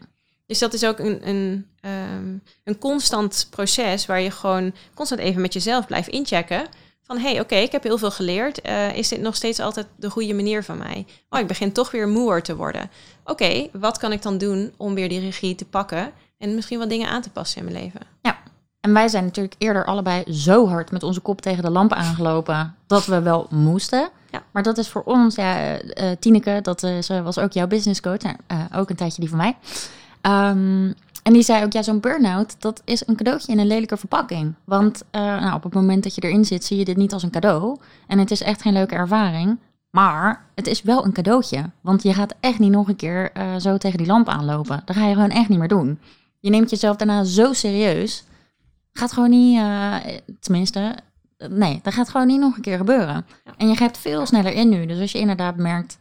Dus 0.48 0.60
dat 0.60 0.74
is 0.74 0.86
ook 0.86 1.00
een, 1.00 1.28
een, 1.28 1.68
ehm, 1.82 2.38
een 2.64 2.78
constant 2.80 3.48
proces 3.50 4.06
waar 4.06 4.22
je 4.22 4.32
gewoon 4.32 4.74
constant 4.94 5.22
even 5.22 5.42
met 5.42 5.54
jezelf 5.54 5.88
blijft 5.88 6.08
inchecken. 6.08 6.68
Van 7.04 7.18
hé, 7.18 7.32
hey, 7.32 7.40
oké, 7.40 7.56
ik 7.56 7.72
heb 7.72 7.84
heel 7.84 7.98
veel 7.98 8.12
geleerd. 8.12 8.62
Eh, 8.62 8.96
is 8.96 9.08
dit 9.08 9.22
nog 9.22 9.36
steeds 9.36 9.60
altijd 9.60 9.88
de 9.96 10.10
goede 10.10 10.34
manier 10.34 10.64
van 10.64 10.78
mij? 10.78 11.06
Oh, 11.30 11.40
ik 11.40 11.48
begin 11.48 11.72
toch 11.72 11.92
weer 11.92 12.08
moer 12.08 12.42
te 12.42 12.56
worden. 12.56 12.90
Oké, 13.24 13.68
wat 13.72 13.98
kan 13.98 14.12
ik 14.12 14.22
dan 14.22 14.38
doen 14.38 14.74
om 14.78 14.94
weer 14.94 15.10
die 15.10 15.20
regie 15.20 15.56
te 15.56 15.66
pakken 15.66 16.12
en 16.38 16.56
misschien 16.56 16.80
wat 16.80 16.90
dingen 16.90 17.10
aan 17.10 17.22
te 17.22 17.30
passen 17.30 17.58
in 17.66 17.72
mijn 17.72 17.84
leven? 17.84 18.02
En 18.88 18.94
wij 18.94 19.08
zijn 19.08 19.24
natuurlijk 19.24 19.56
eerder 19.58 19.86
allebei 19.86 20.24
zo 20.34 20.68
hard 20.68 20.92
met 20.92 21.04
onze 21.04 21.20
kop 21.20 21.42
tegen 21.42 21.64
de 21.64 21.70
lamp 21.70 21.94
aangelopen 21.94 22.76
dat 22.86 23.06
we 23.06 23.22
wel 23.22 23.48
moesten. 23.50 24.10
Ja. 24.32 24.44
Maar 24.52 24.64
dat 24.64 24.78
is 24.78 24.90
voor 24.90 25.04
ons, 25.04 25.36
ja, 25.36 25.58
eh, 25.58 26.12
eh, 26.12 26.18
Tineke, 26.20 26.60
dat 26.62 26.84
is, 26.84 27.08
was 27.08 27.38
ook 27.38 27.52
jouw 27.52 27.68
business 27.68 28.02
coach, 28.02 28.22
nou, 28.22 28.36
ook 28.76 28.90
een 28.90 28.96
tijdje 28.96 29.22
die 29.22 29.30
van 29.30 29.38
mij. 29.38 29.56
Ehm, 30.28 30.92
en 31.24 31.34
die 31.34 31.42
zei 31.42 31.64
ook, 31.64 31.72
ja, 31.72 31.82
zo'n 31.82 32.00
burn-out, 32.00 32.56
dat 32.60 32.82
is 32.86 33.08
een 33.08 33.16
cadeautje 33.16 33.52
in 33.52 33.60
een 33.60 33.68
lelijke 33.68 33.98
verpakking. 33.98 34.54
Want 34.64 35.04
eh, 35.12 35.22
nou, 35.22 35.54
op 35.54 35.64
het 35.64 35.74
moment 35.74 36.04
dat 36.04 36.16
je 36.16 36.22
erin 36.22 36.46
zit, 36.46 36.64
zie 36.66 36.78
je 36.78 36.86
dit 36.86 36.98
niet 36.98 37.14
als 37.14 37.24
een 37.24 37.30
cadeau. 37.30 37.78
En 38.08 38.20
het 38.20 38.32
is 38.32 38.42
echt 38.42 38.62
geen 38.62 38.74
leuke 38.74 38.96
ervaring. 38.96 39.60
Maar 39.90 40.46
het 40.56 40.68
is 40.68 40.82
wel 40.82 41.06
een 41.06 41.12
cadeautje. 41.12 41.70
Want 41.82 42.04
je 42.04 42.14
gaat 42.14 42.36
echt 42.40 42.60
niet 42.60 42.72
nog 42.72 42.88
een 42.88 42.96
keer 42.96 43.32
eh, 43.32 43.56
zo 43.56 43.78
tegen 43.78 43.98
die 43.98 44.08
lamp 44.08 44.28
aanlopen. 44.28 44.82
Dat 44.86 44.96
ga 44.96 45.08
je 45.08 45.14
gewoon 45.14 45.30
echt 45.30 45.50
niet 45.50 45.60
meer 45.60 45.68
doen. 45.68 46.00
Je 46.40 46.50
neemt 46.50 46.70
jezelf 46.70 46.96
daarna 46.96 47.24
zo 47.24 47.54
serieus. 47.54 48.24
Gaat 48.94 49.12
gewoon 49.12 49.30
niet, 49.30 49.58
eh, 49.58 49.96
tenminste, 50.40 50.96
nee, 51.50 51.80
dat 51.84 51.94
gaat 51.94 52.10
gewoon 52.10 52.28
niet 52.28 52.40
nog 52.40 52.56
een 52.56 52.62
keer 52.62 52.78
gebeuren. 52.78 53.26
En 53.58 53.68
je 53.68 53.76
grijpt 53.76 53.98
veel 53.98 54.26
sneller 54.26 54.54
in 54.54 54.70
nu. 54.70 54.86
Dus 54.86 55.00
als 55.00 55.12
je 55.12 55.20
inderdaad 55.20 55.56
merkt, 55.56 55.98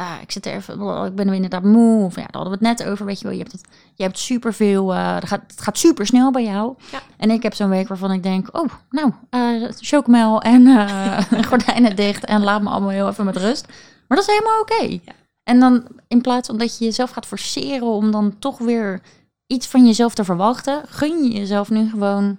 ah, 0.00 0.20
ik 0.22 0.30
zit 0.30 0.46
er 0.46 0.52
even, 0.52 1.04
ik 1.06 1.14
ben 1.14 1.28
er 1.28 1.34
inderdaad 1.34 1.62
moe. 1.62 2.04
Of 2.04 2.14
ja, 2.14 2.20
daar 2.20 2.42
hadden 2.42 2.58
we 2.58 2.66
het 2.66 2.78
net 2.78 2.88
over, 2.88 3.06
weet 3.06 3.18
je 3.18 3.24
wel. 3.24 3.32
Je 3.32 3.38
hebt, 3.38 3.52
het, 3.52 3.66
je 3.94 4.02
hebt 4.02 4.18
superveel, 4.18 4.94
eh 4.94 5.14
het, 5.14 5.26
gaat, 5.26 5.42
het 5.46 5.60
gaat 5.60 5.78
super 5.78 6.06
snel 6.06 6.30
bij 6.30 6.44
jou. 6.44 6.74
Ja. 6.90 7.00
En 7.16 7.30
ik 7.30 7.42
heb 7.42 7.54
zo'n 7.54 7.68
week 7.68 7.88
waarvan 7.88 8.12
ik 8.12 8.22
denk, 8.22 8.56
oh, 8.56 8.68
nou, 8.90 9.12
eh 9.30 9.70
chocomel 9.78 10.42
en 10.42 10.66
eh, 10.66 11.18
gordijnen 11.48 11.96
dicht 11.96 12.24
en 12.24 12.42
laat 12.42 12.62
me 12.62 12.68
allemaal 12.68 12.90
heel 12.90 13.08
even 13.08 13.24
met 13.24 13.36
rust. 13.36 13.66
Maar 14.08 14.18
dat 14.18 14.28
is 14.28 14.34
helemaal 14.34 14.60
oké. 14.60 14.82
Ja. 14.82 15.12
En 15.42 15.60
dan 15.60 15.86
in 16.08 16.20
plaats 16.20 16.46
van 16.46 16.58
dat 16.58 16.78
je 16.78 16.84
jezelf 16.84 17.10
gaat 17.10 17.26
forceren 17.26 17.86
om 17.86 18.10
dan 18.10 18.38
toch 18.38 18.58
weer 18.58 19.00
iets 19.46 19.66
van 19.66 19.86
jezelf 19.86 20.14
te 20.14 20.24
verwachten, 20.24 20.82
gun 20.88 21.22
je 21.24 21.30
jezelf 21.38 21.70
nu 21.70 21.90
gewoon 21.90 22.38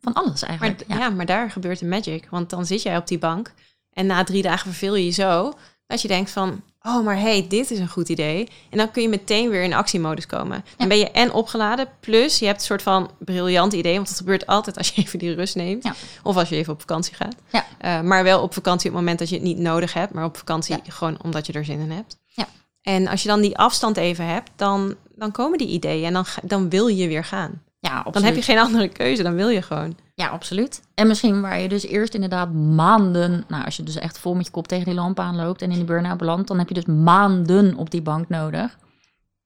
van 0.00 0.12
alles 0.12 0.40
Maar, 0.40 0.48
eigenlijk. 0.50 0.84
ja. 0.88 1.10
maar 1.10 1.26
daar 1.26 1.50
gebeurt 1.50 1.78
de 1.78 1.86
magic. 1.86 2.26
Want 2.30 2.50
dan 2.50 2.66
zit 2.66 2.82
jij 2.82 2.96
op 2.96 3.06
die 3.06 3.18
bank 3.18 3.52
en 3.92 4.06
na 4.06 4.24
drie 4.24 4.42
dagen 4.42 4.70
verveel 4.70 4.94
je 4.94 5.04
je 5.04 5.10
zo 5.10 5.52
dat 5.86 6.02
je 6.02 6.08
denkt 6.08 6.30
van, 6.30 6.62
oh, 6.88 7.04
maar 7.04 7.20
hey, 7.20 7.46
dit 7.48 7.70
is 7.70 7.78
een 7.78 7.88
goed 7.88 8.08
idee. 8.08 8.48
En 8.70 8.78
dan 8.78 8.90
kun 8.90 9.02
je 9.02 9.08
meteen 9.08 9.50
weer 9.50 9.62
in 9.62 9.72
actiemodus 9.72 10.26
komen. 10.26 10.64
Dan 10.76 10.88
ben 10.88 10.98
je 10.98 11.10
en 11.10 11.32
opgeladen, 11.32 11.88
plus 12.00 12.38
je 12.38 12.46
hebt 12.46 12.58
een 12.58 12.66
soort 12.66 12.82
van 12.82 13.10
briljant 13.18 13.72
idee, 13.72 13.94
want 13.94 14.08
dat 14.08 14.16
gebeurt 14.16 14.46
altijd 14.46 14.76
als 14.76 14.88
je 14.88 14.94
even 15.02 15.18
die 15.18 15.34
rust 15.34 15.54
neemt. 15.54 15.84
Ja. 15.84 15.94
Of 16.22 16.36
als 16.36 16.48
je 16.48 16.56
even 16.56 16.72
op 16.72 16.80
vakantie 16.80 17.14
gaat. 17.14 17.34
Ja. 17.52 17.64
Eh, 17.78 18.00
maar 18.00 18.24
wel 18.24 18.42
op 18.42 18.54
vakantie 18.54 18.90
op 18.90 18.96
het 18.96 19.04
moment 19.04 19.18
dat 19.18 19.28
je 19.28 19.34
het 19.34 19.44
niet 19.44 19.58
nodig 19.58 19.92
hebt, 19.92 20.12
maar 20.12 20.24
op 20.24 20.36
vakantie 20.36 20.76
gewoon 20.86 21.22
omdat 21.22 21.46
je 21.46 21.52
er 21.52 21.64
zin 21.64 21.80
in 21.80 21.90
hebt. 21.90 22.18
Ja. 22.26 22.48
En 22.82 23.08
als 23.08 23.22
je 23.22 23.28
dan 23.28 23.40
die 23.40 23.58
afstand 23.58 23.96
even 23.96 24.26
hebt, 24.26 24.50
dan, 24.56 24.94
dan 25.14 25.32
komen 25.32 25.58
die 25.58 25.68
ideeën 25.68 26.06
en 26.06 26.12
dan, 26.12 26.26
dan 26.42 26.68
wil 26.68 26.86
je 26.86 27.08
weer 27.08 27.24
gaan. 27.24 27.62
Ja, 27.80 27.90
absoluut. 27.90 28.14
Dan 28.14 28.24
heb 28.24 28.34
je 28.34 28.42
geen 28.42 28.58
andere 28.58 28.88
keuze, 28.88 29.22
dan 29.22 29.34
wil 29.34 29.48
je 29.48 29.62
gewoon. 29.62 29.96
Ja, 30.14 30.28
absoluut. 30.28 30.82
En 30.94 31.06
misschien 31.06 31.40
waar 31.40 31.60
je 31.60 31.68
dus 31.68 31.86
eerst 31.86 32.14
inderdaad 32.14 32.52
maanden... 32.52 33.44
Nou, 33.48 33.64
als 33.64 33.76
je 33.76 33.82
dus 33.82 33.96
echt 33.96 34.18
vol 34.18 34.34
met 34.34 34.44
je 34.46 34.50
kop 34.50 34.68
tegen 34.68 34.84
die 34.84 34.94
lamp 34.94 35.20
aanloopt 35.20 35.62
en 35.62 35.70
in 35.70 35.76
die 35.76 35.84
burn-out 35.84 36.18
belandt... 36.18 36.48
dan 36.48 36.58
heb 36.58 36.68
je 36.68 36.74
dus 36.74 36.84
maanden 36.84 37.74
op 37.74 37.90
die 37.90 38.02
bank 38.02 38.28
nodig. 38.28 38.78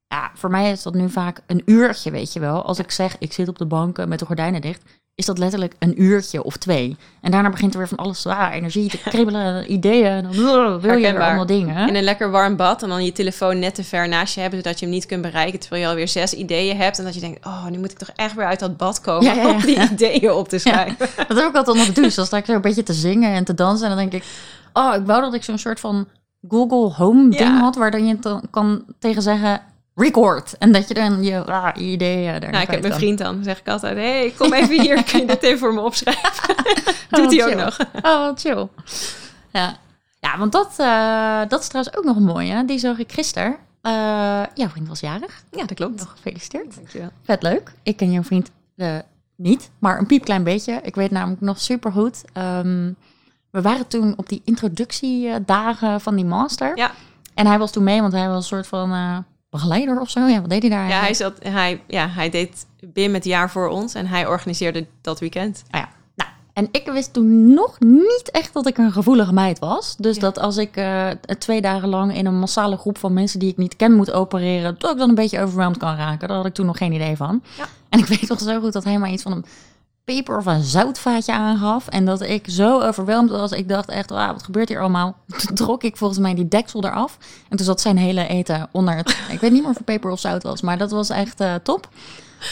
Ja, 0.09 0.30
voor 0.35 0.51
mij 0.51 0.70
is 0.70 0.83
dat 0.83 0.95
nu 0.95 1.11
vaak 1.11 1.43
een 1.47 1.62
uurtje, 1.64 2.11
weet 2.11 2.33
je 2.33 2.41
wel. 2.41 2.62
Als 2.62 2.78
ik 2.78 2.91
zeg, 2.91 3.16
ik 3.18 3.33
zit 3.33 3.49
op 3.49 3.59
de 3.59 3.66
bank 3.66 4.07
met 4.07 4.18
de 4.18 4.26
gordijnen 4.26 4.61
dicht... 4.61 4.83
is 5.15 5.27
dat 5.27 5.39
letterlijk 5.39 5.75
een 5.79 6.03
uurtje 6.03 6.43
of 6.43 6.57
twee. 6.57 6.97
En 7.21 7.31
daarna 7.31 7.51
begint 7.51 7.73
er 7.73 7.79
weer 7.79 7.89
van 7.89 7.99
alles, 7.99 8.27
ah, 8.27 8.55
energie 8.55 8.91
te 8.91 8.99
kribbelen, 8.99 9.65
ideeën. 9.73 10.07
En 10.07 10.23
dan 10.23 10.33
uh, 10.33 10.41
wil 10.41 10.81
je 10.81 10.89
Herkenbaar. 10.89 11.27
allemaal 11.27 11.47
dingen. 11.47 11.89
In 11.89 11.95
een 11.95 12.03
lekker 12.03 12.31
warm 12.31 12.57
bad 12.57 12.83
en 12.83 12.89
dan 12.89 13.05
je 13.05 13.13
telefoon 13.13 13.59
net 13.59 13.75
te 13.75 13.85
ver 13.85 14.09
naast 14.09 14.35
je 14.35 14.41
hebben, 14.41 14.59
zodat 14.63 14.79
je 14.79 14.85
hem 14.85 14.95
niet 14.95 15.07
kunt 15.07 15.23
bereiken, 15.23 15.59
terwijl 15.61 15.83
je 15.83 15.89
alweer 15.89 16.09
zes 16.09 16.35
ideeën 16.35 16.77
hebt. 16.77 16.99
En 16.99 17.05
dat 17.05 17.15
je 17.15 17.21
denkt, 17.21 17.47
oh, 17.47 17.67
nu 17.67 17.79
moet 17.79 17.91
ik 17.91 17.99
toch 17.99 18.11
echt 18.15 18.35
weer 18.35 18.47
uit 18.47 18.61
dat 18.61 18.77
bad 18.77 19.01
komen 19.01 19.25
Ja, 19.25 19.33
ja, 19.33 19.43
ja. 19.43 19.55
om 19.55 19.61
die 19.61 19.81
ideeën 19.91 20.33
op 20.33 20.49
te 20.49 20.59
schrijven. 20.59 21.09
Dat 21.29 21.37
heb 21.37 21.49
ik 21.49 21.57
altijd 21.57 21.69
onder 21.69 21.87
de 21.87 22.01
douche. 22.01 22.17
Dan 22.17 22.27
sta 22.27 22.37
ik 22.37 22.45
zo 22.45 22.53
een 22.53 22.61
beetje 22.61 22.83
te 22.83 22.93
zingen 22.93 23.33
en 23.33 23.45
te 23.45 23.55
dansen. 23.55 23.89
En 23.91 23.97
dan 23.97 24.09
denk 24.09 24.23
ik, 24.23 24.31
oh, 24.73 24.95
ik 24.95 25.07
wou 25.07 25.21
dat 25.21 25.35
ik 25.35 25.45
zo'n 25.45 25.59
soort 25.59 25.81
van 25.81 26.09
Google 26.49 27.05
Home 27.05 27.29
ding 27.29 27.59
had... 27.59 27.77
waar 27.77 27.91
dan 27.91 28.07
je 28.07 28.19
dan 28.19 28.43
kan 28.51 28.85
tegen 28.99 29.23
zeggen, 29.23 29.63
record. 29.95 30.59
En 30.59 30.72
dat 30.72 30.88
je 30.88 30.95
dan 30.95 31.22
je 31.22 31.45
ah, 31.45 31.68
ideeën 31.76 32.40
daar 32.40 32.51
Nou, 32.51 32.62
ik 32.62 32.70
heb 32.70 32.80
mijn 32.80 32.95
vriend 32.95 33.18
dan, 33.18 33.45
zeg 33.45 33.59
ik 33.59 33.68
altijd, 33.68 33.97
hey, 33.97 34.32
kom 34.36 34.53
even 34.53 34.80
hier, 34.80 35.03
kun 35.11 35.20
je 35.20 35.26
dit 35.26 35.43
even 35.43 35.59
voor 35.59 35.74
me 35.74 35.80
opschrijven? 35.80 36.57
Doet 37.11 37.36
hij 37.36 37.47
ook 37.47 37.64
nog. 37.64 37.78
Oh, 38.03 38.26
wat 38.26 38.40
chill. 38.40 38.68
Ja, 39.53 39.76
ja 40.20 40.38
want 40.38 40.53
dat, 40.53 40.74
eh, 40.76 41.40
dat 41.49 41.61
is 41.61 41.68
trouwens 41.68 41.97
ook 41.97 42.05
nog 42.05 42.18
mooi, 42.18 42.51
hè? 42.51 42.64
Die 42.64 42.78
zag 42.78 42.99
ik 42.99 43.12
gisteren. 43.12 43.57
Uh, 43.82 43.93
jouw 44.55 44.68
vriend 44.68 44.88
was 44.88 45.01
jarig. 45.01 45.45
Ja, 45.51 45.64
dat 45.64 45.74
klopt. 45.74 45.99
Nog 45.99 46.11
gefeliciteerd. 46.11 46.74
Dankjewel. 46.74 47.09
Vet 47.22 47.43
leuk. 47.43 47.72
Ik 47.82 47.97
ken 47.97 48.12
jouw 48.12 48.22
vriend 48.22 48.51
uh, 48.76 48.99
niet, 49.36 49.70
maar 49.78 49.99
een 49.99 50.07
piepklein 50.07 50.45
beetje. 50.45 50.80
Ik 50.82 50.95
weet 50.95 51.11
namelijk 51.11 51.40
nog 51.40 51.61
super 51.61 51.93
goed. 51.93 52.24
Um, 52.36 52.97
we 53.51 53.62
waren 53.62 53.86
toen 53.86 54.14
op 54.16 54.28
die 54.28 54.43
introductiedagen 54.45 56.01
van 56.01 56.14
die 56.14 56.24
master. 56.24 56.76
Ja. 56.76 56.90
En 57.34 57.47
hij 57.47 57.59
was 57.59 57.72
toen 57.72 57.84
mee, 57.84 58.01
want 58.01 58.12
hij 58.12 58.28
was 58.28 58.36
een 58.36 58.43
soort 58.43 58.66
van 58.66 59.24
begeleider 59.53 60.00
of 60.00 60.11
zo. 60.11 60.26
Ja, 60.26 60.40
wat 60.40 60.50
deed 60.50 60.62
hij 60.62 60.70
daar? 60.70 60.88
Ja, 60.88 61.00
hij, 61.00 61.14
zat, 61.14 61.32
hij, 61.42 61.80
ja, 61.86 62.09
hij 62.09 62.30
deed 62.30 62.66
BIM 62.80 63.14
het 63.14 63.24
jaar 63.24 63.50
voor 63.50 63.68
ons 63.68 63.94
en 63.94 64.07
hij 64.07 64.26
organiseerde 64.26 64.86
dat 65.00 65.20
weekend. 65.20 65.62
Oh 65.70 65.80
ja. 65.80 65.88
Nou, 66.14 66.30
en 66.53 66.68
ik 66.70 66.90
wist 66.92 67.12
toen 67.12 67.55
nog 67.55 67.80
niet 67.80 68.30
echt 68.30 68.53
dat 68.53 68.66
ik 68.66 68.78
een 68.78 68.92
gevoelige 68.92 69.32
meid 69.32 69.59
was. 69.59 69.96
Dus 69.98 70.14
Ja. 70.14 70.20
dat 70.20 70.38
als 70.38 70.57
ik 70.57 70.76
uh, 70.76 71.09
twee 71.38 71.61
dagen 71.61 71.88
lang 71.88 72.14
in 72.16 72.26
een 72.26 72.38
massale 72.38 72.76
groep 72.76 72.98
van 72.98 73.12
mensen 73.12 73.38
die 73.38 73.50
ik 73.50 73.57
niet 73.57 73.76
ken 73.76 73.92
moet 73.92 74.12
opereren, 74.12 74.76
dat 74.78 74.90
ik 74.92 74.98
dan 74.98 75.09
een 75.09 75.14
beetje 75.14 75.40
overweldigd 75.40 75.78
kan 75.80 75.96
raken. 75.96 76.28
Daar 76.28 76.36
had 76.36 76.46
ik 76.46 76.55
toen 76.55 76.66
nog 76.66 76.78
geen 76.78 76.92
idee 76.92 77.16
van. 77.16 77.42
Ja. 77.57 77.64
En 77.88 77.98
ik 77.98 78.07
weet 78.07 78.28
nog 78.28 78.40
zo 78.40 78.61
goed 78.61 78.72
dat 78.72 78.84
hij 78.84 78.98
maar 78.98 79.11
iets 79.11 79.22
van 79.22 79.32
een 79.32 79.44
peper 80.05 80.36
of 80.36 80.46
een 80.46 80.62
zoutvaatje 80.62 81.32
aangaf. 81.32 81.88
En 81.88 82.05
dat 82.05 82.20
ik 82.20 82.44
zo 82.48 82.80
overweldigd 82.80 83.40
was. 83.40 83.53
Ik 83.53 83.68
dacht 83.68 83.88
echt, 83.88 84.11
wauw, 84.11 84.32
wat 84.32 84.42
gebeurt 84.42 84.68
hier 84.68 84.80
allemaal? 84.80 85.16
Toen 85.46 85.55
trok 85.55 85.82
ik 85.82 85.96
volgens 85.96 86.20
mij 86.20 86.34
die 86.34 86.48
deksel 86.48 86.84
eraf. 86.84 87.18
En 87.48 87.57
toen 87.57 87.66
zat 87.66 87.80
zijn 87.80 87.96
hele 87.96 88.26
eten 88.26 88.68
onder 88.70 88.96
het... 88.96 89.09
ik 89.30 89.40
weet 89.40 89.53
niet 89.53 89.61
meer 89.61 89.70
of 89.70 89.76
het 89.76 89.84
peper 89.84 90.11
of 90.11 90.20
zout 90.20 90.42
was, 90.42 90.61
maar 90.61 90.78
dat 90.78 90.90
was 90.90 91.11
echt 91.11 91.40
uh, 91.40 91.55
top. 91.55 91.88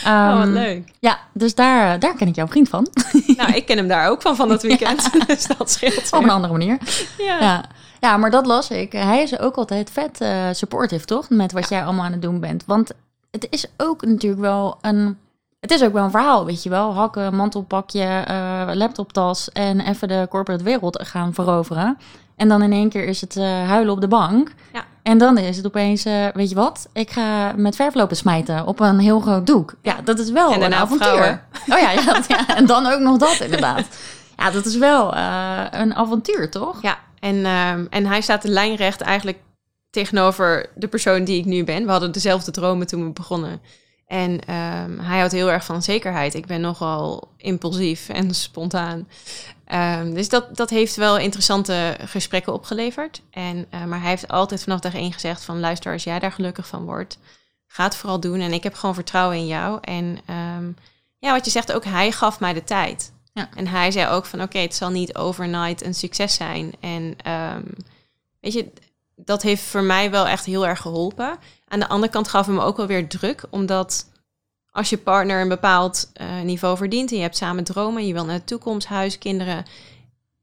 oh, 0.05 0.37
wat 0.37 0.47
Um, 0.47 0.53
leuk. 0.53 0.93
Ja, 0.99 1.19
dus 1.33 1.55
daar, 1.55 1.99
daar 1.99 2.17
ken 2.17 2.29
ik 2.29 2.35
jouw 2.35 2.47
vriend 2.47 2.69
van. 2.69 2.87
nou, 3.37 3.53
ik 3.53 3.67
ken 3.67 3.77
hem 3.77 3.89
daar 3.89 4.09
ook 4.09 4.23
van, 4.23 4.37
van 4.37 4.49
dat 4.49 4.63
weekend. 4.63 5.27
dus 5.27 5.47
dat 5.47 5.71
scheelt 5.71 6.13
Op 6.13 6.23
een 6.23 6.31
andere 6.31 6.53
manier. 6.53 6.79
Ja. 7.19 7.41
Ja. 7.41 7.65
ja, 8.01 8.17
maar 8.17 8.31
dat 8.31 8.47
las 8.47 8.71
ik. 8.71 8.93
Hij 8.93 9.23
is 9.23 9.39
ook 9.39 9.57
altijd 9.57 9.91
vet 9.91 10.21
uh, 10.21 10.47
supportive, 10.53 11.05
toch? 11.05 11.29
Met 11.29 11.53
wat 11.53 11.69
jij 11.69 11.85
allemaal 11.85 12.05
aan 12.05 12.13
het 12.13 12.23
doen 12.23 12.41
bent. 12.41 12.65
Want 12.67 12.91
het 13.31 13.47
is 13.51 13.67
ook 13.77 14.05
natuurlijk 14.05 14.43
wel 14.43 14.79
een... 14.81 15.19
Het 15.61 15.71
is 15.71 15.83
ook 15.83 15.93
wel 15.93 16.05
een 16.05 16.11
verhaal, 16.11 16.45
weet 16.45 16.63
je 16.63 16.69
wel. 16.69 16.95
Hakken, 16.95 17.35
mantelpakje, 17.35 18.25
uh, 18.31 18.71
laptoptas 18.75 19.51
en 19.53 19.81
even 19.81 20.09
de 20.09 20.27
corporate 20.31 20.65
wereld 20.65 21.03
gaan 21.07 21.35
veroveren. 21.35 21.99
En 22.37 22.49
dan 22.49 22.63
in 22.63 22.73
één 22.73 22.89
keer 22.89 23.05
is 23.05 23.21
het 23.21 23.37
uh, 23.37 23.45
huilen 23.69 23.93
op 23.95 24.01
de 24.01 24.09
bank. 24.09 24.53
Ja. 24.73 24.85
En 25.03 25.19
dan 25.19 25.39
is 25.39 25.57
het 25.57 25.67
opeens, 25.67 26.07
uh, 26.07 26.27
weet 26.35 26.49
je 26.49 26.55
wat? 26.55 26.89
Ik 26.93 27.11
ga 27.11 27.53
met 27.57 27.77
verf 27.77 27.95
lopen 27.95 28.17
smijten 28.17 28.67
op 28.67 28.81
een 28.81 28.99
heel 28.99 29.21
groot 29.21 29.47
doek. 29.47 29.75
Ja, 29.83 29.97
dat 30.05 30.19
is 30.19 30.31
wel 30.31 30.53
En 30.53 30.63
een 30.63 30.75
avontuur. 30.75 31.09
vrouwen. 31.09 31.43
Oh 31.69 31.79
ja, 31.79 31.91
ja, 31.91 32.05
dat- 32.05 32.27
ja, 32.37 32.57
en 32.57 32.67
dan 32.67 32.87
ook 32.87 33.01
nog 33.01 33.17
dat 33.17 33.41
inderdaad. 33.41 33.87
Ja, 34.37 34.51
dat 34.51 34.67
is 34.67 34.77
wel 34.77 35.15
een 35.71 35.95
avontuur, 35.95 36.51
toch? 36.51 36.83
Ja, 36.83 36.99
en, 37.19 37.47
um, 37.47 37.87
en 37.91 38.07
hij 38.07 38.21
staat 38.21 38.45
lijnrecht 38.45 39.01
eigenlijk 39.01 39.39
tegenover 39.91 40.71
de 40.75 40.89
persoon 40.89 41.25
die 41.25 41.39
ik 41.39 41.45
nu 41.45 41.65
ben. 41.65 41.85
We 41.85 41.91
hadden 41.91 42.13
dezelfde 42.13 42.51
dromen 42.51 42.87
toen 42.87 43.05
we 43.05 43.11
begonnen. 43.11 43.61
En 44.11 44.31
um, 44.31 44.99
hij 44.99 45.19
houdt 45.19 45.33
heel 45.33 45.51
erg 45.51 45.65
van 45.65 45.83
zekerheid. 45.83 46.35
Ik 46.35 46.47
ben 46.47 46.61
nogal 46.61 47.29
impulsief 47.37 48.09
en 48.09 48.35
spontaan. 48.35 49.09
Um, 49.73 50.15
dus 50.15 50.29
dat, 50.29 50.57
dat 50.57 50.71
heeft 50.71 50.97
wel 50.97 51.19
interessante 51.19 51.97
gesprekken 52.05 52.53
opgeleverd. 52.53 53.23
En, 53.31 53.67
uh, 53.75 53.85
maar 53.85 54.01
hij 54.01 54.09
heeft 54.09 54.29
altijd 54.29 54.63
vanaf 54.63 54.81
dag 54.81 54.95
één 54.95 55.13
gezegd 55.13 55.45
van... 55.45 55.61
luister, 55.61 55.93
als 55.93 56.05
jij 56.05 56.19
daar 56.19 56.33
gelukkig 56.33 56.67
van 56.67 56.85
wordt, 56.85 57.19
ga 57.67 57.85
het 57.85 57.97
vooral 57.97 58.21
doen. 58.21 58.41
En 58.41 58.53
ik 58.53 58.63
heb 58.63 58.75
gewoon 58.75 58.95
vertrouwen 58.95 59.37
in 59.37 59.47
jou. 59.47 59.79
En 59.81 60.19
um, 60.57 60.77
ja, 61.19 61.33
wat 61.33 61.45
je 61.45 61.51
zegt, 61.51 61.73
ook 61.73 61.85
hij 61.85 62.13
gaf 62.13 62.41
mij 62.41 62.53
de 62.53 62.65
tijd. 62.65 63.13
Ja. 63.33 63.49
En 63.55 63.67
hij 63.67 63.91
zei 63.91 64.09
ook 64.09 64.27
van, 64.27 64.39
oké, 64.39 64.49
okay, 64.49 64.63
het 64.63 64.75
zal 64.75 64.91
niet 64.91 65.15
overnight 65.15 65.85
een 65.85 65.95
succes 65.95 66.35
zijn. 66.35 66.73
En 66.81 67.17
weet 68.41 68.53
je, 68.53 68.73
dat 69.25 69.43
heeft 69.43 69.63
voor 69.63 69.83
mij 69.83 70.11
wel 70.11 70.27
echt 70.27 70.45
heel 70.45 70.67
erg 70.67 70.81
geholpen. 70.81 71.39
Aan 71.69 71.81
de 71.81 71.89
andere 71.89 72.13
kant 72.13 72.29
gaf 72.29 72.47
hij 72.47 72.55
me 72.55 72.61
ook 72.61 72.77
wel 72.77 72.87
weer 72.87 73.09
druk, 73.09 73.45
omdat 73.51 74.07
als 74.71 74.91
je 74.91 74.99
partner 74.99 75.41
een 75.41 75.49
bepaald 75.49 76.11
uh, 76.21 76.41
niveau 76.41 76.77
verdient 76.77 77.11
en 77.11 77.17
je 77.17 77.23
hebt 77.23 77.37
samen 77.37 77.65
dromen, 77.65 78.07
je 78.07 78.13
wil 78.13 78.25
naar 78.25 78.39
de 78.39 78.45
toekomst, 78.45 78.87
huis, 78.87 79.19
kinderen, 79.19 79.65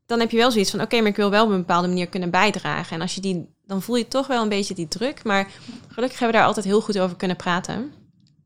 dan 0.07 0.19
heb 0.19 0.32
je 0.32 0.38
wel 0.38 0.51
zoiets 0.51 0.71
van: 0.71 0.80
oké, 0.80 0.88
okay, 0.88 0.99
maar 0.99 1.09
ik 1.09 1.15
wil 1.15 1.30
wel 1.30 1.45
op 1.45 1.51
een 1.51 1.57
bepaalde 1.57 1.88
manier 1.88 2.07
kunnen 2.07 2.30
bijdragen. 2.30 2.95
En 2.95 3.01
als 3.01 3.15
je 3.15 3.21
die, 3.21 3.47
dan 3.65 3.82
voel 3.82 3.95
je 3.95 4.07
toch 4.07 4.28
wel 4.28 4.41
een 4.41 4.49
beetje 4.49 4.73
die 4.73 4.88
druk. 4.88 5.23
Maar 5.23 5.47
gelukkig 5.88 6.19
hebben 6.19 6.28
we 6.28 6.34
daar 6.34 6.47
altijd 6.47 6.65
heel 6.65 6.82
goed 6.82 6.99
over 6.99 7.15
kunnen 7.15 7.38
praten. 7.38 7.93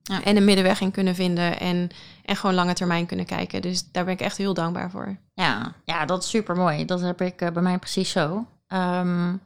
Ja. 0.03 0.23
En 0.23 0.37
een 0.37 0.45
middenweg 0.45 0.81
in 0.81 0.91
kunnen 0.91 1.15
vinden 1.15 1.59
en, 1.59 1.89
en 2.25 2.35
gewoon 2.35 2.55
lange 2.55 2.73
termijn 2.73 3.05
kunnen 3.05 3.25
kijken. 3.25 3.61
Dus 3.61 3.91
daar 3.91 4.05
ben 4.05 4.13
ik 4.13 4.21
echt 4.21 4.37
heel 4.37 4.53
dankbaar 4.53 4.91
voor. 4.91 5.17
Ja, 5.33 5.73
ja 5.85 6.05
dat 6.05 6.23
is 6.23 6.29
super 6.29 6.55
mooi. 6.55 6.85
Dat 6.85 7.01
heb 7.01 7.21
ik 7.21 7.41
uh, 7.41 7.49
bij 7.49 7.61
mij 7.61 7.77
precies 7.77 8.11
zo. 8.11 8.45
Um, 8.67 9.41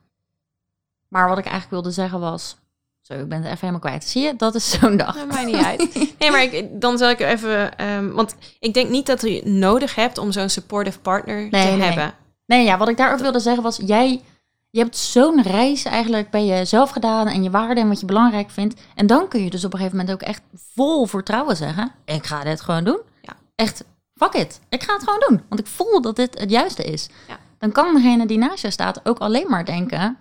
maar 1.15 1.27
wat 1.27 1.37
ik 1.37 1.45
eigenlijk 1.45 1.71
wilde 1.71 1.91
zeggen 1.91 2.19
was. 2.19 2.57
Zo, 3.01 3.13
ik 3.13 3.27
ben 3.27 3.37
het 3.37 3.45
even 3.45 3.57
helemaal 3.59 3.79
kwijt. 3.79 4.03
Zie 4.03 4.21
je, 4.21 4.35
dat 4.35 4.55
is 4.55 4.69
zo'n 4.69 4.97
dag. 4.97 5.15
Dat 5.15 5.27
maakt 5.27 5.45
niet 5.45 5.55
uit. 5.55 5.93
Nee, 6.19 6.31
maar 6.31 6.43
ik, 6.43 6.81
dan 6.81 6.97
zal 6.97 7.09
ik 7.09 7.19
even... 7.19 7.85
Um, 7.89 8.11
want 8.11 8.35
ik 8.59 8.73
denk 8.73 8.89
niet 8.89 9.05
dat 9.05 9.21
je 9.21 9.41
nodig 9.45 9.95
hebt 9.95 10.17
om 10.17 10.31
zo'n 10.31 10.49
supportive 10.49 10.99
partner 10.99 11.35
nee, 11.35 11.49
te 11.49 11.57
nee. 11.57 11.81
hebben. 11.81 12.13
Nee, 12.45 12.65
ja, 12.65 12.77
wat 12.77 12.87
ik 12.87 12.97
daarover 12.97 13.23
wilde 13.23 13.39
zeggen 13.39 13.63
was... 13.63 13.79
Jij, 13.85 14.21
je 14.69 14.79
hebt 14.79 14.97
zo'n 14.97 15.41
reis 15.41 15.83
eigenlijk 15.83 16.29
bij 16.29 16.45
jezelf 16.45 16.89
gedaan... 16.89 17.27
en 17.27 17.43
je 17.43 17.49
waarden 17.49 17.83
en 17.83 17.89
wat 17.89 17.99
je 17.99 18.05
belangrijk 18.05 18.49
vindt. 18.49 18.81
En 18.95 19.07
dan 19.07 19.27
kun 19.27 19.43
je 19.43 19.49
dus 19.49 19.65
op 19.65 19.73
een 19.73 19.79
gegeven 19.79 19.97
moment 19.97 20.15
ook 20.15 20.27
echt 20.27 20.41
vol 20.73 21.05
vertrouwen 21.05 21.55
zeggen... 21.55 21.91
ik 22.05 22.25
ga 22.25 22.43
dit 22.43 22.61
gewoon 22.61 22.83
doen. 22.83 22.99
Ja. 23.21 23.33
Echt, 23.55 23.83
fuck 24.15 24.33
it. 24.33 24.59
Ik 24.69 24.83
ga 24.83 24.93
het 24.93 25.03
gewoon 25.03 25.23
doen. 25.27 25.41
Want 25.49 25.61
ik 25.61 25.67
voel 25.67 26.01
dat 26.01 26.15
dit 26.15 26.39
het 26.39 26.49
juiste 26.49 26.83
is. 26.83 27.09
Ja. 27.27 27.37
Dan 27.59 27.71
kan 27.71 27.95
degene 27.95 28.25
die 28.25 28.37
naast 28.37 28.61
je 28.61 28.71
staat 28.71 28.99
ook 29.03 29.19
alleen 29.19 29.49
maar 29.49 29.65
denken... 29.65 30.17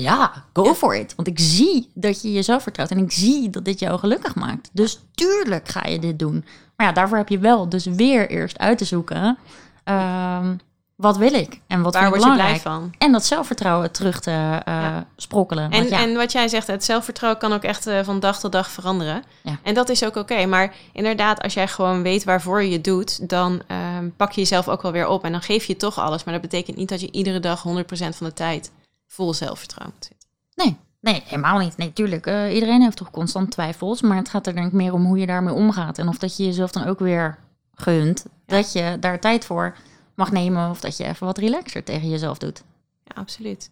Ja, 0.00 0.32
go 0.52 0.64
Ja. 0.64 0.74
for 0.74 0.96
it. 0.96 1.14
Want 1.14 1.28
ik 1.28 1.38
zie 1.40 1.90
dat 1.94 2.22
je 2.22 2.32
jezelf 2.32 2.62
vertrouwt 2.62 2.90
en 2.90 2.98
ik 2.98 3.12
zie 3.12 3.50
dat 3.50 3.64
dit 3.64 3.78
jou 3.78 3.98
gelukkig 3.98 4.34
maakt. 4.34 4.70
Dus 4.72 5.00
tuurlijk 5.14 5.68
ga 5.68 5.86
je 5.86 5.98
dit 5.98 6.18
doen. 6.18 6.44
Maar 6.76 6.86
ja, 6.86 6.92
daarvoor 6.92 7.16
heb 7.16 7.28
je 7.28 7.38
wel 7.38 7.68
dus 7.68 7.84
weer 7.84 8.30
eerst 8.30 8.58
uit 8.58 8.78
te 8.78 8.84
zoeken. 8.84 9.38
ehm, 9.84 10.56
wat 10.96 11.16
wil 11.16 11.32
ik 11.34 11.60
en 11.66 11.82
wat 11.82 11.94
Waar 11.94 12.08
word 12.08 12.14
je 12.22 12.28
belangrijk? 12.28 12.62
blij 12.62 12.72
van? 12.72 12.92
En 12.98 13.12
dat 13.12 13.24
zelfvertrouwen 13.24 13.90
terug 13.92 14.20
te 14.20 14.30
eh, 14.30 14.56
Ja. 14.64 15.06
sprokkelen. 15.16 15.70
En, 15.70 15.88
ja, 15.88 15.98
en 16.00 16.14
wat 16.14 16.32
jij 16.32 16.48
zegt, 16.48 16.66
het 16.66 16.84
zelfvertrouwen 16.84 17.40
kan 17.40 17.52
ook 17.52 17.62
echt 17.62 17.86
eh, 17.86 17.98
van 18.02 18.20
dag 18.20 18.40
tot 18.40 18.52
dag 18.52 18.70
veranderen. 18.70 19.22
Ja. 19.42 19.58
En 19.62 19.74
dat 19.74 19.88
is 19.88 20.04
ook 20.04 20.16
oké. 20.16 20.46
Maar 20.46 20.74
inderdaad, 20.92 21.42
als 21.42 21.54
jij 21.54 21.68
gewoon 21.68 22.02
weet 22.02 22.24
waarvoor 22.24 22.62
je 22.62 22.72
het 22.72 22.84
doet, 22.84 23.28
dan 23.28 23.62
ehm, 23.66 24.08
pak 24.16 24.32
je 24.32 24.40
jezelf 24.40 24.68
ook 24.68 24.82
wel 24.82 24.92
weer 24.92 25.06
op. 25.06 25.24
En 25.24 25.32
dan 25.32 25.42
geef 25.42 25.64
je 25.64 25.76
toch 25.76 25.98
alles. 25.98 26.24
Maar 26.24 26.32
dat 26.34 26.42
betekent 26.42 26.76
niet 26.76 26.88
dat 26.88 27.00
je 27.00 27.10
iedere 27.12 27.40
dag 27.40 27.62
100% 27.62 28.16
van 28.16 28.26
de 28.26 28.32
tijd 28.32 28.70
vol 29.12 29.34
zelfvertrouwen 29.34 29.94
moet 29.96 30.04
zitten. 30.10 30.28
nee, 30.54 30.76
nee, 31.00 31.22
helemaal 31.24 31.58
niet. 31.58 31.76
Nee, 31.76 31.92
tuurlijk. 31.92 32.26
eh, 32.26 32.54
iedereen 32.54 32.82
heeft 32.82 32.96
toch 32.96 33.10
constant 33.10 33.50
twijfels. 33.50 34.00
Maar 34.00 34.16
het 34.16 34.28
gaat 34.28 34.46
er 34.46 34.54
denk 34.54 34.66
ik 34.66 34.72
meer 34.72 34.92
om 34.92 35.04
hoe 35.04 35.18
je 35.18 35.26
daarmee 35.26 35.54
omgaat. 35.54 35.98
En 35.98 36.08
of 36.08 36.18
dat 36.18 36.36
je 36.36 36.44
jezelf 36.44 36.70
dan 36.70 36.86
ook 36.86 36.98
weer 36.98 37.38
gunt. 37.74 38.26
Ja. 38.46 38.56
Dat 38.56 38.72
je 38.72 38.96
daar 39.00 39.20
tijd 39.20 39.44
voor 39.44 39.76
mag 40.14 40.32
nemen. 40.32 40.70
Of 40.70 40.80
dat 40.80 40.96
je 40.96 41.04
even 41.04 41.26
wat 41.26 41.38
relaxer 41.38 41.84
tegen 41.84 42.08
jezelf 42.08 42.38
doet. 42.38 42.62
Ja, 43.04 43.20
absoluut. 43.20 43.70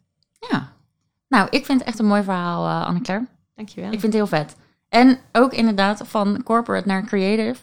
Ja. 0.51 0.73
Nou, 1.29 1.49
ik 1.51 1.65
vind 1.65 1.79
het 1.79 1.89
echt 1.89 1.99
een 1.99 2.07
mooi 2.07 2.23
verhaal, 2.23 2.67
eh 2.67 2.87
Anne-Claire. 2.87 3.27
Dankjewel. 3.55 3.93
Ik 3.93 4.01
vind 4.01 4.13
het 4.13 4.23
heel 4.23 4.39
vet. 4.39 4.57
En 4.89 5.19
ook 5.33 5.53
inderdaad 5.53 6.03
van 6.05 6.43
corporate 6.43 6.89
naar 6.89 7.05
creative. 7.05 7.61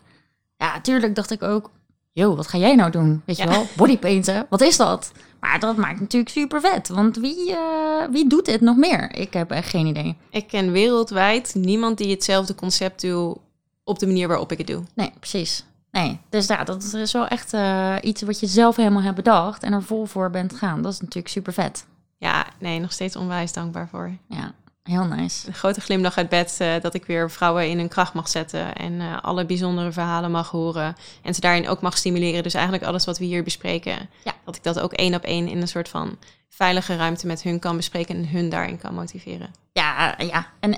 Ja, 0.57 0.81
tuurlijk 0.81 1.15
dacht 1.15 1.31
ik 1.31 1.43
ook... 1.43 1.71
Yo, 2.11 2.35
wat 2.35 2.47
ga 2.47 2.57
jij 2.57 2.75
nou 2.75 2.91
doen? 2.91 3.21
Weet 3.25 3.37
je 3.37 3.47
wel? 3.47 3.65
Bodypainten, 3.77 4.45
wat 4.49 4.61
is 4.61 4.77
dat? 4.77 5.11
Maar 5.47 5.59
dat 5.59 5.77
maakt 5.77 5.99
natuurlijk 5.99 6.31
super 6.31 6.61
vet. 6.61 6.87
Want 6.87 7.17
wie, 7.17 7.51
eh, 7.51 8.03
wie 8.11 8.27
doet 8.27 8.45
dit 8.45 8.61
nog 8.61 8.77
meer? 8.77 9.15
Ik 9.15 9.33
heb 9.33 9.51
echt 9.51 9.69
geen 9.69 9.85
idee. 9.85 10.17
Ik 10.29 10.47
ken 10.47 10.71
wereldwijd 10.71 11.55
niemand 11.55 11.97
die 11.97 12.11
hetzelfde 12.11 12.55
concept 12.55 13.01
doet 13.01 13.37
op 13.83 13.99
de 13.99 14.05
manier 14.05 14.27
waarop 14.27 14.51
ik 14.51 14.57
het 14.57 14.67
doe. 14.67 14.83
Nee, 14.95 15.11
precies. 15.19 15.65
Nee, 15.91 16.19
dus 16.29 16.47
ja, 16.47 16.63
dat 16.63 16.93
is 16.93 17.11
wel 17.11 17.27
echt 17.27 17.53
eh, 17.53 17.95
iets 18.01 18.21
wat 18.21 18.39
je 18.39 18.47
zelf 18.47 18.75
helemaal 18.75 19.01
hebt 19.01 19.15
bedacht... 19.15 19.63
en 19.63 19.73
er 19.73 19.83
vol 19.83 20.05
voor 20.05 20.29
bent 20.29 20.55
gaan. 20.55 20.81
Dat 20.81 20.93
is 20.93 20.99
natuurlijk 20.99 21.27
super 21.27 21.53
vet. 21.53 21.85
Ja, 22.17 22.45
nee, 22.59 22.79
nog 22.79 22.91
steeds 22.91 23.15
onwijs 23.15 23.53
dankbaar 23.53 23.87
voor. 23.87 24.11
Ja, 24.27 24.53
heel 24.87 25.05
nice. 25.05 25.47
Een 25.47 25.53
grote 25.53 25.81
glimlach 25.81 26.17
uit 26.17 26.29
bed 26.29 26.55
eh, 26.59 26.73
dat 26.81 26.93
ik 26.93 27.05
weer 27.05 27.31
vrouwen 27.31 27.69
in 27.69 27.77
hun 27.77 27.87
kracht 27.87 28.13
mag 28.13 28.29
zetten 28.29 28.75
en 28.75 29.01
eh, 29.01 29.17
alle 29.21 29.45
bijzondere 29.45 29.91
verhalen 29.91 30.31
mag 30.31 30.49
horen 30.49 30.95
en 31.23 31.33
ze 31.33 31.41
daarin 31.41 31.67
ook 31.67 31.81
mag 31.81 31.97
stimuleren. 31.97 32.43
Dus 32.43 32.53
eigenlijk 32.53 32.85
alles 32.85 33.05
wat 33.05 33.17
we 33.17 33.25
hier 33.25 33.43
bespreken, 33.43 34.09
Ja. 34.23 34.33
dat 34.45 34.55
ik 34.55 34.63
dat 34.63 34.79
ook 34.79 34.93
één 34.93 35.15
op 35.15 35.23
één 35.23 35.47
in 35.47 35.61
een 35.61 35.67
soort 35.67 35.89
van 35.89 36.17
veilige 36.49 36.95
ruimte 36.95 37.27
met 37.27 37.41
hun 37.41 37.59
kan 37.59 37.75
bespreken 37.75 38.15
en 38.15 38.29
hun 38.29 38.49
daarin 38.49 38.77
kan 38.77 38.93
motiveren. 38.93 39.51
Ja, 39.71 40.15
ja. 40.17 40.47
En 40.59 40.77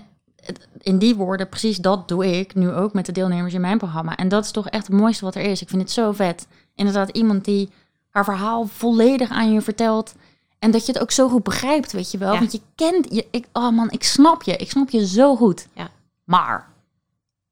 in 0.78 0.98
die 0.98 1.16
woorden, 1.16 1.50
precies 1.50 1.78
dat 1.78 2.08
doe 2.08 2.40
ik 2.40 2.56
nu 2.56 2.72
ook 2.72 2.94
met 2.94 3.06
de 3.06 3.12
deelnemers 3.12 3.54
in 3.54 3.62
mijn 3.62 3.78
programma. 3.78 4.16
En 4.16 4.28
dat 4.28 4.44
is 4.44 4.52
toch 4.52 4.70
echt 4.70 4.88
het 4.88 4.96
mooiste 4.96 5.26
wat 5.26 5.36
er 5.36 5.42
is. 5.42 5.62
Ik 5.62 5.70
vind 5.70 5.82
het 5.82 5.92
zo 5.92 6.12
vet. 6.12 6.48
Inderdaad, 6.76 7.10
iemand 7.10 7.46
die 7.46 7.70
haar 8.10 8.24
verhaal 8.24 8.66
volledig 8.66 9.30
aan 9.30 9.52
je 9.54 9.62
vertelt. 9.62 10.16
En 10.60 10.72
dat 10.72 10.86
je 10.86 10.92
het 10.92 11.02
ook 11.02 11.12
zo 11.12 11.30
goed 11.30 11.44
begrijpt, 11.44 11.92
weet 11.92 12.12
je 12.12 12.18
wel. 12.18 12.34
Ja. 12.34 12.40
Want 12.40 12.52
je 12.52 12.62
kent 12.76 13.14
je. 13.14 13.28
Ik, 13.32 13.46
oh 13.54 13.70
man, 13.70 13.92
ik 13.92 14.04
snap 14.04 14.44
je. 14.44 14.56
Ik 14.56 14.70
snap 14.70 14.90
je 14.90 15.08
zo 15.08 15.36
goed. 15.36 15.68
Ja. 15.74 15.90
Maar 16.24 16.68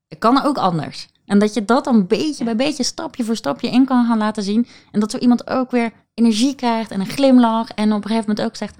het 0.07 0.19
kan 0.19 0.43
ook 0.43 0.57
anders. 0.57 1.07
En 1.25 1.39
dat 1.39 1.53
je 1.53 1.65
dat 1.65 1.83
dan 1.83 2.07
beetje 2.07 2.43
bij 2.43 2.55
beetje, 2.55 2.83
stapje 2.83 3.23
voor 3.23 3.35
stapje 3.35 3.69
in 3.69 3.85
kan 3.85 4.05
gaan 4.05 4.17
laten 4.17 4.43
zien. 4.43 4.67
En 4.91 4.99
dat 4.99 5.11
zo 5.11 5.17
iemand 5.17 5.49
ook 5.49 5.71
weer 5.71 5.91
energie 6.13 6.55
krijgt 6.55 6.91
en 6.91 6.99
een 6.99 7.05
glimlach. 7.05 7.69
En 7.69 7.93
op 7.93 8.03
een 8.03 8.09
gegeven 8.09 8.29
moment 8.29 8.47
ook 8.47 8.55
zegt: 8.55 8.75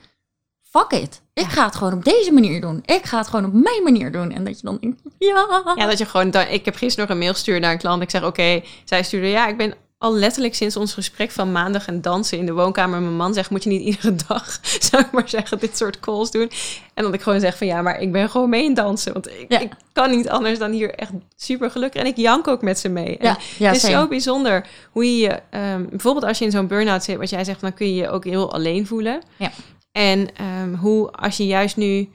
fuck 0.61 0.91
it. 0.91 1.21
Ik 1.33 1.45
ga 1.45 1.65
het 1.65 1.75
gewoon 1.75 1.93
op 1.93 2.03
deze 2.03 2.31
manier 2.31 2.61
doen. 2.61 2.81
Ik 2.85 3.05
ga 3.05 3.17
het 3.17 3.27
gewoon 3.27 3.45
op 3.45 3.53
mijn 3.53 3.83
manier 3.83 4.11
doen. 4.11 4.31
En 4.31 4.43
dat 4.43 4.59
je 4.59 4.65
dan 4.65 4.95
ja. 5.17 5.73
Ja, 5.75 5.85
dat 5.85 5.97
je 5.97 6.05
gewoon... 6.05 6.33
Ik 6.33 6.65
heb 6.65 6.75
gisteren 6.75 7.07
nog 7.07 7.09
een 7.09 7.21
mail 7.23 7.33
gestuurd 7.33 7.61
naar 7.61 7.71
een 7.71 7.77
klant. 7.77 8.01
Ik 8.01 8.09
zeg, 8.09 8.23
oké, 8.23 8.61
zij 8.85 9.03
stuurde... 9.03 9.27
Ja, 9.27 9.47
ik 9.47 9.57
ben 9.57 9.75
al 9.97 10.13
letterlijk 10.13 10.55
sinds 10.55 10.77
ons 10.77 10.93
gesprek 10.93 11.31
van 11.31 11.51
maandag 11.51 11.87
en 11.87 12.01
dansen 12.01 12.37
in 12.37 12.45
de 12.45 12.53
woonkamer. 12.53 13.01
Mijn 13.01 13.15
man 13.15 13.33
zegt, 13.33 13.49
moet 13.49 13.63
je 13.63 13.69
niet 13.69 13.81
iedere 13.81 14.15
dag, 14.27 14.59
zou 14.89 15.01
ik 15.03 15.11
maar 15.11 15.29
zeggen, 15.29 15.59
dit 15.59 15.77
soort 15.77 15.99
calls 15.99 16.31
doen? 16.31 16.51
En 16.93 17.03
dat 17.03 17.13
ik 17.13 17.21
gewoon 17.21 17.39
zeg 17.39 17.57
van, 17.57 17.67
ja, 17.67 17.81
maar 17.81 17.99
ik 17.99 18.11
ben 18.11 18.29
gewoon 18.29 18.49
mee 18.49 18.63
in 18.63 18.73
dansen. 18.73 19.13
Want 19.13 19.27
ik, 19.29 19.45
Ja. 19.47 19.59
ik 19.59 19.71
kan 19.93 20.09
niet 20.11 20.29
anders 20.29 20.59
dan 20.59 20.71
hier 20.71 20.93
echt 20.95 21.11
super 21.35 21.71
gelukkig. 21.71 22.01
En 22.01 22.07
ik 22.07 22.17
jank 22.17 22.47
ook 22.47 22.61
met 22.61 22.79
ze 22.79 22.89
mee. 22.89 23.17
En 23.17 23.25
Ja, 23.25 23.37
ja, 23.57 23.67
het 23.67 23.75
is 23.75 23.81
same. 23.81 23.93
zo 23.93 24.07
bijzonder 24.07 24.67
hoe 24.91 25.05
je 25.05 25.17
je... 25.17 25.39
ehm, 25.49 25.85
bijvoorbeeld 25.89 26.25
als 26.25 26.37
je 26.37 26.45
in 26.45 26.51
zo'n 26.51 26.67
burn-out 26.67 27.03
zit, 27.03 27.17
wat 27.17 27.29
jij 27.29 27.43
zegt, 27.43 27.61
dan 27.61 27.73
kun 27.73 27.87
je 27.87 27.95
je 27.95 28.09
ook 28.09 28.23
heel 28.23 28.53
alleen 28.53 28.87
voelen. 28.87 29.21
Ja. 29.37 29.51
En 29.91 30.35
ehm, 30.35 30.73
hoe 30.73 31.11
als 31.11 31.37
je 31.37 31.45
juist 31.45 31.77
nu 31.77 32.09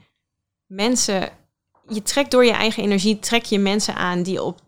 mensen... 0.67 1.29
Je 1.87 2.01
trekt 2.01 2.31
door 2.31 2.45
je 2.45 2.51
eigen 2.51 2.83
energie, 2.83 3.19
trek 3.19 3.43
je 3.45 3.59
mensen 3.59 3.95
aan 3.95 4.23
die 4.23 4.43
op 4.43 4.59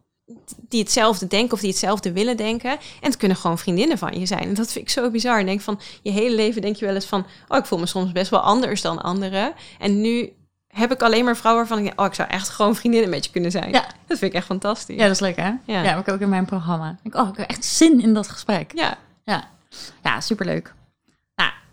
die 0.69 0.79
hetzelfde 0.81 1.27
denken 1.27 1.53
of 1.53 1.59
die 1.59 1.69
hetzelfde 1.69 2.11
willen 2.11 2.37
denken. 2.37 2.71
En 2.71 2.77
het 3.01 3.17
kunnen 3.17 3.37
gewoon 3.37 3.57
vriendinnen 3.57 3.97
van 3.97 4.19
je 4.19 4.25
zijn. 4.25 4.43
En 4.43 4.53
dat 4.53 4.71
vind 4.71 4.85
ik 4.85 4.91
zo 4.91 5.09
bizar. 5.11 5.39
Ik 5.39 5.45
denk 5.45 5.61
van, 5.61 5.79
je 6.01 6.11
hele 6.11 6.35
leven 6.35 6.61
denk 6.61 6.75
je 6.75 6.85
wel 6.85 6.95
eens 6.95 7.05
van... 7.05 7.25
oh, 7.47 7.57
ik 7.57 7.65
voel 7.65 7.79
me 7.79 7.85
soms 7.85 8.11
best 8.11 8.29
wel 8.29 8.39
anders 8.39 8.81
dan 8.81 9.01
anderen. 9.01 9.53
En 9.79 10.01
nu 10.01 10.33
heb 10.67 10.91
ik 10.91 11.01
alleen 11.01 11.25
maar 11.25 11.37
vrouwen 11.37 11.67
waarvan 11.67 11.85
ik 11.85 11.89
denk... 11.89 11.99
oh, 11.99 12.05
ik 12.05 12.13
zou 12.13 12.29
echt 12.29 12.49
gewoon 12.49 12.75
vriendinnen 12.75 13.09
met 13.09 13.25
je 13.25 13.31
kunnen 13.31 13.51
zijn. 13.51 13.71
Ja. 13.71 13.85
Dat 14.07 14.17
vind 14.17 14.31
ik 14.31 14.33
echt 14.33 14.45
fantastisch. 14.45 14.95
Ja, 14.95 15.03
dat 15.03 15.11
is 15.11 15.19
leuk 15.19 15.35
hè? 15.35 15.51
Ja, 15.65 15.81
heb 15.81 16.07
ik 16.07 16.13
ook 16.13 16.19
in 16.19 16.29
mijn 16.29 16.45
programma. 16.45 16.97
Ik, 17.03 17.15
oh, 17.15 17.27
ik 17.27 17.37
heb 17.37 17.49
echt 17.49 17.65
zin 17.65 18.01
in 18.01 18.13
dat 18.13 18.27
gesprek. 18.27 18.71
ja. 18.75 18.97
Ja, 20.03 20.21
superleuk. 20.21 20.73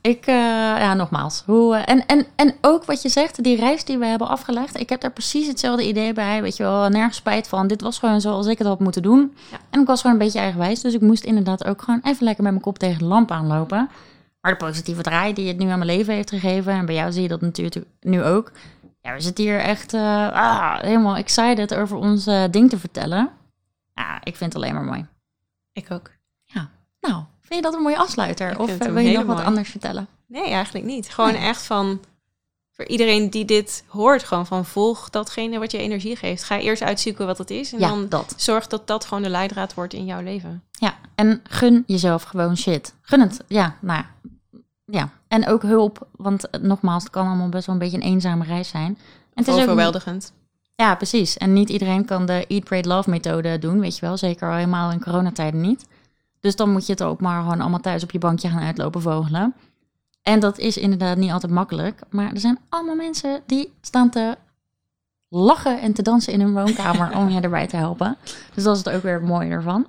Ik, 0.03 0.27
eh, 0.27 0.35
ja, 0.35 0.95
nogmaals. 0.95 1.43
Hoe, 1.47 1.77
eh, 1.77 1.95
en, 1.95 2.07
en, 2.07 2.27
en 2.37 2.55
ook 2.61 2.85
wat 2.85 3.03
je 3.03 3.09
zegt, 3.09 3.43
die 3.43 3.57
reis 3.57 3.85
die 3.85 3.99
we 3.99 4.07
hebben 4.07 4.29
afgelegd. 4.29 4.81
Ik 4.81 4.89
heb 4.89 5.01
daar 5.01 5.13
precies 5.13 5.47
hetzelfde 5.47 5.87
idee 5.87 6.13
bij. 6.13 6.43
Weet 6.43 6.57
je 6.57 6.63
wel, 6.63 6.89
nergens 6.89 7.17
spijt 7.17 7.49
van. 7.49 7.67
Dit 7.67 7.81
was 7.81 7.99
gewoon 7.99 8.21
zoals 8.21 8.47
ik 8.47 8.59
het 8.59 8.67
had 8.67 8.81
moeten 8.81 9.03
doen. 9.03 9.37
Ja. 9.51 9.59
En 9.71 9.81
ik 9.81 9.87
was 9.87 10.01
gewoon 10.01 10.17
een 10.17 10.23
beetje 10.23 10.39
eigenwijs. 10.39 10.81
Dus 10.81 10.95
ik 10.95 11.01
moest 11.01 11.25
inderdaad 11.25 11.65
ook 11.65 11.83
gewoon 11.83 12.01
even 12.03 12.25
lekker 12.25 12.43
met 12.43 12.53
mijn 12.53 12.65
kop 12.65 12.79
tegen 12.79 12.99
de 12.99 13.05
lamp 13.05 13.31
aanlopen. 13.31 13.89
Maar 14.41 14.53
de 14.53 14.65
positieve 14.65 15.03
draai 15.03 15.33
die 15.33 15.49
het 15.49 15.59
nu 15.59 15.69
aan 15.69 15.79
mijn 15.79 15.91
leven 15.91 16.15
heeft 16.15 16.31
gegeven. 16.31 16.73
En 16.73 16.87
bij 16.87 16.95
jou 16.95 17.13
zie 17.13 17.23
je 17.23 17.29
dat 17.29 17.41
natuurlijk 17.41 17.87
nu 18.01 18.23
ook. 18.23 18.53
Ja, 19.01 19.15
we 19.15 19.21
zitten 19.21 19.45
hier 19.45 19.61
echt 19.61 19.95
eh, 19.95 20.33
ah, 20.33 20.81
helemaal 20.81 21.17
excited 21.17 21.75
over 21.75 21.97
ons 21.97 22.25
ding 22.51 22.71
te 22.71 22.79
vertellen. 22.79 23.31
Ja, 23.95 24.21
ik 24.25 24.37
vind 24.37 24.53
het 24.53 24.63
alleen 24.63 24.75
maar 24.75 24.85
mooi. 24.85 25.07
Ik 25.73 25.87
ook. 25.91 26.11
Nou, 27.01 27.25
vind 27.53 27.65
je 27.65 27.71
dat 27.71 27.75
een 27.75 27.85
mooie 27.85 27.99
afsluiter? 27.99 28.59
Of 28.59 28.79
eh, 28.79 28.93
wil 28.93 29.05
je 29.05 29.17
nog 29.19 29.27
wat 29.27 29.45
anders 29.45 29.71
vertellen? 29.71 30.07
Nee, 30.27 30.51
eigenlijk 30.51 30.85
niet. 30.85 31.09
Gewoon 31.09 31.33
Nee. 31.33 31.43
echt 31.43 31.63
van... 31.63 32.01
Voor 32.75 32.87
iedereen 32.87 33.31
die 33.31 33.45
dit 33.45 33.85
hoort, 33.87 34.23
gewoon 34.23 34.47
van 34.47 34.65
volg 34.65 35.11
datgene 35.11 35.59
wat 35.59 35.71
je 35.71 35.79
energie 35.79 36.17
geeft. 36.17 36.45
Ga 36.45 36.59
eerst 36.59 36.83
uitzoeken 36.83 37.27
wat 37.27 37.39
het 37.39 37.51
is. 37.51 37.73
En 37.73 37.79
ja, 37.79 37.89
dan 37.89 38.09
dat. 38.09 38.35
zorg 38.37 38.67
dat 38.67 38.87
dat 38.87 39.05
gewoon 39.05 39.23
de 39.23 39.29
leidraad 39.29 39.75
wordt 39.75 39.93
in 39.95 40.05
jouw 40.05 40.23
leven. 40.23 40.63
Ja, 40.71 40.95
en 41.15 41.41
gun 41.45 41.85
jezelf 41.87 42.23
gewoon 42.23 42.57
shit. 42.57 42.95
Gun 43.03 43.21
het. 43.21 43.45
Ja, 43.49 43.77
nou 43.81 44.03
ja. 44.03 44.31
ja. 44.85 45.11
En 45.29 45.47
ook 45.49 45.63
hulp, 45.63 46.07
want 46.17 46.51
eh, 46.51 46.61
nogmaals, 46.61 47.03
het 47.03 47.13
kan 47.13 47.27
allemaal 47.27 47.49
best 47.49 47.67
wel 47.67 47.75
een 47.75 47.81
beetje 47.81 47.97
een 47.97 48.03
eenzame 48.03 48.45
reis 48.45 48.69
zijn. 48.69 48.99
En 49.35 49.45
het 49.45 49.49
is 49.49 49.55
ook 49.55 49.61
Overweldigend. 49.61 50.33
Ja, 50.75 50.95
precies. 50.95 51.37
En 51.37 51.53
niet 51.53 51.71
iedereen 51.71 52.05
kan 52.05 52.27
de 52.27 52.45
Eat, 52.49 52.65
Pray, 52.65 52.83
Love 52.83 53.11
methode 53.11 53.59
doen, 53.59 53.81
weet 53.81 53.95
je 53.99 54.07
wel. 54.07 54.17
Zeker 54.17 54.49
al 54.49 54.55
helemaal 54.55 54.91
in 54.91 55.01
coronatijden 55.01 55.61
niet. 55.61 55.87
Dus 56.43 56.57
dan 56.57 56.71
moet 56.71 56.87
je 56.87 56.93
het 56.93 57.03
ook 57.03 57.21
maar 57.21 57.43
gewoon 57.43 57.61
allemaal 57.61 57.81
thuis 57.81 58.03
op 58.03 58.11
je 58.11 58.19
bankje 58.19 58.49
gaan 58.49 58.63
uitlopen 58.63 59.03
vogelen. 59.03 59.55
En 60.23 60.41
dat 60.41 60.59
is 60.59 60.77
inderdaad 60.77 61.17
niet 61.17 61.31
altijd 61.31 61.53
makkelijk. 61.53 62.01
Maar 62.11 62.33
er 62.33 62.41
zijn 62.41 62.59
allemaal 62.69 62.95
mensen 62.95 63.43
die 63.47 63.73
staan 63.81 64.11
te 64.11 64.37
lachen 65.29 65.81
en 65.81 65.93
te 65.93 66.03
dansen 66.03 66.33
in 66.33 66.41
hun 66.41 66.53
woonkamer 66.53 67.15
om 67.19 67.29
je 67.29 67.41
erbij 67.41 67.67
te 67.67 67.77
helpen. 67.77 68.17
Dus 68.55 68.65
dat 68.65 68.77
is 68.77 68.85
het 68.85 68.95
ook 68.95 69.03
weer 69.03 69.23
mooie 69.23 69.51
ervan. 69.51 69.87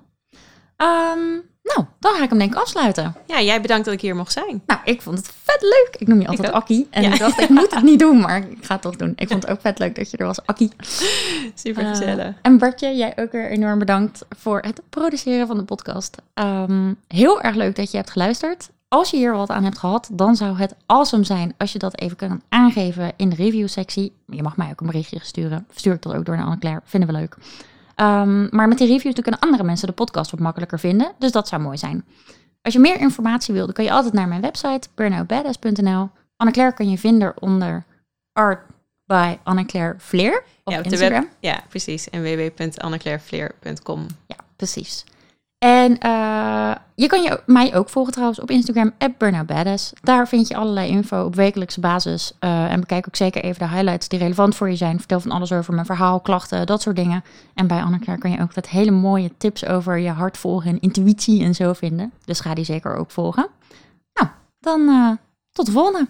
Ehm, 0.76 1.39
nou, 1.76 1.88
dan 1.99 2.13
ga 2.15 2.24
ik 2.24 2.30
hem 2.30 2.38
denk 2.39 2.53
ik 2.53 2.59
afsluiten. 2.61 3.15
Ja, 3.28 3.41
jij 3.41 3.61
bedankt 3.61 3.86
dat 3.86 3.93
ik 3.93 4.01
hier 4.01 4.15
mocht 4.15 4.32
zijn. 4.32 4.61
Nou, 4.65 4.80
ik 4.84 5.01
vond 5.01 5.17
het 5.17 5.32
vet 5.43 5.61
leuk. 5.61 5.95
Ik 5.97 6.07
noem 6.07 6.21
je 6.21 6.28
altijd. 6.28 6.51
Akkie. 6.51 6.88
En 6.89 7.01
Ja. 7.03 7.13
ik 7.13 7.19
dacht, 7.19 7.39
ik 7.41 7.49
moet 7.49 7.74
het 7.74 7.84
niet 7.84 7.99
doen, 7.99 8.19
maar 8.19 8.38
ik 8.38 8.57
ga 8.65 8.74
het 8.74 8.82
toch 8.82 8.95
doen. 8.95 9.13
Ik 9.15 9.28
vond 9.28 9.41
het 9.43 9.51
ook 9.51 9.61
vet 9.61 9.80
leuk 9.80 9.95
dat 9.95 10.11
je 10.11 10.17
er 10.17 10.26
was, 10.26 10.45
Akkie. 10.45 10.71
Super 11.55 11.84
Eh, 11.84 11.89
gezellig. 11.89 12.34
en 12.41 12.57
Bartje, 12.57 12.95
jij 12.95 13.13
ook 13.15 13.32
weer 13.32 13.49
enorm 13.49 13.80
bedankt 13.80 14.26
voor 14.38 14.59
het 14.59 14.82
produceren 14.89 15.47
van 15.47 15.57
de 15.57 15.63
podcast. 15.63 16.17
Ehm, 16.34 16.93
heel 17.07 17.41
erg 17.41 17.55
leuk 17.55 17.76
dat 17.76 17.91
je 17.91 17.97
hebt 17.97 18.09
geluisterd. 18.11 18.69
Als 18.88 19.09
je 19.09 19.17
hier 19.17 19.34
wat 19.34 19.49
aan 19.49 19.63
hebt 19.63 19.78
gehad, 19.78 20.09
dan 20.11 20.36
zou 20.36 20.57
het 20.57 20.76
awesome 20.86 21.24
zijn 21.24 21.53
als 21.57 21.71
je 21.74 21.80
dat 21.80 21.99
even 21.99 22.17
kan 22.17 22.41
aangeven 22.49 23.11
in 23.15 23.30
de 23.30 23.36
review-sectie. 23.36 24.13
Je 24.28 24.43
mag 24.43 24.57
mij 24.57 24.69
ook 24.71 24.82
een 24.82 24.88
berichtje 24.88 25.19
sturen. 25.21 25.67
Stuur 25.76 25.93
ik 25.93 26.01
dat 26.01 26.13
ook 26.15 26.26
door 26.26 26.36
naar 26.36 26.45
Anne-Claire. 26.45 26.82
Vinden 26.86 27.09
we 27.09 27.15
leuk. 27.15 27.38
Ehm, 27.96 28.56
maar 28.56 28.68
met 28.68 28.78
die 28.78 28.88
reviews 28.88 29.16
kunnen 29.22 29.39
andere 29.41 29.64
mensen 29.64 29.88
de 29.88 29.94
podcast 29.94 30.32
wat 30.32 30.39
makkelijker 30.39 30.80
vinden. 30.80 31.12
Dus 31.20 31.32
dat 31.32 31.48
zou 31.48 31.62
mooi 31.62 31.78
zijn. 31.78 32.06
Als 32.62 32.74
je 32.74 32.80
meer 32.80 33.00
informatie 33.00 33.54
wil, 33.54 33.66
dan 33.66 33.74
kan 33.74 33.84
je 33.86 33.91
altijd 33.91 34.14
naar 34.14 34.28
mijn 34.28 34.41
website 34.41 34.88
burnoutbadass.nl. 34.96 36.10
Anne-Claire 36.38 36.74
kan 36.76 36.89
je 36.89 36.98
vinden 36.98 37.41
onder 37.41 37.84
art 38.34 38.60
by 39.06 39.38
Anne-Claire 39.44 39.94
Vleer 39.98 40.44
op 40.64 40.74
Ja, 40.74 40.80
op 40.80 40.86
Instagram. 40.86 41.22
web. 41.22 41.30
Ja, 41.39 41.64
precies. 41.70 42.10
En 42.10 42.22
www.anneclairevleer.com. 42.24 44.08
Ja, 44.28 44.36
precies. 44.56 45.04
En 45.64 45.97
eh, 45.97 46.72
je 46.95 47.07
kan 47.07 47.22
je, 47.22 47.41
mij 47.45 47.76
ook 47.76 47.89
volgen 47.89 48.11
trouwens 48.11 48.39
op 48.39 48.49
Instagram, 48.49 48.91
@burnoutbadass. 49.18 49.93
Daar 50.01 50.28
vind 50.28 50.47
je 50.47 50.55
allerlei 50.55 50.89
info 50.89 51.26
op 51.26 51.36
wekelijkse 51.36 51.80
basis. 51.80 52.34
Eh, 52.39 52.72
en 52.72 52.80
bekijk 52.80 53.07
ook 53.07 53.16
zeker 53.16 53.43
even 53.43 53.59
de 53.59 53.74
highlights 53.74 54.07
die 54.07 54.20
relevant 54.20 54.55
voor 54.55 54.70
je 54.70 54.76
zijn. 54.76 54.99
Vertel 54.99 55.20
van 55.20 55.32
alles 55.32 55.51
over 55.51 55.74
mijn 55.74 55.86
verhaal, 55.86 56.20
klachten, 56.20 56.66
dat 56.66 56.82
soort 56.82 56.95
dingen. 56.95 57.24
En 57.53 57.68
bij 57.68 57.82
Anneke 57.84 58.18
kan 58.18 58.32
je 58.32 58.41
ook 58.41 58.53
dat 58.53 58.70
hele 58.70 58.91
mooie 58.91 59.32
tips 59.38 59.66
over 59.66 59.97
je 59.97 60.09
hart 60.09 60.38
volgen 60.38 60.72
en 60.72 60.80
intuïtie 60.80 61.43
en 61.43 61.55
zo 61.55 61.74
vinden. 61.74 62.14
Dus 62.26 62.39
ga 62.39 62.53
die 62.53 62.66
zeker 62.66 62.95
ook 62.95 63.11
volgen. 63.11 63.47
Nou, 64.14 64.28
dan 64.59 64.88
eh, 64.88 65.11
tot 65.51 65.66
de 65.66 65.72
volgende. 65.72 66.07